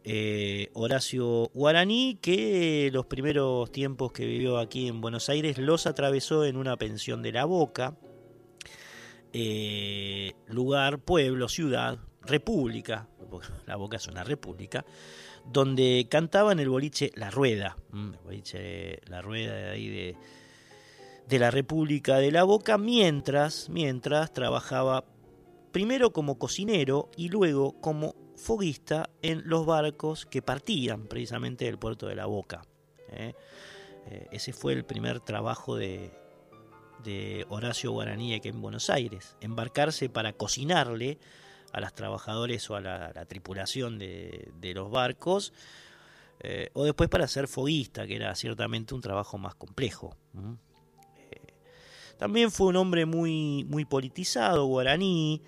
eh, 0.05 0.69
Horacio 0.73 1.49
Guaraní, 1.53 2.19
que 2.21 2.89
los 2.93 3.07
primeros 3.07 3.71
tiempos 3.71 4.11
que 4.11 4.25
vivió 4.25 4.59
aquí 4.59 4.87
en 4.87 5.01
Buenos 5.01 5.29
Aires 5.29 5.57
los 5.57 5.87
atravesó 5.87 6.45
en 6.45 6.57
una 6.57 6.77
pensión 6.77 7.21
de 7.23 7.31
la 7.33 7.45
Boca, 7.45 7.97
eh, 9.33 10.33
lugar, 10.47 10.99
pueblo, 10.99 11.49
ciudad, 11.49 11.99
república, 12.21 13.09
la 13.65 13.75
Boca 13.75 13.97
es 13.97 14.07
una 14.07 14.23
república, 14.23 14.85
donde 15.51 16.07
cantaba 16.09 16.51
en 16.51 16.59
el 16.59 16.69
boliche 16.69 17.11
La 17.15 17.29
Rueda, 17.31 17.77
el 17.93 18.17
boliche 18.23 18.99
La 19.07 19.21
Rueda 19.21 19.53
de 19.53 19.69
ahí 19.69 19.87
de, 19.87 20.17
de 21.27 21.39
la 21.39 21.51
República 21.51 22.17
de 22.17 22.31
la 22.31 22.43
Boca 22.43 22.77
mientras, 22.77 23.69
mientras 23.69 24.33
trabajaba 24.33 25.05
primero 25.71 26.11
como 26.11 26.39
cocinero 26.39 27.09
y 27.17 27.29
luego 27.29 27.79
como 27.81 28.15
foguista 28.35 29.09
en 29.21 29.43
los 29.45 29.65
barcos 29.65 30.25
que 30.25 30.41
partían 30.41 31.07
precisamente 31.07 31.65
del 31.65 31.77
puerto 31.77 32.07
de 32.07 32.15
la 32.15 32.25
Boca. 32.25 32.63
¿eh? 33.09 33.33
Eh, 34.07 34.27
ese 34.31 34.53
fue 34.53 34.73
el 34.73 34.85
primer 34.85 35.19
trabajo 35.19 35.75
de, 35.75 36.11
de 37.03 37.45
Horacio 37.49 37.91
Guaraní 37.91 38.33
aquí 38.33 38.49
en 38.49 38.61
Buenos 38.61 38.89
Aires, 38.89 39.35
embarcarse 39.41 40.09
para 40.09 40.33
cocinarle 40.33 41.17
a 41.75 41.81
los 41.81 41.93
trabajadores 41.93 42.69
o 42.69 42.77
a 42.77 42.81
la, 42.81 43.11
la 43.13 43.25
tripulación 43.25 43.99
de, 43.99 44.71
los 44.73 44.89
barcos, 44.89 45.51
eh, 46.39 46.69
o 46.71 46.85
después 46.85 47.09
para 47.09 47.27
ser 47.27 47.49
foguista, 47.49 48.07
que 48.07 48.15
era 48.15 48.33
ciertamente 48.33 48.95
un 48.95 49.01
trabajo 49.01 49.37
más 49.37 49.55
complejo. 49.55 50.15
Eh, 51.17 51.53
también 52.17 52.49
fue 52.49 52.67
un 52.67 52.77
hombre 52.77 53.05
muy, 53.05 53.65
muy 53.65 53.83
politizado, 53.83 54.65
guaraní, 54.67 55.41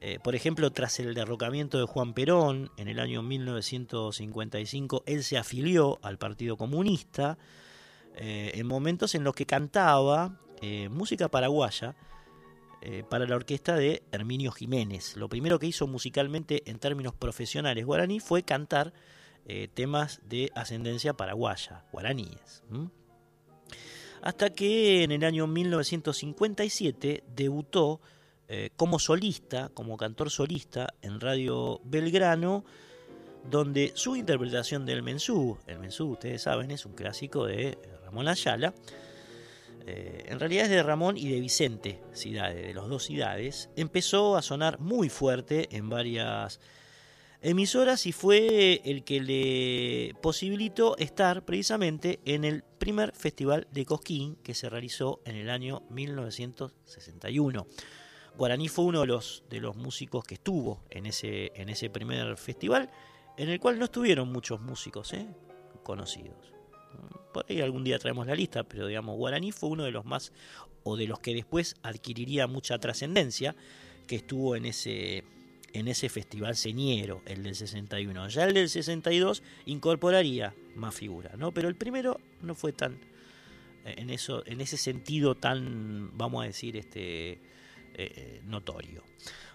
eh, 0.00 0.18
por 0.22 0.34
ejemplo, 0.34 0.72
tras 0.72 0.98
el 0.98 1.14
derrocamiento 1.14 1.78
de 1.78 1.84
Juan 1.84 2.12
Perón 2.12 2.72
en 2.76 2.88
el 2.88 2.98
año 2.98 3.22
1955, 3.22 5.04
él 5.06 5.22
se 5.22 5.38
afilió 5.38 6.00
al 6.02 6.18
Partido 6.18 6.56
Comunista 6.56 7.38
en 8.20 8.66
momentos 8.66 9.14
en 9.14 9.22
los 9.22 9.32
que 9.32 9.46
cantaba 9.46 10.40
música 10.90 11.28
paraguaya 11.28 11.94
eh, 12.80 13.02
para 13.08 13.26
la 13.26 13.34
orquesta 13.34 13.74
de 13.74 14.04
Herminio 14.12 14.52
Jiménez. 14.52 15.16
Lo 15.16 15.28
primero 15.28 15.58
que 15.58 15.66
hizo 15.66 15.86
musicalmente 15.88 16.62
en 16.70 16.78
términos 16.78 17.12
profesionales 17.12 17.84
guaraní 17.84 18.20
fue 18.20 18.44
cantar 18.44 18.92
eh, 19.46 19.66
temas 19.72 20.20
de 20.28 20.52
ascendencia 20.54 21.14
paraguaya, 21.14 21.84
guaraníes. 21.90 22.62
Hasta 24.22 24.50
que 24.50 25.02
en 25.02 25.10
el 25.10 25.24
año 25.24 25.46
1957 25.46 27.24
debutó 27.34 28.00
eh, 28.46 28.70
como 28.76 28.98
solista, 28.98 29.70
como 29.74 29.96
cantor 29.96 30.30
solista 30.30 30.94
en 31.02 31.20
Radio 31.20 31.80
Belgrano, 31.84 32.64
donde 33.50 33.92
su 33.94 34.14
interpretación 34.14 34.86
del 34.86 35.02
Mensú, 35.02 35.58
el 35.66 35.78
Mensú 35.80 36.10
ustedes 36.12 36.42
saben 36.42 36.70
es 36.70 36.86
un 36.86 36.92
clásico 36.92 37.44
de 37.46 37.76
Ramón 38.04 38.28
Ayala, 38.28 38.72
eh, 39.86 40.24
en 40.26 40.40
realidad 40.40 40.64
es 40.64 40.70
de 40.70 40.82
Ramón 40.82 41.16
y 41.16 41.28
de 41.28 41.40
Vicente 41.40 42.00
Cidade, 42.12 42.62
de 42.62 42.74
los 42.74 42.88
dos 42.88 43.04
Cidades, 43.04 43.70
empezó 43.76 44.36
a 44.36 44.42
sonar 44.42 44.78
muy 44.80 45.08
fuerte 45.08 45.68
en 45.76 45.88
varias 45.88 46.60
emisoras 47.40 48.06
y 48.06 48.12
fue 48.12 48.80
el 48.84 49.04
que 49.04 49.20
le 49.20 50.14
posibilitó 50.20 50.96
estar 50.98 51.44
precisamente 51.44 52.20
en 52.24 52.44
el 52.44 52.64
primer 52.78 53.12
festival 53.14 53.68
de 53.70 53.84
Cosquín 53.84 54.36
que 54.42 54.54
se 54.54 54.68
realizó 54.68 55.20
en 55.24 55.36
el 55.36 55.50
año 55.50 55.82
1961. 55.90 57.66
Guaraní 58.36 58.68
fue 58.68 58.84
uno 58.84 59.00
de 59.00 59.06
los, 59.06 59.76
músicos 59.76 60.24
que 60.24 60.34
estuvo 60.34 60.84
en 60.90 61.06
ese, 61.06 61.52
en 61.54 61.68
ese 61.68 61.90
primer 61.90 62.36
festival, 62.36 62.90
en 63.36 63.48
el 63.48 63.58
cual 63.58 63.78
no 63.78 63.86
estuvieron 63.86 64.30
muchos 64.30 64.60
músicos 64.60 65.12
¿eh? 65.12 65.26
conocidos. 65.82 66.57
Por 67.32 67.46
ahí 67.48 67.60
algún 67.60 67.84
día 67.84 67.98
traemos 67.98 68.26
la 68.26 68.34
lista, 68.34 68.64
pero 68.64 68.86
digamos, 68.86 69.16
Guaraní 69.16 69.52
fue 69.52 69.70
uno 69.70 69.84
de 69.84 69.90
los 69.90 70.04
más, 70.04 70.32
o 70.82 70.96
de 70.96 71.06
los 71.06 71.20
que 71.20 71.34
después 71.34 71.76
adquiriría 71.82 72.46
mucha 72.46 72.78
trascendencia, 72.78 73.54
que 74.06 74.16
estuvo 74.16 74.56
en 74.56 74.66
ese, 74.66 75.24
en 75.72 75.88
ese 75.88 76.08
festival 76.08 76.56
señero, 76.56 77.22
el 77.26 77.42
del 77.42 77.54
61. 77.54 78.28
Ya 78.28 78.44
el 78.44 78.54
del 78.54 78.68
62 78.68 79.42
incorporaría 79.66 80.54
más 80.74 80.94
figuras, 80.94 81.36
¿no? 81.36 81.52
Pero 81.52 81.68
el 81.68 81.76
primero 81.76 82.20
no 82.42 82.54
fue 82.54 82.72
tan, 82.72 82.98
en, 83.84 84.10
eso, 84.10 84.44
en 84.46 84.60
ese 84.60 84.76
sentido 84.76 85.34
tan, 85.34 86.16
vamos 86.16 86.42
a 86.42 86.46
decir, 86.46 86.76
este, 86.76 87.40
eh, 87.94 88.40
notorio. 88.44 89.02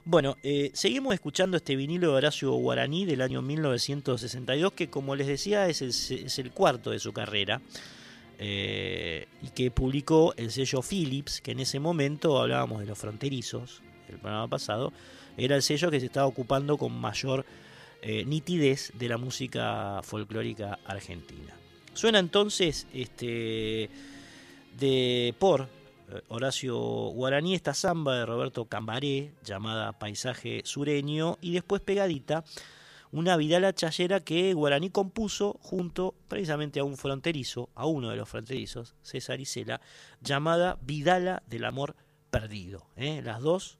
Bueno, 0.05 0.35
eh, 0.43 0.69
seguimos 0.73 1.13
escuchando 1.13 1.55
este 1.55 1.77
vinilo 1.77 2.11
de 2.11 2.17
Horacio 2.17 2.51
Guaraní 2.51 3.05
del 3.05 3.21
año 3.21 3.41
1962, 3.41 4.73
que 4.73 4.89
como 4.89 5.15
les 5.15 5.27
decía 5.27 5.69
es 5.69 5.81
el, 6.11 6.51
cuarto 6.51 6.91
de 6.91 6.99
su 6.99 7.13
carrera, 7.13 7.61
eh, 8.37 9.27
y 9.41 9.47
que 9.51 9.71
publicó 9.71 10.33
el 10.35 10.51
sello 10.51 10.81
Philips, 10.81 11.39
que 11.39 11.51
en 11.51 11.61
ese 11.61 11.79
momento 11.79 12.41
hablábamos 12.41 12.81
de 12.81 12.85
los 12.85 12.99
fronterizos, 12.99 13.81
el 14.09 14.17
programa 14.17 14.49
pasado, 14.49 14.91
era 15.37 15.55
el 15.55 15.61
sello 15.61 15.89
que 15.89 16.01
se 16.01 16.07
estaba 16.07 16.27
ocupando 16.27 16.77
con 16.77 16.91
mayor 16.91 17.45
eh, 18.01 18.25
nitidez 18.25 18.91
de 18.95 19.07
la 19.07 19.17
música 19.17 20.01
folclórica 20.03 20.79
argentina. 20.85 21.55
Suena 21.93 22.19
entonces 22.19 22.87
este, 22.93 23.89
de 24.77 25.33
por 25.39 25.69
Horacio 26.27 26.77
Guaraní, 26.77 27.55
esta 27.55 27.73
samba 27.73 28.17
de 28.17 28.25
Roberto 28.25 28.65
Cambaré, 28.65 29.33
llamada 29.43 29.93
Paisaje 29.93 30.61
Sureño, 30.65 31.37
y 31.41 31.53
después 31.53 31.81
pegadita, 31.81 32.43
una 33.11 33.37
Vidala 33.37 33.73
Chayera 33.73 34.21
que 34.21 34.53
Guaraní 34.53 34.89
compuso 34.89 35.59
junto 35.61 36.15
precisamente 36.27 36.79
a 36.79 36.83
un 36.83 36.97
fronterizo, 36.97 37.69
a 37.75 37.85
uno 37.85 38.09
de 38.09 38.15
los 38.15 38.27
fronterizos, 38.27 38.95
César 39.03 39.39
Isela, 39.39 39.81
llamada 40.21 40.79
Vidala 40.81 41.43
del 41.47 41.65
Amor 41.65 41.95
Perdido. 42.31 42.87
¿eh? 42.95 43.21
Las 43.23 43.41
dos, 43.41 43.77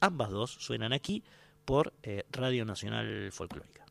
ambas 0.00 0.30
dos, 0.30 0.50
suenan 0.50 0.92
aquí 0.92 1.22
por 1.64 1.92
eh, 2.02 2.24
Radio 2.32 2.64
Nacional 2.64 3.30
Folclórica. 3.30 3.86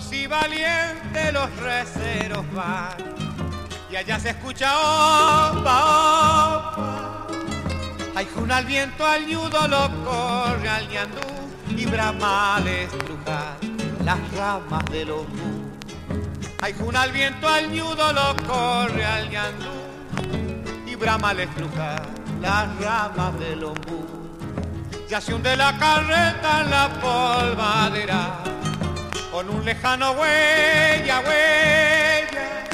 Y 0.00 0.28
valientes 0.28 1.32
los 1.32 1.56
receros 1.56 2.44
van 2.54 2.94
y 3.90 3.96
allá 3.96 4.20
se 4.20 4.30
escucha 4.30 4.72
opa, 4.78 6.54
opa. 6.56 7.26
Hay 8.14 8.28
juna 8.32 8.58
al 8.58 8.64
viento, 8.64 9.04
al 9.04 9.26
ñudo 9.26 9.66
lo 9.66 9.90
corre 10.04 10.68
al 10.68 10.88
ñandú 10.88 11.20
y 11.76 11.84
brama 11.86 12.56
al 12.56 12.68
estrujar 12.68 13.56
las 14.04 14.18
ramas 14.36 14.84
del 14.92 15.10
ombú. 15.10 15.72
Hay 16.62 16.74
juna 16.74 17.02
al 17.02 17.10
viento, 17.10 17.48
al 17.48 17.68
ñudo 17.68 18.12
lo 18.12 18.36
corre 18.46 19.04
al 19.04 19.28
ñandú 19.28 19.66
y 20.86 20.94
brama 20.94 21.30
al 21.30 21.40
estrujar 21.40 22.06
las 22.40 22.68
ramas 22.80 23.38
del 23.40 23.64
ombú. 23.64 24.06
Ya 25.08 25.20
se 25.20 25.34
hunde 25.34 25.56
la 25.56 25.76
carreta 25.76 26.60
en 26.60 26.70
la 26.70 26.88
polvadera 27.00 28.57
con 29.38 29.50
un 29.50 29.64
lejano 29.64 30.10
huella, 30.14 31.20
huella. 31.20 32.64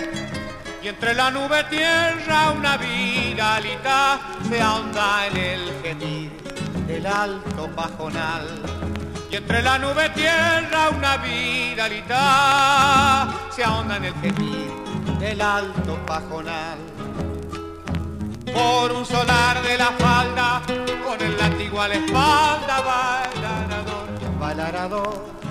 Y 0.83 0.89
entre 0.89 1.13
la 1.13 1.31
nube 1.31 1.63
tierra 1.65 2.53
una 2.57 2.79
viralita 2.79 4.19
se 4.49 4.63
ahonda 4.63 5.27
en 5.27 5.37
el 5.37 5.73
gemir 5.83 6.31
del 6.87 7.07
alto 7.07 7.69
pajonal. 7.77 8.49
Y 9.31 9.37
entre 9.37 9.61
la 9.61 9.79
nube 9.79 10.09
tierra 10.15 10.89
una 10.89 11.19
viralita 11.19 12.15
se 13.55 13.63
ahonda 13.63 13.99
en 13.99 14.05
el 14.05 14.15
gemir 14.15 14.73
del 15.19 15.43
alto 15.43 15.99
pajonal. 16.07 16.79
Por 18.55 18.91
un 18.91 19.05
solar 19.05 19.61
de 19.63 19.77
la 19.77 19.93
falda, 19.99 20.63
con 21.07 21.21
el 21.21 21.37
látigo 21.37 21.83
a 21.83 21.89
la 21.89 21.95
espalda, 21.97 22.81
bailarador, 22.81 24.39
bailarador 24.41 25.44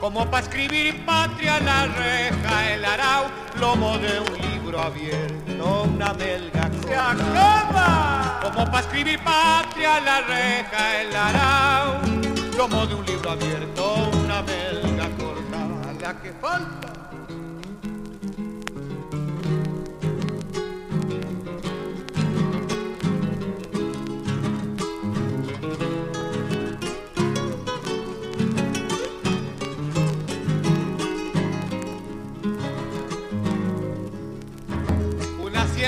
como 0.00 0.24
para 0.30 0.42
escribir 0.42 1.04
patria 1.04 1.60
la 1.60 1.86
reja, 1.86 2.72
el 2.72 2.84
arau, 2.84 3.24
lomo 3.60 3.98
de 3.98 4.18
un 4.20 4.50
libro 4.50 4.80
abierto, 4.80 5.82
una 5.82 6.14
melga 6.14 6.70
se 6.82 6.96
acaba. 6.96 8.40
Como 8.42 8.64
para 8.64 8.80
escribir 8.80 9.22
patria 9.22 10.00
la 10.00 10.20
reja, 10.22 11.00
el 11.02 11.14
arau, 11.14 12.00
lomo 12.56 12.86
de 12.86 12.94
un 12.94 13.04
libro 13.04 13.30
abierto, 13.30 14.10
una 14.24 14.42
melga 14.42 15.08
corta, 15.18 15.68
la 16.00 16.20
que 16.20 16.32
falta. 16.40 16.99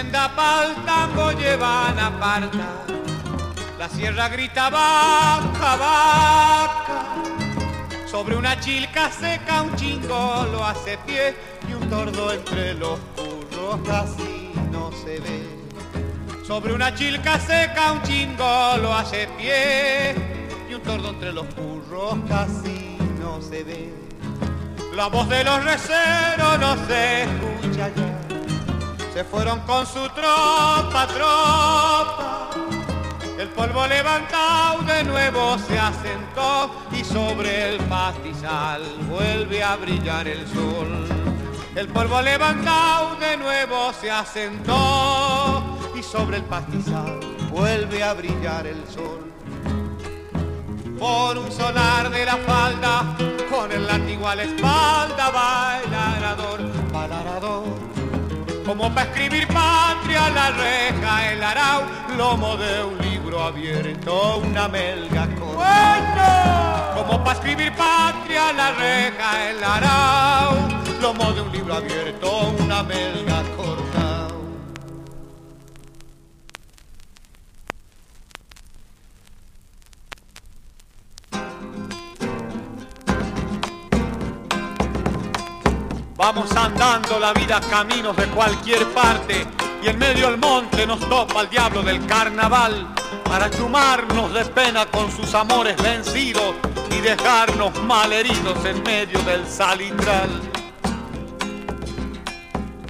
Hacienda 0.02 0.34
pa'l 0.34 0.74
tango 0.84 1.30
llevan 1.32 1.98
aparta. 1.98 2.84
La 3.78 3.88
sierra 3.88 4.28
grita 4.28 4.68
vaca, 4.68 5.76
vaca. 5.76 7.14
Sobre 8.06 8.36
una 8.36 8.58
chilca 8.58 9.10
seca 9.10 9.62
un 9.62 9.74
chingo 9.76 10.46
lo 10.52 10.64
hace 10.64 10.98
pie 11.06 11.34
y 11.68 11.74
un 11.74 11.88
tordo 11.88 12.32
entre 12.32 12.74
los 12.74 12.98
curros 13.16 13.80
casi 13.86 14.52
no 14.72 14.90
se 14.92 15.20
ve. 15.20 15.42
Sobre 16.46 16.72
una 16.72 16.92
chilca 16.94 17.38
seca 17.38 17.92
un 17.92 18.02
chingo 18.02 18.76
lo 18.78 18.94
hace 18.94 19.28
pie 19.38 20.14
y 20.68 20.74
un 20.74 20.82
tordo 20.82 21.10
entre 21.10 21.32
los 21.32 21.46
curros 21.54 22.18
casi 22.28 22.98
no 23.20 23.40
se 23.40 23.62
ve. 23.62 23.94
La 24.94 25.06
voz 25.06 25.28
de 25.28 25.44
los 25.44 25.64
receros 25.64 26.58
no 26.58 26.76
se 26.86 27.22
escucha 27.22 27.88
ya. 27.94 28.21
Se 29.12 29.24
fueron 29.24 29.60
con 29.60 29.86
su 29.86 30.09
tropa, 30.09 31.06
tropa. 31.06 32.51
El 33.39 33.48
polvo 33.48 33.86
levantado 33.86 34.82
de 34.82 35.05
nuevo 35.05 35.59
se 35.59 35.78
asentó 35.78 36.70
y 36.93 37.05
sobre 37.05 37.74
el 37.74 37.80
pastizal 37.84 38.82
vuelve 39.10 39.62
a 39.62 39.76
brillar 39.76 40.26
el 40.28 40.48
sol. 40.48 41.06
El 41.74 41.89
polvo 41.89 42.22
levantado 42.22 43.16
de 43.16 43.36
nuevo 43.36 43.93
se 44.01 44.10
asentó 44.10 45.78
y 45.94 46.02
sobre 46.02 46.39
el 46.39 46.44
pastizal 46.44 47.20
vuelve 47.51 48.02
a 48.02 48.14
brillar 48.14 48.66
el 48.66 48.82
sol. 48.89 49.30
Por 50.98 51.36
un 51.36 51.52
solar 51.52 52.09
de 52.09 52.24
la 52.24 52.36
falda, 52.39 53.14
con 53.51 53.70
el 53.72 53.86
látigo 53.86 54.26
a 54.26 54.36
la 54.36 54.44
espalda, 54.44 55.30
va 55.30 55.80
el. 55.84 55.93
Como 58.72 58.88
para 58.94 59.06
escribir 59.10 59.46
patria 59.48 60.30
la 60.30 60.50
reja, 60.52 61.30
el 61.30 61.42
arau, 61.42 61.82
lomo 62.16 62.56
de 62.56 62.82
un 62.82 62.98
libro 63.02 63.42
abierto, 63.42 64.38
una 64.38 64.66
melga 64.66 65.28
corta. 65.38 66.94
Como 66.96 67.22
para 67.22 67.38
escribir 67.38 67.70
patria 67.74 68.50
la 68.54 68.72
reja, 68.72 69.50
el 69.50 69.62
arau, 69.62 70.56
lomo 71.02 71.32
de 71.34 71.42
un 71.42 71.52
libro 71.52 71.74
abierto, 71.74 72.54
una 72.60 72.82
melga 72.82 73.42
Vamos 86.34 86.56
andando 86.56 87.18
la 87.18 87.34
vida 87.34 87.60
caminos 87.68 88.16
de 88.16 88.26
cualquier 88.28 88.86
parte 88.94 89.46
y 89.82 89.88
en 89.88 89.98
medio 89.98 90.30
del 90.30 90.38
monte 90.38 90.86
nos 90.86 90.98
topa 91.00 91.42
el 91.42 91.50
diablo 91.50 91.82
del 91.82 92.06
carnaval 92.06 92.86
para 93.24 93.50
chumarnos 93.50 94.32
de 94.32 94.42
pena 94.46 94.86
con 94.86 95.12
sus 95.12 95.34
amores 95.34 95.76
vencidos 95.76 96.54
y 96.90 97.02
dejarnos 97.02 97.74
malheridos 97.82 98.64
en 98.64 98.82
medio 98.82 99.18
del 99.24 99.46
salitral. 99.46 100.30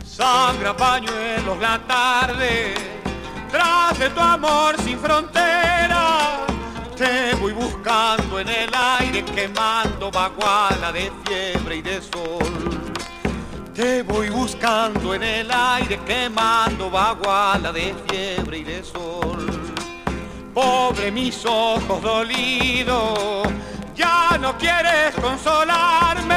Sangra 0.04 0.76
pañuelos 0.76 1.58
la 1.58 1.80
tarde, 1.80 2.74
tras 3.50 3.98
de 3.98 4.08
tu 4.10 4.20
amor 4.20 4.76
sin 4.84 5.00
frontera. 5.00 6.46
Te 6.96 7.34
voy 7.40 7.52
buscando 7.54 8.38
en 8.38 8.48
el 8.48 8.70
aire, 8.72 9.24
quemando 9.24 10.12
baguala 10.12 10.92
de 10.92 11.10
fiebre 11.26 11.76
y 11.78 11.82
de 11.82 12.00
sol. 12.00 12.91
Te 13.74 14.02
voy 14.02 14.28
buscando 14.28 15.14
en 15.14 15.22
el 15.22 15.50
aire, 15.50 15.98
quemando 16.04 16.90
baguala 16.90 17.72
de 17.72 17.94
fiebre 18.06 18.58
y 18.58 18.64
de 18.64 18.84
sol. 18.84 19.46
Pobre 20.52 21.10
mis 21.10 21.42
ojos 21.46 22.02
dolidos, 22.02 23.48
ya 23.96 24.36
no 24.38 24.58
quieres 24.58 25.14
consolarme. 25.14 26.34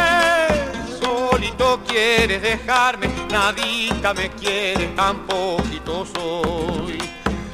Solito 0.97 1.81
quieres 1.85 2.41
dejarme, 2.41 3.09
nadita 3.29 4.13
me 4.13 4.29
quiere, 4.29 4.87
tan 4.95 5.27
poquito 5.27 6.05
soy. 6.05 6.97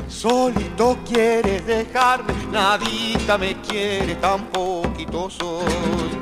Solito 0.07 0.99
quieres 1.03 1.65
dejarme, 1.65 2.33
nadita 2.51 3.35
me 3.35 3.59
quiere, 3.61 4.13
tan 4.15 4.45
poquito 4.45 5.27
soy. 5.27 6.21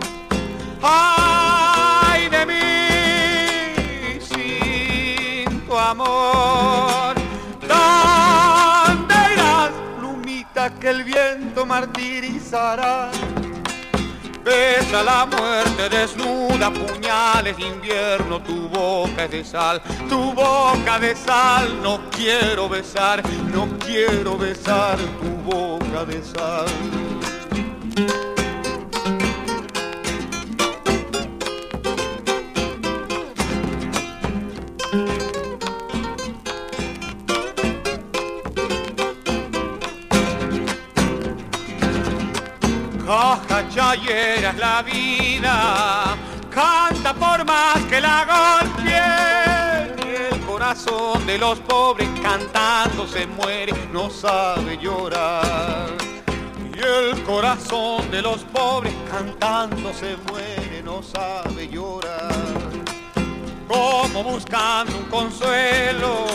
Ay 0.82 2.30
de 2.30 2.46
mí, 2.46 2.69
amor, 5.90 7.16
¿dónde 7.62 9.16
irás, 9.34 9.72
plumita 9.98 10.70
que 10.76 10.90
el 10.90 11.04
viento 11.04 11.66
martirizará? 11.66 13.10
Besa 14.44 15.04
la 15.04 15.26
muerte 15.26 15.90
desnuda, 15.90 16.72
puñales 16.72 17.58
invierno, 17.60 18.40
tu 18.42 18.70
boca 18.70 19.26
es 19.26 19.32
de 19.32 19.44
sal, 19.44 19.82
tu 20.08 20.32
boca 20.34 21.00
de 21.00 21.16
sal, 21.16 21.82
no 21.82 22.00
quiero 22.12 22.70
besar, 22.70 23.24
no 23.52 23.68
quiero 23.80 24.38
besar 24.38 24.98
tu 24.98 25.52
boca 25.52 26.06
de 26.06 26.24
sal. 26.24 26.68
Caja 43.10 43.68
chayera 43.70 44.52
es 44.52 44.58
la 44.60 44.84
vida, 44.84 46.16
canta 46.52 47.12
por 47.12 47.44
más 47.44 47.80
que 47.90 48.00
la 48.00 48.24
golpeen. 48.32 49.96
El 50.32 50.40
corazón 50.42 51.26
de 51.26 51.40
los 51.40 51.60
pobres 51.62 52.08
cantando 52.22 53.08
se 53.08 53.26
muere, 53.26 53.74
no 53.92 54.12
sabe 54.12 54.78
llorar. 54.78 55.90
Y 56.72 56.78
el 56.78 57.24
corazón 57.24 58.12
de 58.12 58.22
los 58.22 58.44
pobres 58.44 58.94
cantando 59.10 59.92
se 59.92 60.16
muere, 60.30 60.84
no 60.84 61.02
sabe 61.02 61.68
llorar. 61.68 62.30
Como 63.68 64.24
buscando 64.24 64.96
un 64.96 65.06
consuelo, 65.06 66.28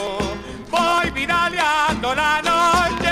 voy 0.73 1.09
viraleando 1.13 2.17
la 2.17 2.43
noche 2.43 3.04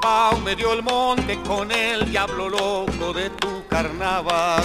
y 0.00 0.36
me 0.38 0.44
medio 0.44 0.72
el 0.72 0.82
monte 0.82 1.38
con 1.42 1.70
el 1.72 2.10
diablo 2.10 2.48
loco 2.48 3.12
de 3.12 3.30
tu 3.30 3.66
carnaval. 3.68 4.62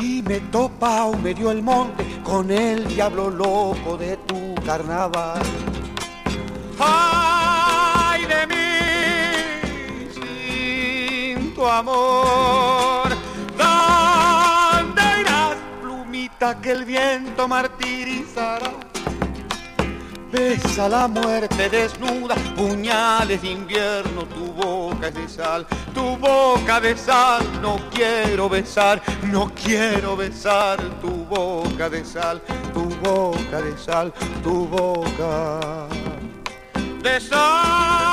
Y 0.00 0.22
me 0.22 0.40
topa 0.40 1.04
un 1.04 1.22
medio 1.22 1.50
el 1.50 1.62
monte 1.62 2.04
con 2.22 2.50
el 2.50 2.86
diablo 2.86 3.30
loco 3.30 3.96
de 3.96 4.16
tu 4.18 4.54
carnaval. 4.64 5.42
Ay 6.78 8.24
de 8.26 8.46
mí 8.46 10.08
sin 10.14 11.54
tu 11.54 11.66
amor. 11.66 13.08
¿Dónde 13.56 15.02
irás, 15.20 15.56
plumita 15.82 16.60
que 16.60 16.70
el 16.70 16.84
viento 16.84 17.48
martirizará? 17.48 18.77
Besa 20.30 20.88
la 20.90 21.08
muerte 21.08 21.70
desnuda, 21.70 22.34
puñales 22.54 23.40
de 23.40 23.50
invierno, 23.50 24.26
tu 24.26 24.52
boca 24.52 25.08
es 25.08 25.14
de 25.14 25.28
sal, 25.28 25.66
tu 25.94 26.16
boca 26.18 26.80
de 26.80 26.94
sal, 26.96 27.42
no 27.62 27.78
quiero 27.90 28.48
besar, 28.48 29.00
no 29.22 29.50
quiero 29.54 30.16
besar 30.16 30.78
tu 31.00 31.24
boca 31.24 31.88
de 31.88 32.04
sal, 32.04 32.42
tu 32.74 32.84
boca 32.96 33.62
de 33.62 33.78
sal, 33.78 34.12
tu 34.42 34.66
boca 34.66 35.88
de 37.02 37.20
sal. 37.20 38.08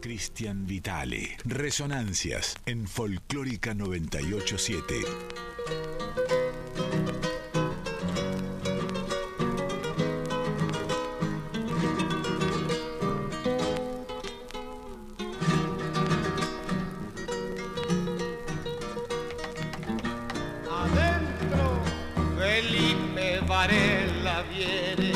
Cristian 0.00 0.66
Vitale. 0.66 1.36
Resonancias 1.44 2.56
en 2.66 2.86
Folclórica 2.86 3.72
987. 3.72 5.57
Adentro. 20.70 21.82
Felipe 22.38 23.40
Varela 23.46 24.42
viene 24.42 25.12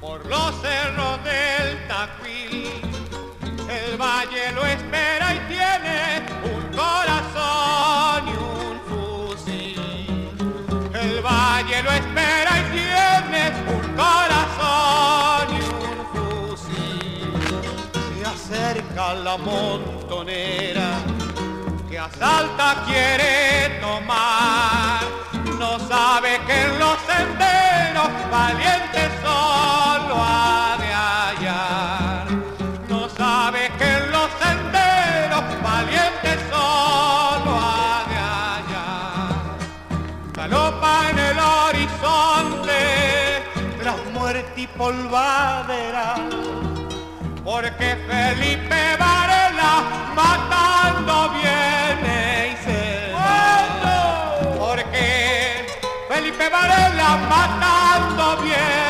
por 0.00 0.24
los 0.26 0.54
cerros 0.60 1.22
del 1.24 1.86
Tacuil. 1.88 2.70
El 3.68 3.96
valle 3.96 4.52
lo 4.52 4.64
espera 4.66 5.34
y 5.34 5.38
tiene 5.48 6.23
montonera 19.38 20.98
que 21.88 21.98
asalta 21.98 22.84
quiere 22.86 23.80
tomar. 23.80 25.00
No 25.58 25.78
sabe 25.88 26.40
que 26.46 26.62
en 26.62 26.78
los 26.78 26.96
senderos 27.10 28.10
valientes 28.30 29.10
solo 29.22 30.14
ha 30.18 30.76
de 30.78 30.92
hallar. 30.92 32.26
No 32.88 33.08
sabe 33.08 33.70
que 33.78 33.84
en 33.84 34.10
los 34.12 34.28
senderos 34.42 35.44
valientes 35.62 36.38
solo 36.50 37.50
ha 37.60 38.04
de 38.10 38.16
hallar. 38.34 39.32
Galopa 40.32 41.10
en 41.10 41.18
el 41.18 41.38
horizonte 41.38 42.80
tras 43.80 44.04
muerte 44.12 44.60
y 44.62 44.66
polvadera 44.66 46.16
porque 47.44 47.96
Felipe 48.08 48.96
Varela 48.98 49.82
matando 50.14 51.30
viene 51.34 52.52
y 52.52 52.64
se 52.64 53.12
va. 53.12 54.56
Porque 54.58 55.66
Felipe 56.08 56.48
Varela 56.48 57.16
matando 57.28 58.42
viene 58.42 58.83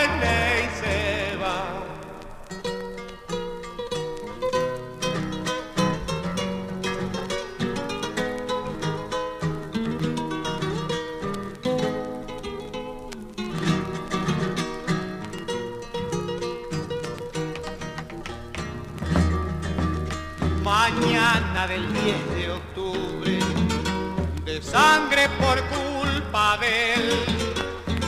por 25.29 25.61
culpa 25.69 26.59
de 26.59 26.95
él, 26.95 27.25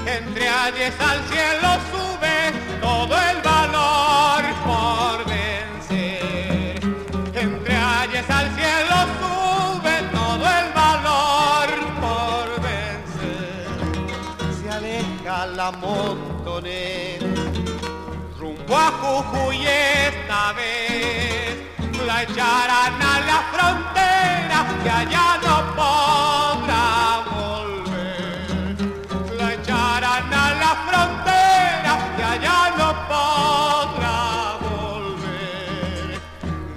entre 0.06 0.48
ayes 0.48 0.94
al 1.00 1.22
cielo 1.28 1.68
sube 1.90 2.52
todo 2.80 3.14
el 3.30 3.42
valor 3.42 4.44
por 4.64 5.24
vencer. 5.24 6.80
Entre 7.34 7.76
ayes 7.76 8.28
al 8.30 8.54
cielo 8.54 8.96
sube 9.20 10.02
todo 10.12 10.44
el 10.60 10.72
valor 10.74 11.68
por 12.00 12.46
vencer. 12.62 13.66
Se 14.60 14.70
aleja 14.70 15.46
la 15.46 15.70
montonera 15.70 17.26
rumbo 18.38 18.76
a 18.76 18.90
Jujuy 19.00 19.66
esta 19.66 20.52
vez 20.52 21.65
la 22.06 22.22
echarán 22.22 23.02
a 23.02 23.20
la 23.30 23.38
frontera 23.52 24.58
que 24.82 24.90
allá 24.90 25.28
no 25.44 25.56
podrá 25.80 26.86
volver. 27.34 28.76
La 29.38 29.46
echarán 29.54 30.32
a 30.32 30.46
la 30.62 30.72
frontera 30.88 31.92
que 32.16 32.24
allá 32.34 32.60
no 32.78 32.88
podrá 33.12 34.20
volver. 34.68 36.20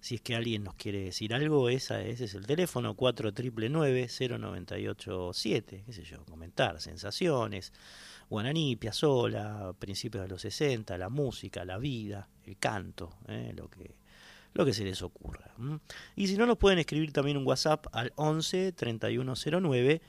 Si 0.00 0.16
es 0.16 0.20
que 0.20 0.34
alguien 0.34 0.64
nos 0.64 0.74
quiere 0.74 1.04
decir 1.04 1.32
algo, 1.32 1.68
ese 1.68 2.10
es 2.10 2.34
el 2.34 2.44
teléfono 2.46 2.96
4999-0987. 2.96 5.84
¿Qué 5.84 5.92
sé 5.92 6.02
yo? 6.02 6.24
Comentar, 6.24 6.80
sensaciones. 6.80 7.72
Guaraní, 8.28 8.74
Piazzolla, 8.74 9.72
principios 9.78 10.24
de 10.24 10.28
los 10.28 10.42
60, 10.42 10.98
la 10.98 11.08
música, 11.08 11.64
la 11.64 11.78
vida, 11.78 12.28
el 12.44 12.58
canto, 12.58 13.14
eh, 13.28 13.52
lo 13.56 13.70
que 13.70 13.94
lo 14.56 14.64
que 14.64 14.72
se 14.72 14.84
les 14.84 15.02
ocurra. 15.02 15.54
Y 16.16 16.28
si 16.28 16.36
no, 16.36 16.46
nos 16.46 16.56
pueden 16.56 16.78
escribir 16.78 17.12
también 17.12 17.36
un 17.36 17.46
WhatsApp 17.46 17.86
al 17.92 18.12
11 18.16 18.72
3109 18.72 20.00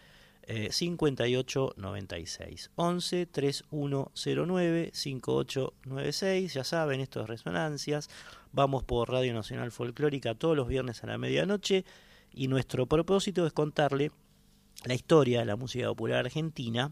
eh, 0.50 0.70
5896. 0.72 2.72
11 2.76 3.26
3109 3.26 4.92
5896. 4.94 6.54
Ya 6.54 6.64
saben, 6.64 7.02
esto 7.02 7.22
es 7.22 7.28
Resonancias. 7.28 8.10
Vamos 8.54 8.84
por 8.84 9.12
Radio 9.12 9.34
Nacional 9.34 9.72
Folclórica 9.72 10.36
todos 10.36 10.56
los 10.56 10.70
viernes 10.70 11.04
a 11.04 11.08
la 11.08 11.18
medianoche. 11.18 11.84
Y 12.32 12.48
nuestro 12.48 12.86
propósito 12.86 13.46
es 13.46 13.52
contarle 13.52 14.12
la 14.86 14.94
historia 14.94 15.40
de 15.40 15.46
la 15.46 15.58
música 15.58 15.88
popular 15.88 16.20
argentina 16.20 16.92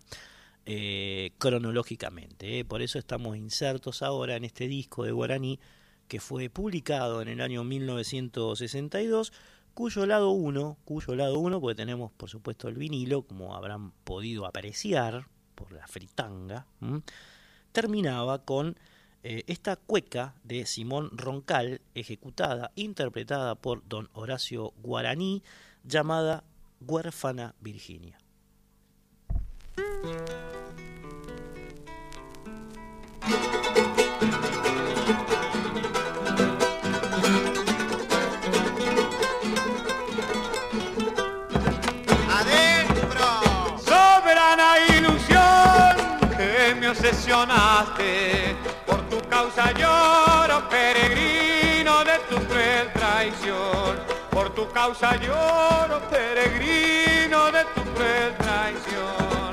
eh, 0.65 1.31
cronológicamente. 1.37 2.59
¿eh? 2.59 2.65
Por 2.65 2.81
eso 2.81 2.99
estamos 2.99 3.37
insertos 3.37 4.01
ahora 4.01 4.35
en 4.35 4.43
este 4.43 4.67
disco 4.67 5.05
de 5.05 5.13
Guaraní 5.13 5.61
que 6.07 6.19
fue 6.19 6.49
publicado 6.49 7.21
en 7.21 7.27
el 7.27 7.41
año 7.41 7.63
1962, 7.63 9.33
cuyo 9.73 10.05
lado 10.05 10.31
1, 10.31 10.77
cuyo 10.85 11.15
lado 11.15 11.39
1, 11.39 11.59
porque 11.59 11.75
tenemos 11.75 12.11
por 12.11 12.29
supuesto 12.29 12.67
el 12.67 12.75
vinilo, 12.75 13.23
como 13.23 13.55
habrán 13.55 13.91
podido 14.03 14.45
apreciar 14.45 15.27
por 15.55 15.71
la 15.71 15.87
fritanga, 15.87 16.65
terminaba 17.71 18.43
con 18.43 18.77
eh, 19.23 19.43
esta 19.47 19.75
cueca 19.75 20.35
de 20.43 20.65
Simón 20.65 21.09
Roncal, 21.17 21.81
ejecutada, 21.95 22.71
interpretada 22.75 23.55
por 23.55 23.87
don 23.87 24.09
Horacio 24.13 24.73
Guaraní, 24.83 25.41
llamada 25.83 26.43
Huérfana 26.79 27.55
Virginia. 27.59 28.19
Por 48.85 49.01
tu 49.09 49.19
causa 49.27 49.73
lloro, 49.73 50.69
peregrino 50.69 52.03
de 52.05 52.17
tu 52.29 52.37
cruel 52.47 52.93
traición. 52.93 53.99
Por 54.31 54.49
tu 54.51 54.71
causa 54.71 55.17
lloro, 55.17 55.99
peregrino 56.09 57.51
de 57.51 57.65
tu 57.75 57.81
cruel 57.93 58.33
traición. 58.37 59.51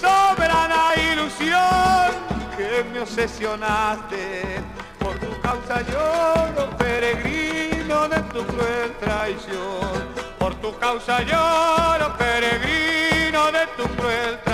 Soberana 0.00 0.94
ilusión 1.12 2.10
que 2.56 2.84
me 2.92 3.00
obsesionaste, 3.00 4.60
por 4.98 5.14
tu 5.20 5.40
causa 5.40 5.80
lloro, 5.82 6.76
peregrino 6.76 8.08
de 8.08 8.20
tu 8.34 8.44
cruel 8.46 8.92
traición. 8.98 9.92
Por 10.40 10.54
tu 10.56 10.76
causa 10.78 11.20
lloro, 11.22 12.16
peregrino 12.18 13.52
de 13.52 13.64
tu 13.76 13.84
cruel 13.94 14.40
traición. 14.42 14.51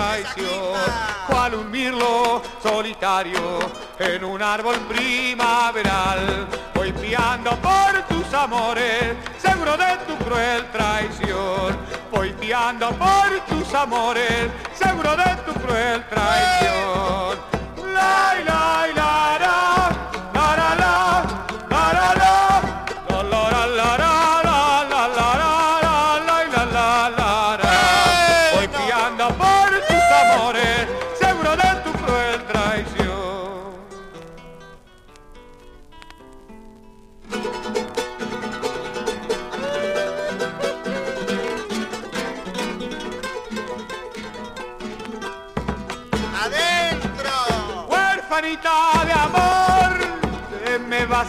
Cual 1.27 1.55
un 1.55 1.71
mirlo 1.71 2.43
solitario 2.63 3.59
en 3.99 4.25
un 4.25 4.43
árbol 4.43 4.77
primaveral. 4.89 6.47
Voy 6.75 6.93
piando 6.93 7.51
por 7.57 8.03
tus 8.09 8.33
amores, 8.35 9.15
seguro 9.41 9.77
de 9.77 9.97
tu 10.07 10.25
cruel 10.25 10.71
traición. 10.71 11.77
Voy 12.11 12.33
piando 12.33 12.91
por 12.91 13.41
tus 13.49 13.75
amores, 13.75 14.49
seguro 14.75 15.17
de 15.17 15.37
tu 15.47 15.53
cruel 15.61 16.05
traición. 16.09 17.39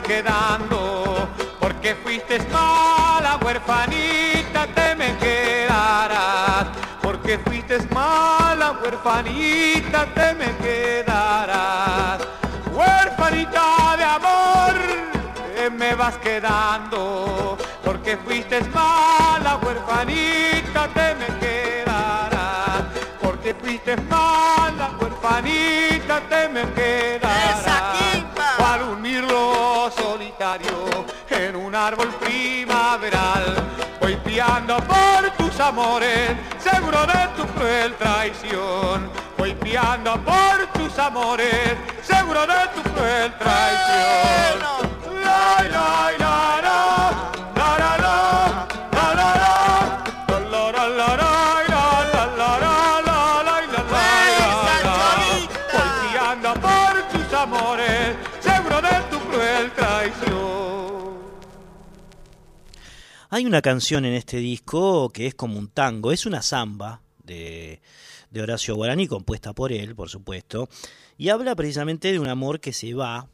Quedando, 0.10 1.30
porque 1.60 1.94
fuiste 1.94 2.40
mala, 2.52 3.38
huérfanita, 3.44 4.66
te 4.74 4.96
me 4.96 5.16
quedarás. 5.18 6.66
Porque 7.00 7.38
fuiste 7.46 7.78
mala, 7.94 8.72
huérfanita, 8.82 10.08
te 10.16 10.34
me 10.34 10.50
quedarás. 10.64 12.22
Huérfanita 12.76 13.96
de 14.00 14.06
amor, 14.18 14.76
te 15.56 15.70
me 15.70 15.94
vas 15.94 16.18
quedando, 16.18 17.56
porque 17.86 18.18
fuiste 18.18 18.62
mala, 18.80 19.60
huérfanita, 19.62 20.88
te 20.98 21.08
me 21.20 21.28
quedarás. 21.44 22.84
Porque 23.22 23.54
fuiste 23.54 23.96
mala, 24.14 24.90
huérfanita, 25.00 26.20
te 26.32 26.50
me 26.50 26.64
quedarás. 26.74 27.29
Árbol 31.90 32.10
primaveral. 32.20 33.56
Voy 34.00 34.16
piando 34.18 34.78
por 34.78 35.32
tus 35.38 35.60
amores, 35.60 36.36
seguro 36.60 37.00
de 37.08 37.28
tu 37.36 37.48
cruel 37.54 37.96
traición. 37.96 39.10
Voy 39.38 39.56
piando 39.56 40.14
por 40.24 40.68
tus 40.74 41.00
amores, 41.00 41.76
seguro 42.04 42.42
de 42.42 42.62
tu 42.76 42.82
cruel 42.92 43.34
traición. 43.40 44.79
Hay 63.32 63.46
una 63.46 63.62
canción 63.62 64.06
en 64.06 64.14
este 64.14 64.38
disco 64.38 65.10
que 65.10 65.28
es 65.28 65.36
como 65.36 65.60
un 65.60 65.68
tango, 65.68 66.12
es 66.12 66.26
una 66.26 66.42
samba 66.42 67.04
de, 67.24 67.80
de 68.32 68.42
Horacio 68.42 68.76
Guaraní, 68.76 69.08
compuesta 69.08 69.54
por 69.54 69.72
él, 69.72 69.96
por 69.96 70.10
supuesto, 70.10 70.68
y 71.16 71.30
habla 71.30 71.56
precisamente 71.56 72.12
de 72.12 72.18
un 72.18 72.28
amor 72.28 72.60
que 72.60 72.74
se 72.74 72.96
va 72.96 73.30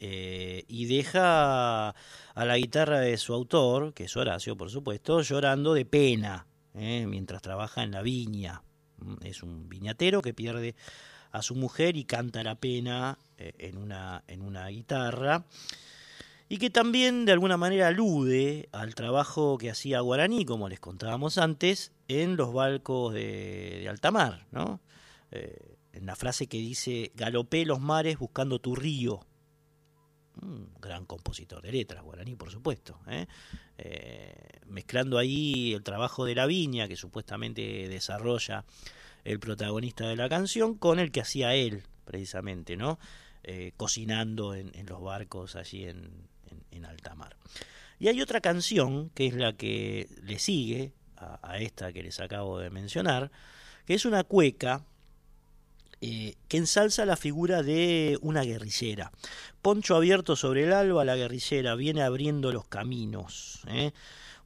eh, 0.00 0.64
y 0.66 0.86
deja 0.86 1.90
a 1.90 2.44
la 2.44 2.56
guitarra 2.56 2.98
de 2.98 3.16
su 3.16 3.32
autor, 3.32 3.94
que 3.94 4.04
es 4.04 4.16
Horacio, 4.16 4.56
por 4.56 4.70
supuesto, 4.70 5.20
llorando 5.22 5.72
de 5.72 5.84
pena 5.84 6.48
eh, 6.74 7.06
mientras 7.08 7.40
trabaja 7.40 7.84
en 7.84 7.92
la 7.92 8.02
viña. 8.02 8.62
Mm, 8.96 9.24
Es 9.24 9.44
un 9.44 9.68
viñatero 9.68 10.20
que 10.20 10.34
pierde 10.34 10.74
a 11.30 11.42
su 11.42 11.54
mujer 11.54 11.96
y 11.96 12.04
canta 12.04 12.42
la 12.42 12.56
pena 12.56 13.18
eh, 13.36 13.52
en, 13.58 13.78
una, 13.78 14.24
en 14.26 14.42
una 14.42 14.66
guitarra 14.66 15.44
y 16.48 16.58
que 16.58 16.70
también 16.70 17.26
de 17.26 17.32
alguna 17.32 17.56
manera 17.56 17.88
alude 17.88 18.68
al 18.72 18.94
trabajo 18.94 19.58
que 19.58 19.70
hacía 19.70 20.00
Guaraní, 20.00 20.44
como 20.44 20.68
les 20.68 20.80
contábamos 20.80 21.36
antes, 21.36 21.92
en 22.08 22.36
los 22.36 22.52
barcos 22.54 23.12
de, 23.12 23.80
de 23.80 23.88
alta 23.88 24.10
mar, 24.10 24.46
¿no? 24.50 24.80
Eh, 25.30 25.76
en 25.92 26.06
la 26.06 26.16
frase 26.16 26.46
que 26.46 26.58
dice, 26.58 27.12
galopé 27.14 27.66
los 27.66 27.80
mares 27.80 28.18
buscando 28.18 28.60
tu 28.60 28.74
río. 28.74 29.20
Un 30.40 30.72
gran 30.80 31.04
compositor 31.04 31.60
de 31.60 31.72
letras, 31.72 32.02
Guaraní, 32.02 32.36
por 32.36 32.50
supuesto. 32.50 33.00
¿eh? 33.08 33.26
Eh, 33.76 34.60
mezclando 34.66 35.18
ahí 35.18 35.74
el 35.74 35.82
trabajo 35.82 36.24
de 36.24 36.34
la 36.34 36.46
viña, 36.46 36.88
que 36.88 36.96
supuestamente 36.96 37.88
desarrolla 37.88 38.64
el 39.24 39.40
protagonista 39.40 40.08
de 40.08 40.16
la 40.16 40.28
canción, 40.28 40.76
con 40.76 41.00
el 41.00 41.10
que 41.10 41.20
hacía 41.20 41.54
él, 41.54 41.82
precisamente, 42.04 42.76
¿no? 42.76 42.98
Cocinando 43.78 44.54
en, 44.54 44.72
en 44.74 44.84
los 44.84 45.00
barcos 45.00 45.56
allí 45.56 45.84
en, 45.84 46.28
en, 46.70 46.84
alta 46.84 47.14
mar. 47.14 47.36
Y 47.98 48.08
hay 48.08 48.20
otra 48.20 48.40
canción, 48.40 49.10
que 49.10 49.26
es 49.26 49.34
la 49.34 49.54
que 49.54 50.08
le 50.22 50.38
sigue 50.38 50.92
a, 51.16 51.38
a 51.42 51.58
esta 51.58 51.92
que 51.92 52.02
les 52.02 52.20
acabo 52.20 52.58
de 52.58 52.70
mencionar, 52.70 53.30
que 53.86 53.94
es 53.94 54.04
una 54.04 54.24
cueca 54.24 54.84
eh, 56.00 56.36
que 56.46 56.58
ensalza 56.58 57.04
la 57.06 57.16
figura 57.16 57.64
de 57.64 58.18
una 58.22 58.42
guerrillera. 58.42 59.10
Poncho 59.62 59.96
abierto 59.96 60.36
sobre 60.36 60.62
el 60.62 60.72
alba, 60.72 61.04
la 61.04 61.16
guerrillera 61.16 61.74
viene 61.74 62.02
abriendo 62.02 62.52
los 62.52 62.66
caminos. 62.66 63.62
¿eh? 63.66 63.90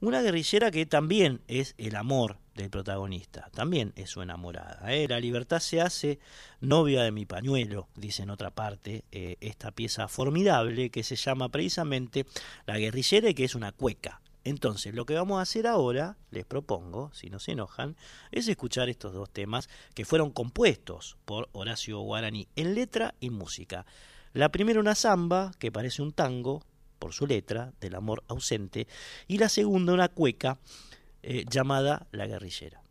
Una 0.01 0.23
guerrillera 0.23 0.71
que 0.71 0.87
también 0.87 1.41
es 1.47 1.75
el 1.77 1.95
amor 1.95 2.37
del 2.55 2.69
protagonista, 2.69 3.49
también 3.53 3.93
es 3.95 4.09
su 4.09 4.21
enamorada. 4.21 4.93
¿eh? 4.93 5.07
La 5.07 5.19
libertad 5.19 5.59
se 5.59 5.81
hace 5.81 6.19
novia 6.61 7.03
de 7.03 7.11
mi 7.11 7.25
pañuelo, 7.25 7.87
dice 7.95 8.23
en 8.23 8.29
otra 8.29 8.51
parte 8.51 9.03
eh, 9.11 9.37
esta 9.41 9.71
pieza 9.71 10.07
formidable 10.07 10.89
que 10.89 11.03
se 11.03 11.15
llama 11.15 11.49
precisamente 11.49 12.25
La 12.65 12.77
guerrillera 12.77 13.29
y 13.29 13.33
que 13.33 13.45
es 13.45 13.55
una 13.55 13.71
cueca. 13.71 14.21
Entonces, 14.45 14.93
lo 14.93 15.05
que 15.05 15.13
vamos 15.13 15.39
a 15.39 15.43
hacer 15.43 15.67
ahora, 15.67 16.17
les 16.29 16.45
propongo, 16.45 17.11
si 17.13 17.29
no 17.29 17.39
se 17.39 17.53
enojan, 17.53 17.95
es 18.31 18.47
escuchar 18.47 18.89
estos 18.89 19.13
dos 19.13 19.29
temas 19.29 19.69
que 19.93 20.03
fueron 20.03 20.31
compuestos 20.31 21.17
por 21.23 21.49
Horacio 21.53 21.99
Guaraní 22.01 22.47
en 22.57 22.75
letra 22.75 23.15
y 23.21 23.29
música. 23.29 23.85
La 24.33 24.49
primera 24.49 24.81
una 24.81 24.95
samba, 24.95 25.51
que 25.59 25.71
parece 25.71 26.01
un 26.01 26.11
tango, 26.11 26.61
por 26.99 27.13
su 27.13 27.25
letra, 27.25 27.73
del 27.79 27.95
amor 27.95 28.23
ausente, 28.27 28.87
y 29.27 29.37
la 29.37 29.47
segunda 29.47 29.93
una 29.93 30.09
cueca 30.09 30.57
eh, 31.23 31.45
llamada 31.49 32.07
La 32.11 32.27
guerrillera. 32.27 32.82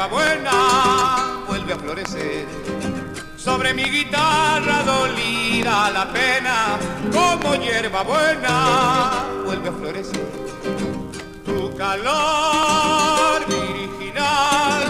Hierba 0.00 0.06
buena 0.06 1.44
vuelve 1.46 1.72
a 1.74 1.76
florecer. 1.76 2.46
Sobre 3.36 3.74
mi 3.74 3.84
guitarra 3.84 4.82
dolida 4.82 5.90
la 5.90 6.10
pena, 6.10 6.78
como 7.12 7.54
hierba 7.56 8.02
buena 8.02 9.26
vuelve 9.44 9.68
a 9.68 9.72
florecer. 9.72 10.26
Tu 11.44 11.76
calor 11.76 13.44
virginal 13.46 14.84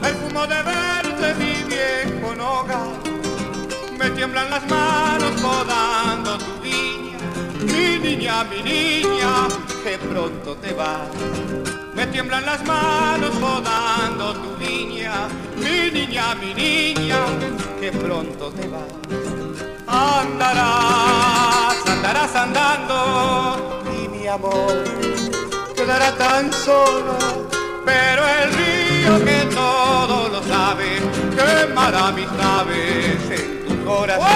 perfumo 0.00 0.46
de 0.46 0.62
verde 0.62 1.34
mi 1.34 1.64
viejo 1.64 2.34
nogal. 2.36 2.90
Me 3.98 4.10
tiemblan 4.10 4.50
las 4.50 4.68
manos 4.68 5.40
podando 5.40 6.38
tu 6.38 6.60
viña, 6.62 7.18
mi 7.64 7.98
niña, 7.98 8.44
mi 8.44 8.62
niña, 8.62 9.48
que 9.82 9.98
pronto 9.98 10.54
te 10.56 10.72
vas. 10.74 11.08
Me 11.94 12.06
tiemblan 12.08 12.44
las 12.44 12.64
manos 12.66 13.30
podando 13.36 14.34
tu 14.54 14.64
viña, 14.64 15.28
mi 15.56 15.90
niña, 15.90 16.34
mi 16.34 16.54
niña, 16.54 17.18
que 17.80 17.92
pronto 17.92 18.50
te 18.50 18.66
vas. 18.68 18.82
Andarás, 19.86 21.86
andarás 21.86 22.34
andando 22.34 23.82
y 23.96 24.08
mi 24.08 24.26
amor 24.26 24.82
quedará 25.76 26.12
tan 26.16 26.52
solo, 26.52 27.16
pero 27.84 28.22
el 28.26 28.52
río 28.54 28.84
río 29.04 29.24
que 29.24 29.54
todo 29.54 30.28
lo 30.28 30.42
sabe, 30.42 31.00
quemará 31.36 32.10
mis 32.12 32.30
naves 32.32 33.30
en 33.30 33.64
tu 33.66 33.84
corazón. 33.84 34.26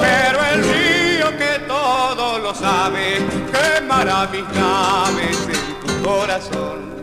Pero 0.00 0.38
el 0.52 0.64
río 0.64 1.38
que 1.38 1.58
todo 1.66 2.38
lo 2.38 2.54
sabe, 2.54 3.18
quemará 3.52 4.26
mis 4.32 4.44
naves 4.54 5.38
en 5.48 5.86
tu 5.86 6.08
corazón. 6.08 6.93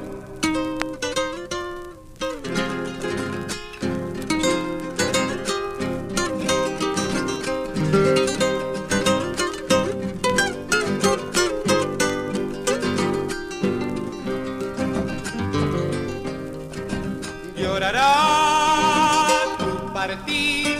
Llorará 17.91 19.57
tu 19.57 19.93
partir, 19.93 20.79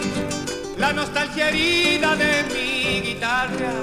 la 0.78 0.94
nostalgia 0.94 1.50
herida 1.50 2.16
de 2.16 2.44
mi 2.54 3.02
guitarra. 3.02 3.74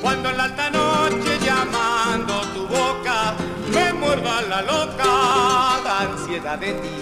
Cuando 0.00 0.30
en 0.30 0.38
la 0.38 0.44
alta 0.44 0.70
noche 0.70 1.38
llamando 1.44 2.40
tu 2.54 2.66
boca 2.68 3.34
me 3.74 3.92
muerda 3.92 4.40
la 4.48 4.62
loca 4.62 6.00
ansiedad 6.00 6.58
de 6.58 6.72
ti. 6.72 6.96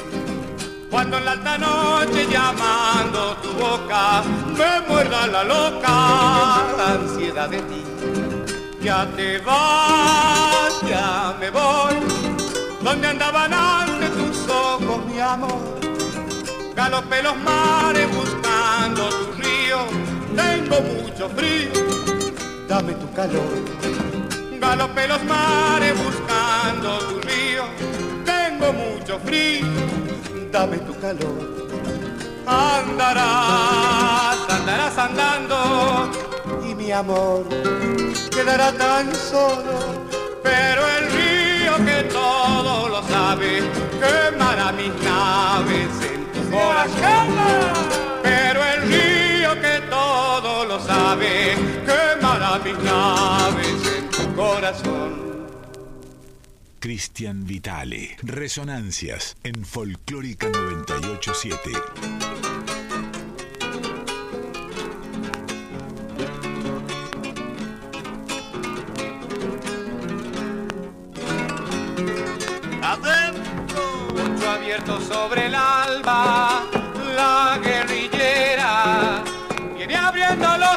Cuando 0.91 1.19
en 1.19 1.25
la 1.25 1.33
alta 1.33 1.59
noche 1.59 2.27
llamando 2.29 3.37
tu 3.37 3.53
boca 3.53 4.25
me 4.59 4.81
muerda 4.89 5.29
la 5.29 5.45
loca 5.45 6.93
ansiedad 6.95 7.49
de 7.49 7.61
ti. 7.71 7.85
Ya 8.83 9.07
te 9.15 9.39
vas, 9.39 10.73
ya 10.89 11.37
me 11.39 11.51
voy, 11.51 11.95
donde 12.83 13.07
andaban 13.07 13.55
antes 13.55 14.00
amor. 15.21 15.81
Galopé 16.75 17.23
los 17.23 17.37
mares 17.37 18.09
buscando 18.15 19.09
tu 19.09 19.33
río, 19.43 19.79
tengo 20.35 20.81
mucho 20.81 21.29
frío, 21.29 21.71
dame 22.69 22.95
tu 22.95 23.13
calor. 23.13 23.53
Galopé 24.59 25.09
los 25.09 25.23
mares 25.25 25.95
buscando 26.03 26.99
tu 26.99 27.21
río, 27.21 27.65
tengo 28.25 28.73
mucho 28.73 29.19
frío, 29.21 29.67
dame 30.51 30.79
tu 30.79 30.99
calor. 30.99 31.61
Andarás, 32.47 34.39
andarás 34.49 34.99
andando 34.99 36.11
y 36.69 36.75
mi 36.75 36.91
amor 36.93 37.45
quedará 38.31 38.73
tan 38.73 39.15
solo, 39.15 40.07
pero 40.43 40.83
el 40.89 41.11
río 41.13 41.77
que 41.85 42.09
todo 42.09 42.89
lo 42.89 43.03
sabe 43.03 43.63
quemará 44.01 44.73
mis 44.73 44.95
naves 45.03 45.93
en 46.13 46.21
tu 46.33 46.51
corazón. 46.51 47.29
Pero 48.23 48.65
el 48.65 48.81
río 48.93 49.61
que 49.61 49.81
todo 49.89 50.65
lo 50.65 50.81
sabe 50.81 51.57
quemará 51.85 52.59
mis 52.59 52.79
naves 52.79 53.81
en 53.99 54.11
tu 54.11 54.35
corazón. 54.35 55.31
Cristian 56.81 57.45
Vitale. 57.45 58.17
Resonancias 58.23 59.37
en 59.43 59.65
Folclórica 59.67 60.49
987. 60.49 61.71
Sobre 74.71 75.47
el 75.47 75.55
alba, 75.57 76.63
la 77.17 77.59
guerrillera 77.61 79.21
viene 79.77 79.97
abriendo 79.97 80.47
los 80.59 80.77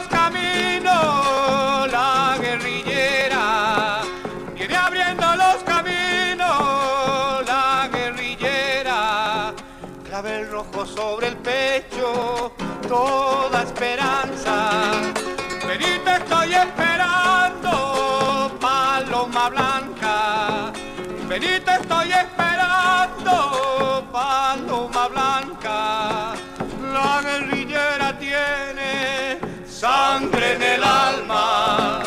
sangre 30.14 30.54
en 30.54 30.62
el 30.62 30.84
alma, 30.84 32.04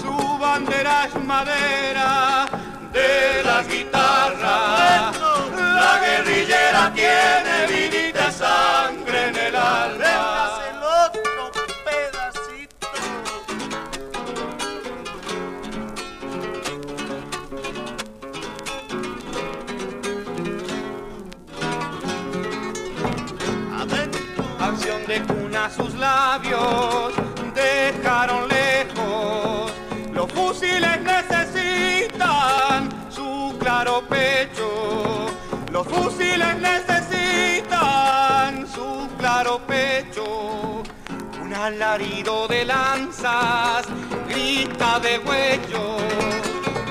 su 0.00 0.38
bandera 0.38 1.04
es 1.04 1.14
madera 1.24 2.46
de 2.90 3.42
la 3.44 3.62
guitarra. 3.62 5.12
La 5.80 5.92
guerrillera 6.04 6.82
tiene 6.94 7.54
vinita 7.72 8.30
sangre 8.30 9.28
en 9.28 9.36
el 9.36 9.56
alma. 9.56 10.58
el 10.70 10.78
otro 11.04 11.50
pedacito. 11.86 12.88
Canción 24.58 25.06
de 25.06 25.22
cuna 25.28 25.70
sus 25.70 25.92
labios 25.94 27.19
lejos. 28.26 29.72
Los 30.12 30.30
fusiles 30.32 31.00
necesitan 31.00 32.90
su 33.08 33.56
claro 33.58 34.02
pecho. 34.08 35.26
Los 35.72 35.86
fusiles 35.86 36.56
necesitan 36.58 37.66
su 38.68 39.08
claro 39.18 39.60
pecho. 39.66 40.82
Un 41.42 41.54
alarido 41.54 42.46
de 42.48 42.66
lanzas 42.66 43.86
grita 44.28 45.00
de 45.00 45.18
huello. 45.18 45.96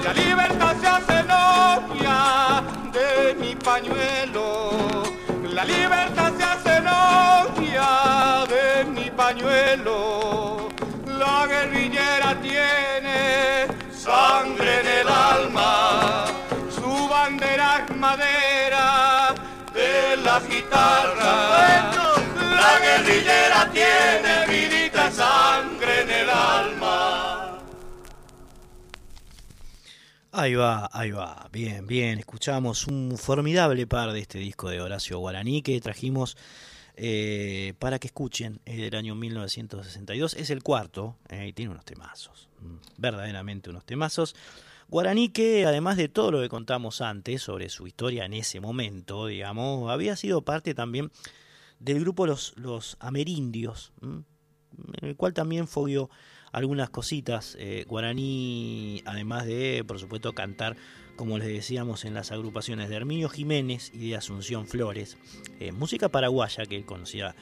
La 0.03 0.13
libertad 0.13 0.75
se 0.81 0.87
hace 0.87 1.23
novia 1.23 2.63
de 2.91 3.35
mi 3.35 3.55
pañuelo. 3.55 5.03
La 5.53 5.63
libertad 5.63 6.33
se 6.37 6.43
hace 6.43 6.81
novia 6.81 8.45
de 8.47 8.85
mi 8.85 9.11
pañuelo. 9.11 10.68
La 11.39 11.47
guerrillera 11.47 12.37
tiene 12.41 13.65
sangre 13.93 14.81
en 14.81 14.87
el 14.87 15.07
alma. 15.07 16.25
Su 16.69 17.07
bandera 17.07 17.85
es 17.87 17.95
madera 17.95 19.33
de 19.73 20.17
la 20.17 20.41
guitarra. 20.41 21.93
La 22.35 22.79
guerrillera 22.81 23.71
tiene 23.71 24.47
vidita 24.49 25.09
sangre 25.13 26.01
en 26.01 26.09
el 26.09 26.29
alma. 26.29 27.57
Ahí 30.33 30.55
va, 30.55 30.89
ahí 30.91 31.11
va. 31.11 31.47
Bien, 31.53 31.87
bien. 31.87 32.19
Escuchamos 32.19 32.85
un 32.85 33.17
formidable 33.17 33.87
par 33.87 34.11
de 34.11 34.19
este 34.19 34.39
disco 34.39 34.69
de 34.69 34.81
Horacio 34.81 35.19
Guaraní 35.19 35.61
que 35.61 35.79
trajimos 35.79 36.35
eh, 37.01 37.75
para 37.79 37.97
que 37.97 38.07
escuchen 38.07 38.59
es 38.65 38.77
del 38.77 38.93
año 38.95 39.15
1962. 39.15 40.33
Es 40.33 40.49
el 40.49 40.61
cuarto 40.61 41.15
eh, 41.29 41.47
y 41.47 41.53
tiene 41.53 41.71
unos 41.71 41.85
temazos. 41.85 42.49
mm, 42.59 42.75
Verdaderamente 42.97 43.69
unos 43.69 43.85
temazos. 43.85 44.35
Guaraní 44.89 45.29
que, 45.29 45.65
además 45.65 45.95
de 45.95 46.09
todo 46.09 46.31
lo 46.31 46.41
que 46.41 46.49
contamos 46.49 46.99
antes 46.99 47.41
sobre 47.41 47.69
su 47.69 47.87
historia 47.87 48.25
en 48.25 48.33
ese 48.33 48.59
momento, 48.59 49.27
digamos, 49.27 49.89
había 49.89 50.17
sido 50.17 50.41
parte 50.41 50.73
también 50.73 51.09
del 51.79 52.01
grupo 52.01 52.27
Los, 52.27 52.53
los 52.57 52.97
Amerindios, 52.99 53.93
mm, 54.01 54.17
en 55.01 55.09
el 55.09 55.15
cual 55.15 55.33
también 55.33 55.67
fogueó 55.69 56.09
algunas 56.51 56.89
cositas. 56.89 57.55
eh, 57.59 57.85
Guaraní, 57.87 59.03
además 59.05 59.45
de, 59.45 59.85
por 59.87 59.99
supuesto, 59.99 60.33
cantar, 60.33 60.75
como 61.19 61.37
les 61.37 61.49
decíamos, 61.49 62.05
en 62.05 62.13
las 62.13 62.31
agrupaciones 62.31 62.87
de 62.87 62.95
Herminio 62.95 63.27
Jiménez 63.27 63.91
y 63.93 64.11
de 64.11 64.15
Asunción 64.15 64.65
Flores. 64.65 65.17
eh, 65.59 65.73
música 65.73 66.07
paraguaya 66.07 66.65
que 66.65 66.77
él 66.77 66.85
conocía, 66.85 67.35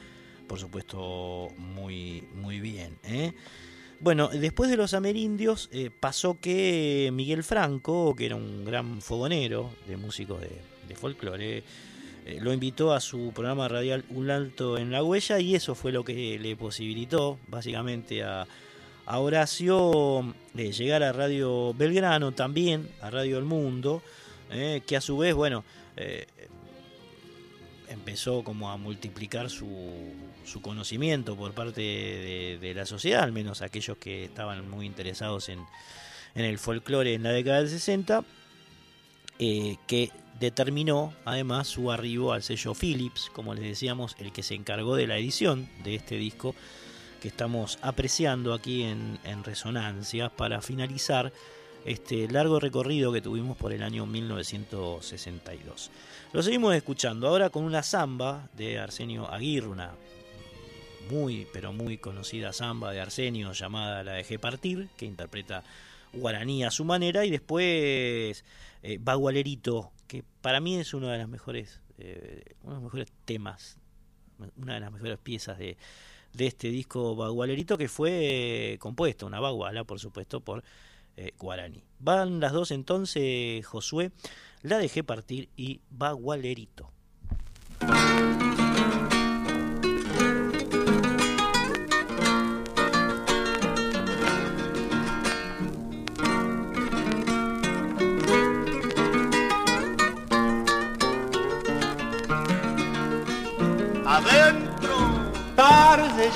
por 0.48 0.58
supuesto, 0.58 1.50
muy, 1.56 2.24
muy 2.34 2.58
bien. 2.58 2.98
¿eh? 3.04 3.34
Bueno, 4.00 4.30
después 4.30 4.68
de 4.68 4.76
los 4.76 4.94
amerindios 4.94 5.68
eh, 5.70 5.90
pasó 5.90 6.40
que 6.40 7.10
Miguel 7.12 7.44
Franco, 7.44 8.16
que 8.16 8.26
era 8.26 8.34
un 8.34 8.64
gran 8.64 9.00
fogonero 9.00 9.70
de 9.86 9.96
músicos 9.96 10.40
de, 10.40 10.96
folclore, 10.96 11.62
lo 12.40 12.52
invitó 12.52 12.92
a 12.92 12.98
su 12.98 13.30
programa 13.32 13.68
radial 13.68 14.04
Un 14.10 14.32
Alto 14.32 14.76
en 14.76 14.90
la 14.90 15.04
Huella 15.04 15.38
y 15.38 15.54
eso 15.54 15.76
fue 15.76 15.92
lo 15.92 16.02
que 16.02 16.36
le 16.40 16.56
posibilitó 16.56 17.38
básicamente 17.46 18.24
a, 18.24 18.48
a 19.08 19.20
Horacio 19.20 20.34
eh, 20.54 20.70
llegar 20.70 21.02
a 21.02 21.12
Radio 21.12 21.72
Belgrano 21.72 22.32
también, 22.32 22.90
a 23.00 23.08
Radio 23.08 23.38
El 23.38 23.44
Mundo, 23.44 24.02
eh, 24.50 24.82
que 24.86 24.98
a 24.98 25.00
su 25.00 25.16
vez, 25.16 25.34
bueno, 25.34 25.64
eh, 25.96 26.26
empezó 27.88 28.44
como 28.44 28.70
a 28.70 28.76
multiplicar 28.76 29.48
su, 29.48 29.66
conocimiento 30.60 31.36
por 31.36 31.52
parte 31.52 31.80
de, 32.60 32.72
la 32.74 32.84
sociedad, 32.84 33.22
al 33.22 33.32
menos 33.32 33.62
aquellos 33.62 33.96
que 33.96 34.24
estaban 34.24 34.68
muy 34.68 34.84
interesados 34.84 35.48
en, 35.48 35.60
en 36.34 36.44
el 36.44 36.58
folclore 36.58 37.14
en 37.14 37.22
la 37.22 37.30
década 37.30 37.58
del 37.58 37.70
60, 37.70 38.24
eh, 39.38 39.76
que 39.86 40.10
determinó 40.38 41.14
además 41.24 41.68
su 41.68 41.90
arribo 41.90 42.32
al 42.34 42.42
sello 42.42 42.74
Philips, 42.74 43.30
como 43.32 43.54
les 43.54 43.64
decíamos, 43.64 44.16
el 44.18 44.32
que 44.32 44.42
se 44.42 44.54
encargó 44.54 44.96
de 44.96 45.06
la 45.06 45.16
edición 45.16 45.68
de 45.82 45.94
este 45.94 46.16
disco 46.16 46.54
que 47.20 47.28
estamos 47.28 47.78
apreciando 47.82 48.54
aquí 48.54 48.82
en, 48.82 49.18
en 49.24 49.44
Resonancia 49.44 50.28
para 50.28 50.60
finalizar 50.60 51.32
este 51.84 52.28
largo 52.28 52.60
recorrido 52.60 53.12
que 53.12 53.20
tuvimos 53.20 53.56
por 53.56 53.72
el 53.72 53.82
año 53.82 54.06
1962. 54.06 55.90
Lo 56.32 56.42
seguimos 56.42 56.74
escuchando 56.74 57.28
ahora 57.28 57.50
con 57.50 57.64
una 57.64 57.82
samba 57.82 58.48
de 58.54 58.78
Arsenio 58.78 59.30
Aguirre, 59.30 59.68
una 59.68 59.92
muy 61.10 61.46
pero 61.52 61.72
muy 61.72 61.98
conocida 61.98 62.52
samba 62.52 62.92
de 62.92 63.00
Arsenio 63.00 63.52
llamada 63.52 64.04
La 64.04 64.12
dejé 64.12 64.38
partir, 64.38 64.88
que 64.96 65.06
interpreta 65.06 65.62
guaraní 66.12 66.64
a 66.64 66.70
su 66.70 66.84
manera 66.84 67.24
y 67.24 67.30
después 67.30 68.44
eh, 68.82 68.98
Bagualerito, 69.00 69.92
que 70.06 70.24
para 70.40 70.60
mí 70.60 70.76
es 70.76 70.94
uno 70.94 71.08
de 71.08 71.18
los 71.18 71.28
mejores, 71.28 71.80
eh, 71.98 72.54
uno 72.62 72.74
de 72.74 72.76
los 72.76 72.84
mejores 72.84 73.12
temas, 73.24 73.78
una 74.56 74.74
de 74.74 74.80
las 74.80 74.92
mejores 74.92 75.18
piezas 75.18 75.58
de, 75.58 75.76
de 76.38 76.46
este 76.46 76.68
disco 76.70 77.16
Bagualerito 77.16 77.76
que 77.76 77.88
fue 77.88 78.72
eh, 78.72 78.78
compuesto, 78.78 79.26
una 79.26 79.40
baguala 79.40 79.84
por 79.84 79.98
supuesto 79.98 80.40
por 80.40 80.62
eh, 81.16 81.32
guaraní. 81.36 81.82
Van 81.98 82.38
las 82.38 82.52
dos 82.52 82.70
entonces, 82.70 83.66
Josué, 83.66 84.12
la 84.62 84.78
dejé 84.78 85.02
partir 85.02 85.48
y 85.56 85.80
Bagualerito. 85.90 86.90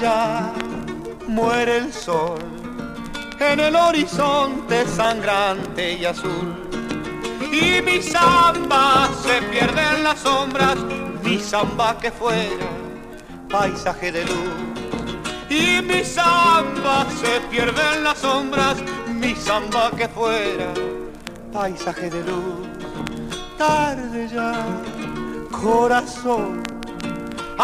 Ya, 0.01 0.53
muere 1.27 1.79
el 1.79 1.93
sol 1.93 2.39
en 3.51 3.61
el 3.61 3.75
horizonte 3.75 4.87
sangrante 4.87 5.95
y 5.95 6.05
azul. 6.05 6.55
Y 7.53 7.83
mi 7.83 8.01
samba 8.01 9.09
se 9.23 9.43
pierde 9.43 9.83
en 9.97 10.05
las 10.05 10.21
sombras, 10.21 10.77
mi 11.23 11.39
samba 11.39 11.99
que 11.99 12.11
fuera 12.11 12.67
paisaje 13.49 14.13
de 14.13 14.25
luz. 14.25 14.55
Y 15.51 15.83
mi 15.83 16.03
samba 16.05 17.07
se 17.21 17.41
pierde 17.51 17.83
en 17.97 18.05
las 18.05 18.19
sombras, 18.19 18.79
mi 19.09 19.35
samba 19.35 19.91
que 19.91 20.09
fuera 20.09 20.73
paisaje 21.53 22.09
de 22.09 22.23
luz. 22.25 22.67
Tarde 23.59 24.29
ya, 24.29 24.55
corazón, 25.51 26.63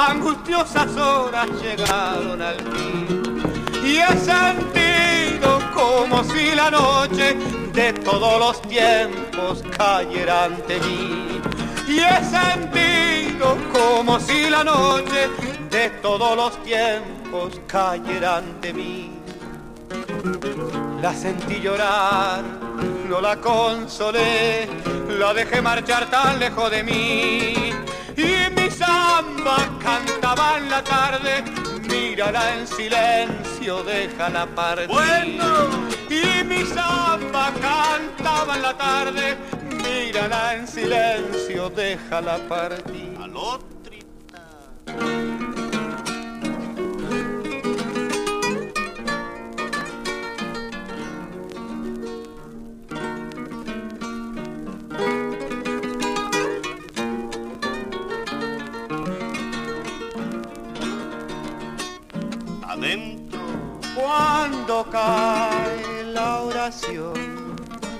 angustiosas 0.06 0.96
horas 0.96 1.48
llegaron 1.60 2.40
al 2.40 2.56
fin. 2.56 3.42
Y 3.84 3.96
he 3.96 4.16
sentido 4.18 5.58
como 5.74 6.22
si 6.24 6.54
la 6.54 6.70
noche 6.70 7.36
de 7.72 7.92
todos 7.94 8.38
los 8.38 8.62
tiempos 8.62 9.64
cayera 9.76 10.44
ante 10.44 10.78
mí. 10.80 11.40
Y 11.88 11.98
he 11.98 12.24
sentido 12.24 13.56
como 13.72 14.20
si 14.20 14.48
la 14.48 14.62
noche 14.62 15.28
de 15.70 15.90
todos 16.02 16.36
los 16.36 16.62
tiempos 16.62 17.60
cayera 17.66 18.36
ante 18.36 18.72
mí. 18.72 19.10
La 21.00 21.14
sentí 21.14 21.60
llorar, 21.60 22.42
no 23.08 23.20
la 23.20 23.36
consolé, 23.36 24.68
la 25.16 25.32
dejé 25.32 25.62
marchar 25.62 26.10
tan 26.10 26.40
lejos 26.40 26.70
de 26.72 26.82
mí. 26.82 27.72
Y 28.16 28.50
mi 28.56 28.68
samba 28.68 29.56
cantaba 29.80 30.58
en 30.58 30.68
la 30.68 30.82
tarde, 30.82 31.44
mírala 31.88 32.54
en 32.56 32.66
silencio, 32.66 33.84
déjala 33.84 34.46
partir. 34.46 35.40
Y 36.10 36.44
mi 36.44 36.64
samba 36.66 37.52
cantaba 37.60 38.56
en 38.56 38.62
la 38.62 38.76
tarde, 38.76 39.36
mírala 39.84 40.54
en 40.54 40.66
silencio, 40.66 41.70
déjala 41.70 42.38
partir. 42.48 43.08
adentro, 44.88 45.27
Cuando 64.08 64.86
cae 64.90 66.02
la 66.14 66.40
oración, 66.40 67.56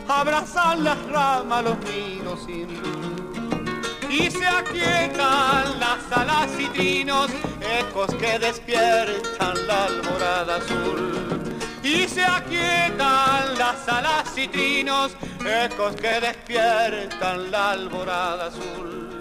abrazan 0.09 0.83
las 0.83 0.97
ramas 1.07 1.63
los 1.63 1.79
nidos 1.81 2.41
sin 2.47 2.67
luz. 2.81 4.09
Y 4.09 4.31
se 4.31 4.47
aquietan 4.47 5.79
las 5.79 6.11
alas 6.11 6.49
y 6.59 6.65
trinos, 6.69 7.31
ecos 7.61 8.15
que 8.15 8.39
despiertan 8.39 9.67
la 9.67 9.85
alborada 9.85 10.57
azul. 10.57 11.53
Y 11.83 12.09
se 12.09 12.25
aquietan 12.25 13.59
las 13.59 13.87
alas 13.87 14.33
y 14.35 14.49
trinos, 14.49 15.13
ecos 15.45 15.95
que 15.95 16.21
despiertan 16.23 17.51
la 17.51 17.73
alborada 17.73 18.47
azul. 18.47 19.21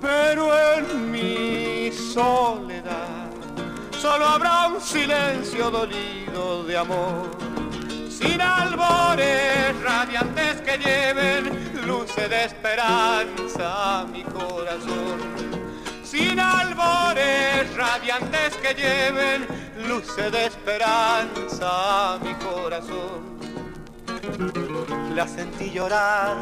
Pero 0.00 0.50
en 0.78 1.10
mi 1.10 1.92
soledad 1.92 3.31
solo 4.02 4.26
habrá 4.26 4.66
un 4.66 4.80
silencio 4.80 5.70
dolido 5.70 6.64
de 6.64 6.76
amor. 6.76 7.30
Sin 8.10 8.40
albores 8.40 9.80
radiantes 9.80 10.60
que 10.62 10.76
lleven 10.76 11.86
luces 11.86 12.28
de 12.28 12.44
esperanza 12.46 14.00
a 14.00 14.04
mi 14.06 14.24
corazón. 14.24 15.18
Sin 16.02 16.40
albores 16.40 17.72
radiantes 17.76 18.56
que 18.56 18.74
lleven 18.74 19.46
luces 19.86 20.32
de 20.32 20.46
esperanza 20.46 22.14
a 22.14 22.18
mi 22.18 22.34
corazón. 22.34 23.38
La 25.14 25.28
sentí 25.28 25.70
llorar, 25.70 26.36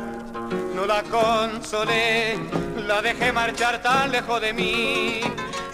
no 0.74 0.86
la 0.86 1.02
consolé, 1.02 2.38
la 2.86 3.02
dejé 3.02 3.32
marchar 3.32 3.82
tan 3.82 4.10
lejos 4.10 4.40
de 4.40 4.52
mí. 4.54 5.20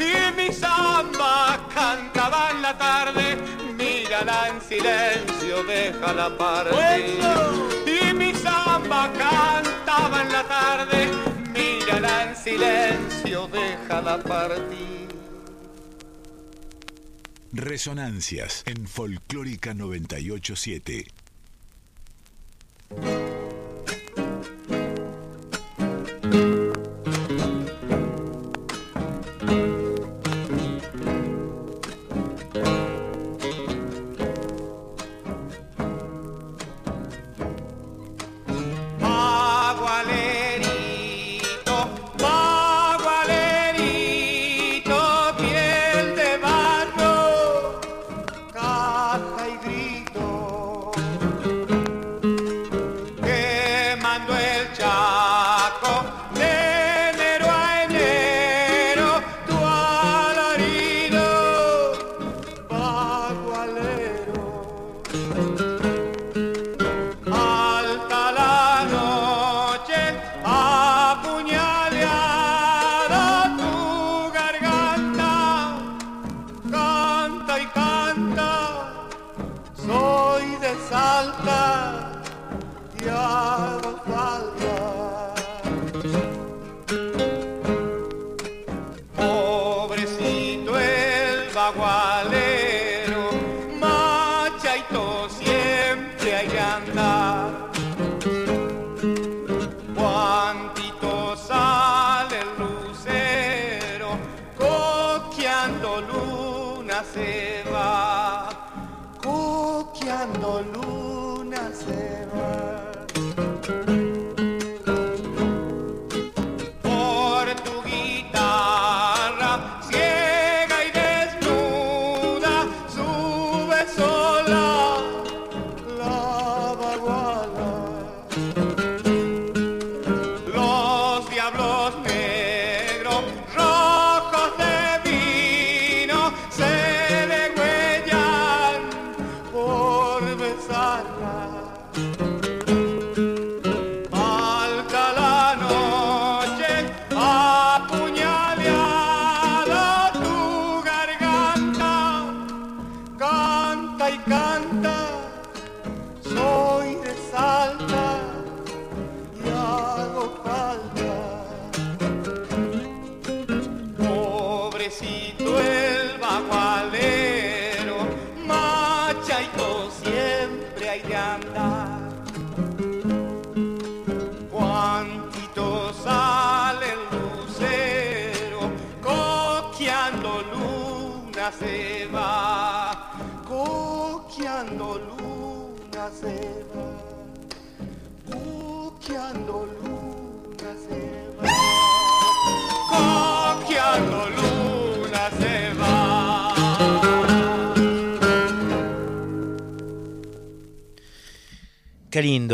Y 0.06 0.32
mi 0.36 0.52
samba 0.52 1.58
cantaba 1.74 2.50
en 2.52 2.62
la 2.62 2.78
tarde, 2.78 3.36
mírala 3.76 4.48
en 4.50 4.60
silencio, 4.60 5.64
déjala 5.64 6.36
partir. 6.38 7.18
Y 7.86 8.14
mi 8.14 8.32
samba 8.34 9.12
cantaba 9.12 10.22
en 10.22 10.32
la 10.32 10.44
tarde, 10.44 11.08
mírala 11.52 12.30
en 12.30 12.36
silencio, 12.36 13.48
déjala 13.48 14.22
partir. 14.22 15.08
Resonancias 17.52 18.62
en 18.66 18.86
Folclórica 18.86 19.74
987. 19.74 21.06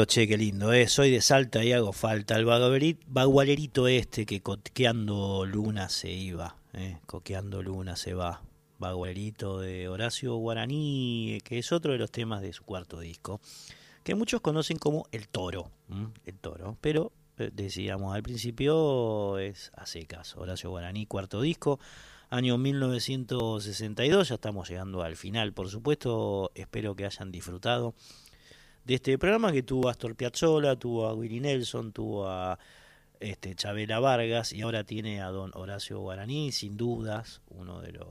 Che, 0.07 0.27
qué 0.27 0.37
lindo, 0.37 0.73
eh. 0.73 0.89
Soy 0.89 1.11
de 1.11 1.21
Salta 1.21 1.65
y 1.65 1.73
hago 1.73 1.93
falta. 1.93 2.37
El 2.37 2.47
bagualeri- 2.47 2.99
bagualerito 3.07 3.89
este 3.89 4.27
que 4.27 4.41
coqueando 4.41 5.45
luna 5.47 5.89
se 5.89 6.11
iba, 6.11 6.57
eh. 6.73 6.99
Coqueando 7.07 7.63
luna 7.63 7.97
se 7.97 8.15
va. 8.15 8.43
Bagualerito 8.79 9.61
de 9.61 9.89
Horacio 9.89 10.35
Guaraní, 10.37 11.39
que 11.45 11.59
es 11.59 11.71
otro 11.73 11.93
de 11.93 11.99
los 11.99 12.11
temas 12.11 12.43
de 12.43 12.53
su 12.53 12.65
cuarto 12.65 12.99
disco, 13.01 13.41
que 14.03 14.15
muchos 14.15 14.41
conocen 14.41 14.77
como 14.79 15.07
El 15.13 15.29
Toro. 15.29 15.71
El 16.25 16.39
Toro, 16.39 16.77
pero 16.81 17.13
eh, 17.39 17.51
decíamos 17.53 18.15
al 18.15 18.23
principio 18.23 19.39
es 19.39 19.71
a 19.77 19.87
secas. 19.87 20.37
Horacio 20.37 20.71
Guaraní, 20.71 21.07
cuarto 21.07 21.41
disco, 21.41 21.79
año 22.31 22.59
1962, 22.59 24.29
ya 24.31 24.35
estamos 24.35 24.69
llegando 24.69 25.03
al 25.03 25.17
final, 25.17 25.53
por 25.53 25.69
supuesto, 25.69 26.51
espero 26.55 26.97
que 26.97 27.05
hayan 27.05 27.31
disfrutado 27.31 27.95
de 28.85 28.95
este 28.95 29.17
programa 29.19 29.53
que 29.53 29.63
tuvo 29.63 29.89
a 29.89 29.93
Astor 29.93 30.17
Piazzolla, 30.17 30.77
tuvo 30.77 31.07
a 31.07 31.15
Willie 31.15 31.41
Nelson, 31.41 31.93
tuvo 31.93 32.29
a 32.29 32.59
este, 33.21 33.55
Chabela 33.55 34.01
Vargas 34.01 34.53
y 34.53 34.63
ahora 34.63 34.85
tiene 34.85 35.21
a 35.23 35.29
don 35.29 35.53
Horacio 35.55 36.01
Guaraní, 36.01 36.51
sin 36.53 36.77
dudas, 36.77 37.41
uno 37.49 37.81
de 37.81 37.93
los 37.93 38.09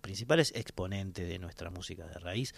principales 0.00 0.52
exponentes 0.54 1.28
de 1.28 1.38
nuestra 1.38 1.70
música 1.70 2.06
de 2.06 2.18
raíz. 2.18 2.54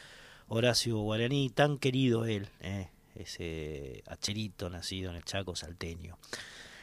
Horacio 0.49 0.99
Guaraní, 0.99 1.49
tan 1.49 1.78
querido 1.78 2.27
él, 2.27 2.49
eh, 2.61 2.91
ese 3.15 4.03
hacherito 4.07 4.69
nacido 4.69 5.11
en 5.11 5.16
el 5.16 5.24
Chaco 5.24 5.57
salteño, 5.57 6.19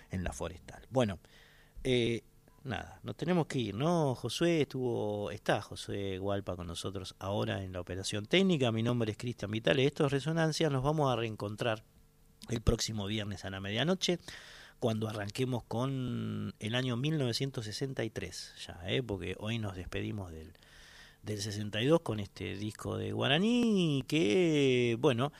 en 0.10 0.24
la 0.24 0.34
forestal. 0.34 0.88
Bueno, 0.90 1.20
eh, 1.84 2.24
nada, 2.63 2.99
nos 3.03 3.15
tenemos 3.15 3.47
que 3.47 3.59
ir, 3.59 3.75
¿no? 3.75 4.15
Josué 4.15 4.61
estuvo, 4.61 5.31
está 5.31 5.61
Josué 5.61 6.17
Gualpa 6.17 6.55
con 6.55 6.67
nosotros 6.67 7.15
ahora 7.19 7.63
en 7.63 7.73
la 7.73 7.81
operación 7.81 8.25
técnica. 8.25 8.71
Mi 8.71 8.83
nombre 8.83 9.11
es 9.11 9.17
Cristian 9.17 9.51
Vitale. 9.51 9.85
Esto 9.85 10.05
es 10.05 10.11
Resonancia. 10.11 10.69
Nos 10.69 10.83
vamos 10.83 11.11
a 11.11 11.15
reencontrar 11.15 11.83
el 12.49 12.61
próximo 12.61 13.07
viernes 13.07 13.45
a 13.45 13.49
la 13.49 13.59
medianoche 13.59 14.19
cuando 14.79 15.07
arranquemos 15.07 15.63
con 15.63 16.55
el 16.59 16.75
año 16.75 16.97
1963 16.97 18.53
ya, 18.65 18.81
¿eh? 18.88 19.03
porque 19.03 19.35
hoy 19.38 19.59
nos 19.59 19.75
despedimos 19.75 20.31
del, 20.31 20.53
del 21.21 21.39
62 21.39 22.01
con 22.01 22.19
este 22.19 22.57
disco 22.57 22.97
de 22.97 23.11
Guaraní 23.11 24.03
que, 24.07 24.97
bueno, 24.99 25.31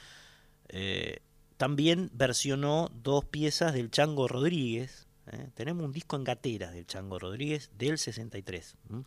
eh, 0.70 1.22
también 1.58 2.10
versionó 2.14 2.92
dos 2.94 3.26
piezas 3.26 3.74
del 3.74 3.92
Chango 3.92 4.28
Rodríguez. 4.28 5.08
¿Eh? 5.32 5.50
Tenemos 5.54 5.84
un 5.84 5.92
disco 5.92 6.16
en 6.16 6.24
gateras 6.24 6.74
del 6.74 6.86
Chango 6.86 7.20
Rodríguez 7.20 7.72
del 7.78 7.98
63. 7.98 8.76
¿m? 8.90 9.04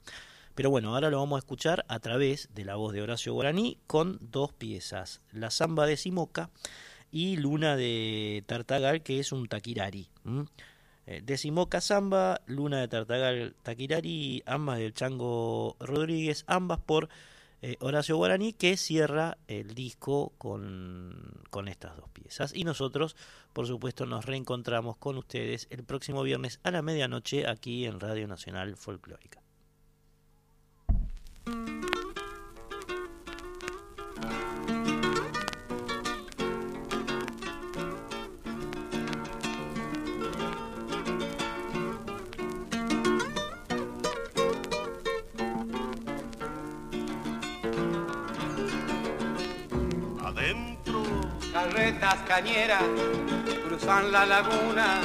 Pero 0.55 0.71
bueno, 0.71 0.95
ahora 0.95 1.11
lo 1.11 1.19
vamos 1.19 1.37
a 1.37 1.41
escuchar 1.41 1.85
a 1.89 1.99
través 1.99 2.49
de 2.55 2.65
la 2.65 2.77
voz 2.77 2.93
de 2.93 3.03
Horacio 3.03 3.35
Guaraní 3.35 3.79
con 3.87 4.19
dos 4.21 4.53
piezas, 4.53 5.21
La 5.33 5.51
Zamba 5.51 5.87
de 5.87 5.97
Simoca 5.97 6.51
y 7.11 7.37
Luna 7.37 7.77
de 7.77 8.45
Tartagal, 8.47 9.03
que 9.03 9.21
es 9.21 9.33
un 9.33 9.49
taquirari. 9.49 10.09
¿m? 10.25 10.47
Eh, 11.07 11.21
de 11.23 11.37
Simoca 11.37 11.81
Zamba, 11.81 12.41
Luna 12.47 12.81
de 12.81 12.89
Tartagal 12.89 13.55
Taquirari, 13.63 14.43
ambas 14.47 14.79
del 14.79 14.95
Chango 14.95 15.77
Rodríguez, 15.81 16.45
ambas 16.47 16.79
por 16.81 17.09
eh, 17.67 17.79
Horacio 17.81 18.19
Guaraní, 18.19 18.53
que 18.53 18.77
cierra 18.77 19.39
el 19.49 19.75
disco 19.75 20.35
con, 20.37 21.41
con 21.49 21.67
estas 21.67 21.97
dos 21.97 22.11
piezas. 22.11 22.55
Y 22.55 22.65
nosotros, 22.65 23.17
por 23.55 23.67
supuesto, 23.67 24.05
nos 24.05 24.27
reencontramos 24.27 24.99
con 24.99 25.17
ustedes 25.17 25.67
el 25.71 25.83
próximo 25.83 26.23
viernes 26.23 26.61
a 26.63 26.71
la 26.71 26.83
medianoche 26.83 27.49
aquí 27.49 27.87
en 27.87 28.01
Radio 28.01 28.29
Nacional 28.29 28.77
Folclórica. 28.77 29.41
Carretas 51.85 52.17
cañeras 52.27 52.83
cruzan 53.67 54.11
la 54.11 54.25
laguna, 54.25 55.03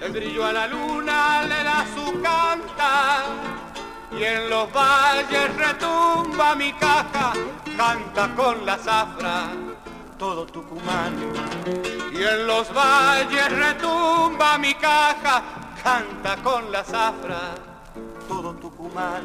el 0.00 0.12
brillo 0.12 0.44
a 0.44 0.52
la 0.52 0.68
luna 0.68 1.42
le 1.42 1.64
da 1.64 1.84
su 1.96 2.22
canta. 2.22 3.24
Y 4.16 4.22
en 4.22 4.48
los 4.48 4.72
valles 4.72 5.56
retumba 5.56 6.54
mi 6.54 6.72
caja, 6.74 7.32
canta 7.76 8.32
con 8.36 8.64
la 8.64 8.78
zafra 8.78 9.48
todo 10.16 10.46
Tucumán. 10.46 11.16
Y 12.12 12.22
en 12.22 12.46
los 12.46 12.72
valles 12.72 13.50
retumba 13.50 14.58
mi 14.58 14.74
caja, 14.74 15.42
canta 15.82 16.36
con 16.36 16.70
la 16.70 16.84
zafra 16.84 17.56
todo 18.28 18.54
Tucumán. 18.54 19.24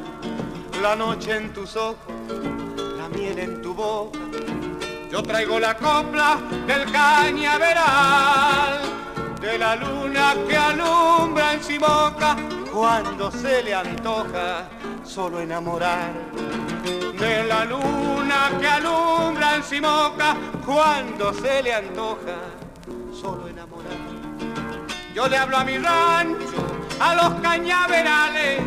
La 0.82 0.96
noche 0.96 1.36
en 1.36 1.54
tus 1.54 1.76
ojos, 1.76 2.12
la 2.98 3.08
miel 3.10 3.38
en 3.38 3.62
tu 3.62 3.76
boca. 3.76 4.31
Yo 5.12 5.22
traigo 5.22 5.60
la 5.60 5.76
copla 5.76 6.40
del 6.66 6.90
cañaveral, 6.90 8.80
de 9.42 9.58
la 9.58 9.76
luna 9.76 10.36
que 10.48 10.56
alumbra 10.56 11.52
en 11.52 11.62
Simoca 11.62 12.38
cuando 12.72 13.30
se 13.30 13.62
le 13.62 13.76
antoja 13.76 14.70
solo 15.04 15.42
enamorar. 15.42 16.14
De 17.20 17.44
la 17.44 17.66
luna 17.66 18.52
que 18.58 18.68
alumbra 18.68 19.56
en 19.56 19.64
Simoca 19.64 20.38
cuando 20.66 21.34
se 21.34 21.62
le 21.62 21.74
antoja 21.74 22.38
solo 23.12 23.50
enamorar. 23.50 23.92
Yo 25.14 25.28
le 25.28 25.38
hablo 25.38 25.58
a 25.58 25.66
mi 25.66 25.78
rancho, 25.78 26.66
a 27.02 27.16
los 27.16 27.34
cañaverales, 27.42 28.62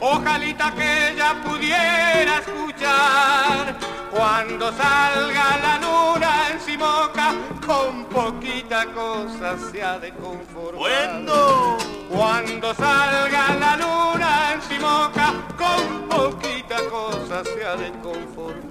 Ojalita 0.00 0.72
que 0.74 1.10
ella 1.10 1.34
pudiera 1.44 2.38
escuchar 2.38 3.76
cuando 4.10 4.72
salga 4.72 5.58
la 5.58 5.78
luna 5.78 6.48
en 6.52 6.60
Simoca, 6.60 7.34
con 7.66 8.04
poquita 8.04 8.86
cosa 8.92 9.56
se 9.70 9.82
ha 9.82 9.98
de 9.98 10.12
conformar. 10.12 10.74
Bueno. 10.74 11.78
Cuando 12.08 12.74
salga 12.74 13.54
la 13.56 13.76
luna 13.76 14.52
en 14.54 14.62
Simoca, 14.62 15.34
con 15.56 16.08
poquita 16.08 16.76
cosa 16.88 17.42
se 17.44 17.64
ha 17.64 17.76
de 17.76 17.90
conformar. 18.00 18.67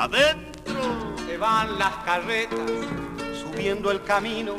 Adentro. 0.00 0.80
Se 1.26 1.36
van 1.36 1.78
las 1.78 1.94
carretas 2.06 2.58
subiendo 3.38 3.90
el 3.90 4.02
camino, 4.02 4.54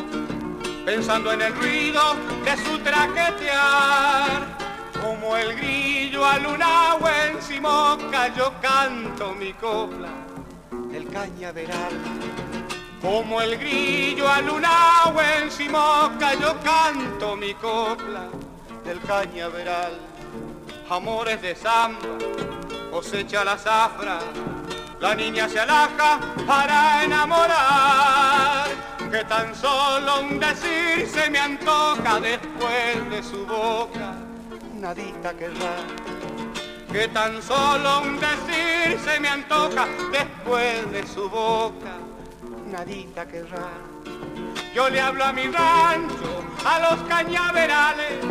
pensando 0.85 1.31
en 1.31 1.41
el 1.41 1.55
ruido 1.55 1.99
de 2.45 2.57
su 2.57 2.77
traquetear. 2.77 4.55
Como 5.01 5.35
el 5.35 5.55
grillo 5.55 6.23
al 6.23 6.43
lunagua 6.43 7.25
en 7.25 7.41
Simoca 7.41 8.27
yo 8.35 8.53
canto 8.61 9.33
mi 9.33 9.51
copla 9.53 10.09
del 10.91 11.09
cañaveral. 11.09 11.93
Como 13.01 13.41
el 13.41 13.57
grillo 13.57 14.29
al 14.29 14.45
lunagua 14.45 15.39
en 15.39 15.49
Simoca 15.49 16.35
yo 16.35 16.55
canto 16.63 17.35
mi 17.35 17.55
copla 17.55 18.27
del 18.85 19.01
cañaveral. 19.01 19.93
Amores 20.87 21.41
de 21.41 21.55
samba, 21.55 21.99
cosecha 22.91 23.43
la 23.43 23.57
zafra, 23.57 24.19
la 25.01 25.15
niña 25.15 25.49
se 25.49 25.59
alaja 25.59 26.19
para 26.45 27.03
enamorar, 27.03 28.67
que 29.11 29.23
tan 29.25 29.53
solo 29.55 30.21
un 30.21 30.39
decir 30.39 31.07
se 31.07 31.29
me 31.29 31.39
antoja 31.39 32.19
después 32.19 33.09
de 33.09 33.23
su 33.23 33.45
boca, 33.45 34.13
nadita 34.79 35.33
querrá. 35.33 35.75
Que 36.91 37.07
tan 37.07 37.41
solo 37.41 38.01
un 38.01 38.19
decir 38.19 38.99
se 39.03 39.19
me 39.19 39.29
antoja 39.29 39.87
después 40.11 40.91
de 40.91 41.07
su 41.07 41.27
boca, 41.29 41.97
nadita 42.71 43.25
querrá. 43.25 43.69
Yo 44.75 44.89
le 44.89 45.01
hablo 45.01 45.25
a 45.25 45.33
mi 45.33 45.47
rancho, 45.47 46.43
a 46.63 46.79
los 46.79 47.01
cañaverales, 47.09 48.23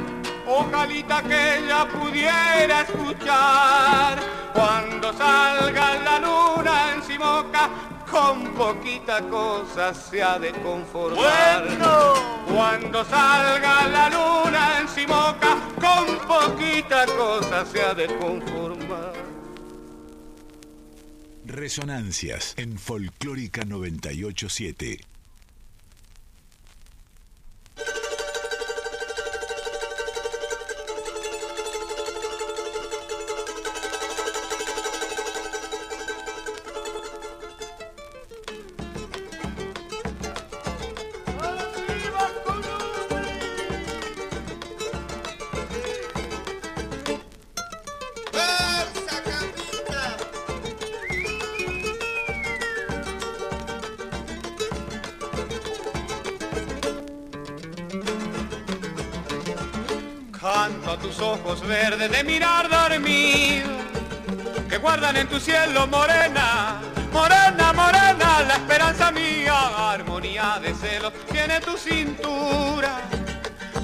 ojalita 0.50 1.22
que 1.22 1.58
ella 1.58 1.86
pudiera 1.88 2.82
escuchar 2.82 4.18
cuando 4.52 5.12
salga 5.12 5.94
la 6.02 6.18
luna 6.18 6.94
en 6.94 7.02
Simoca, 7.02 7.70
con 8.10 8.52
poquita 8.54 9.22
cosa 9.28 9.94
se 9.94 10.22
ha 10.22 10.38
de 10.38 10.50
conformar. 10.52 11.66
Bueno. 11.66 12.14
Cuando 12.52 13.04
salga 13.04 13.86
la 13.88 14.10
luna 14.10 14.80
en 14.80 14.88
Simoca, 14.88 15.56
con 15.80 16.18
poquita 16.26 17.06
cosa 17.06 17.64
se 17.64 17.80
ha 17.82 17.94
de 17.94 18.06
conformar. 18.18 19.12
Resonancias 21.44 22.54
en 22.56 22.78
Folclórica 22.78 23.64
987. 23.64 25.00
En 65.16 65.28
tu 65.28 65.40
cielo 65.40 65.86
morena, 65.86 66.80
morena, 67.12 67.72
morena, 67.72 68.42
la 68.46 68.54
esperanza 68.54 69.10
mía, 69.10 69.92
armonía 69.92 70.58
de 70.60 70.74
celos 70.74 71.12
tiene 71.30 71.60
tu 71.60 71.76
cintura. 71.76 73.00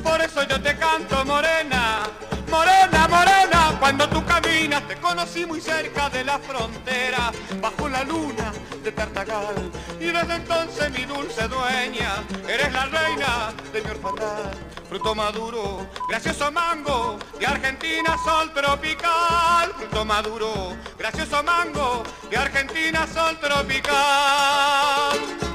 Por 0.03 0.21
eso 0.21 0.43
yo 0.45 0.61
te 0.61 0.77
canto 0.77 1.25
morena, 1.25 2.03
morena, 2.51 3.09
morena, 3.09 3.77
cuando 3.81 4.09
tú 4.09 4.25
caminas 4.25 4.87
te 4.87 4.97
conocí 4.97 5.47
muy 5.47 5.61
cerca 5.61 6.09
de 6.11 6.25
la 6.25 6.39
frontera, 6.39 7.33
bajo 7.61 7.89
la 7.89 8.05
luna 8.05 8.53
Tartagal, 8.93 9.71
y 10.01 10.07
desde 10.07 10.35
entonces 10.35 10.91
mi 10.91 11.05
dulce 11.05 11.49
dueña, 11.49 12.25
eres 12.49 12.73
la 12.73 12.87
reina 12.87 13.53
de 13.73 13.83
mi 13.83 13.91
orfandad. 13.91 14.53
Fruto 14.89 15.15
maduro, 15.15 15.89
gracioso 16.09 16.51
mango, 16.53 17.19
de 17.39 17.47
Argentina 17.47 18.17
sol 18.25 18.53
tropical, 18.55 19.73
fruto 19.77 20.05
maduro, 20.05 20.77
gracioso 20.97 21.43
mango, 21.43 22.05
de 22.31 22.37
Argentina 22.37 23.07
sol 23.13 23.39
tropical. 23.41 25.46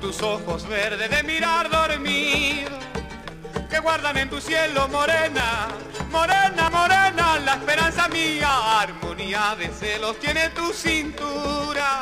Tus 0.00 0.20
ojos 0.22 0.66
verdes 0.68 1.08
de 1.08 1.22
mirar 1.22 1.70
dormir, 1.70 2.68
que 3.70 3.78
guardan 3.78 4.18
en 4.18 4.28
tu 4.28 4.38
cielo 4.38 4.86
morena, 4.88 5.68
morena, 6.10 6.68
morena, 6.68 7.38
la 7.38 7.54
esperanza 7.54 8.08
mía, 8.08 8.80
armonía 8.80 9.56
de 9.58 9.68
celos 9.68 10.18
tiene 10.20 10.50
tu 10.50 10.72
cintura. 10.74 12.00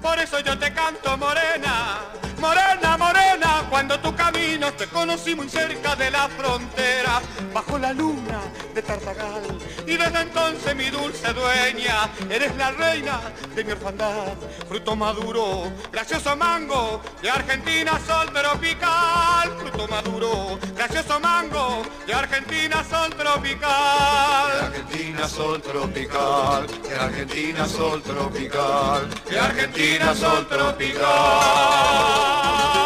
Por 0.00 0.20
eso 0.20 0.38
yo 0.40 0.56
te 0.56 0.72
canto 0.72 1.16
morena, 1.16 1.98
morena, 2.38 2.96
morena, 2.96 3.66
cuando 3.70 3.98
tu 4.00 4.14
camino 4.14 4.72
te 4.74 4.86
conocí 4.86 5.34
muy 5.34 5.48
cerca 5.48 5.94
de 5.96 6.10
la 6.10 6.28
frontera, 6.28 7.20
bajo 7.52 7.78
la 7.78 7.92
luna 7.92 8.40
de 8.74 8.82
Tartagal. 8.82 9.42
Y 9.86 9.96
desde 9.96 10.20
entonces 10.20 10.74
mi 10.76 10.90
dulce 10.90 11.32
dueña, 11.32 12.10
eres 12.30 12.54
la 12.56 12.70
reina 12.72 13.20
de 13.54 13.64
mi 13.64 13.72
orfandad, 13.72 14.34
fruto 14.68 14.96
maduro, 14.96 15.72
gracioso 15.92 16.36
mango, 16.36 17.00
de 17.22 17.30
Argentina 17.30 17.98
sol 18.06 18.32
tropical, 18.32 19.56
fruto 19.58 19.88
maduro, 19.88 20.58
gracioso 20.74 21.20
mango, 21.20 21.82
de 22.06 22.14
Argentina 22.14 22.84
sol 22.84 23.14
tropical. 23.14 24.50
Argentina 24.62 25.28
sol 25.28 25.62
tropical, 25.62 26.66
de 26.66 26.94
Argentina 26.94 27.66
sol 27.66 28.02
tropical, 28.02 29.08
De 29.28 29.38
Argentina 29.38 30.14
sol 30.14 30.46
tropical. 30.48 32.25
mar. 32.26 32.85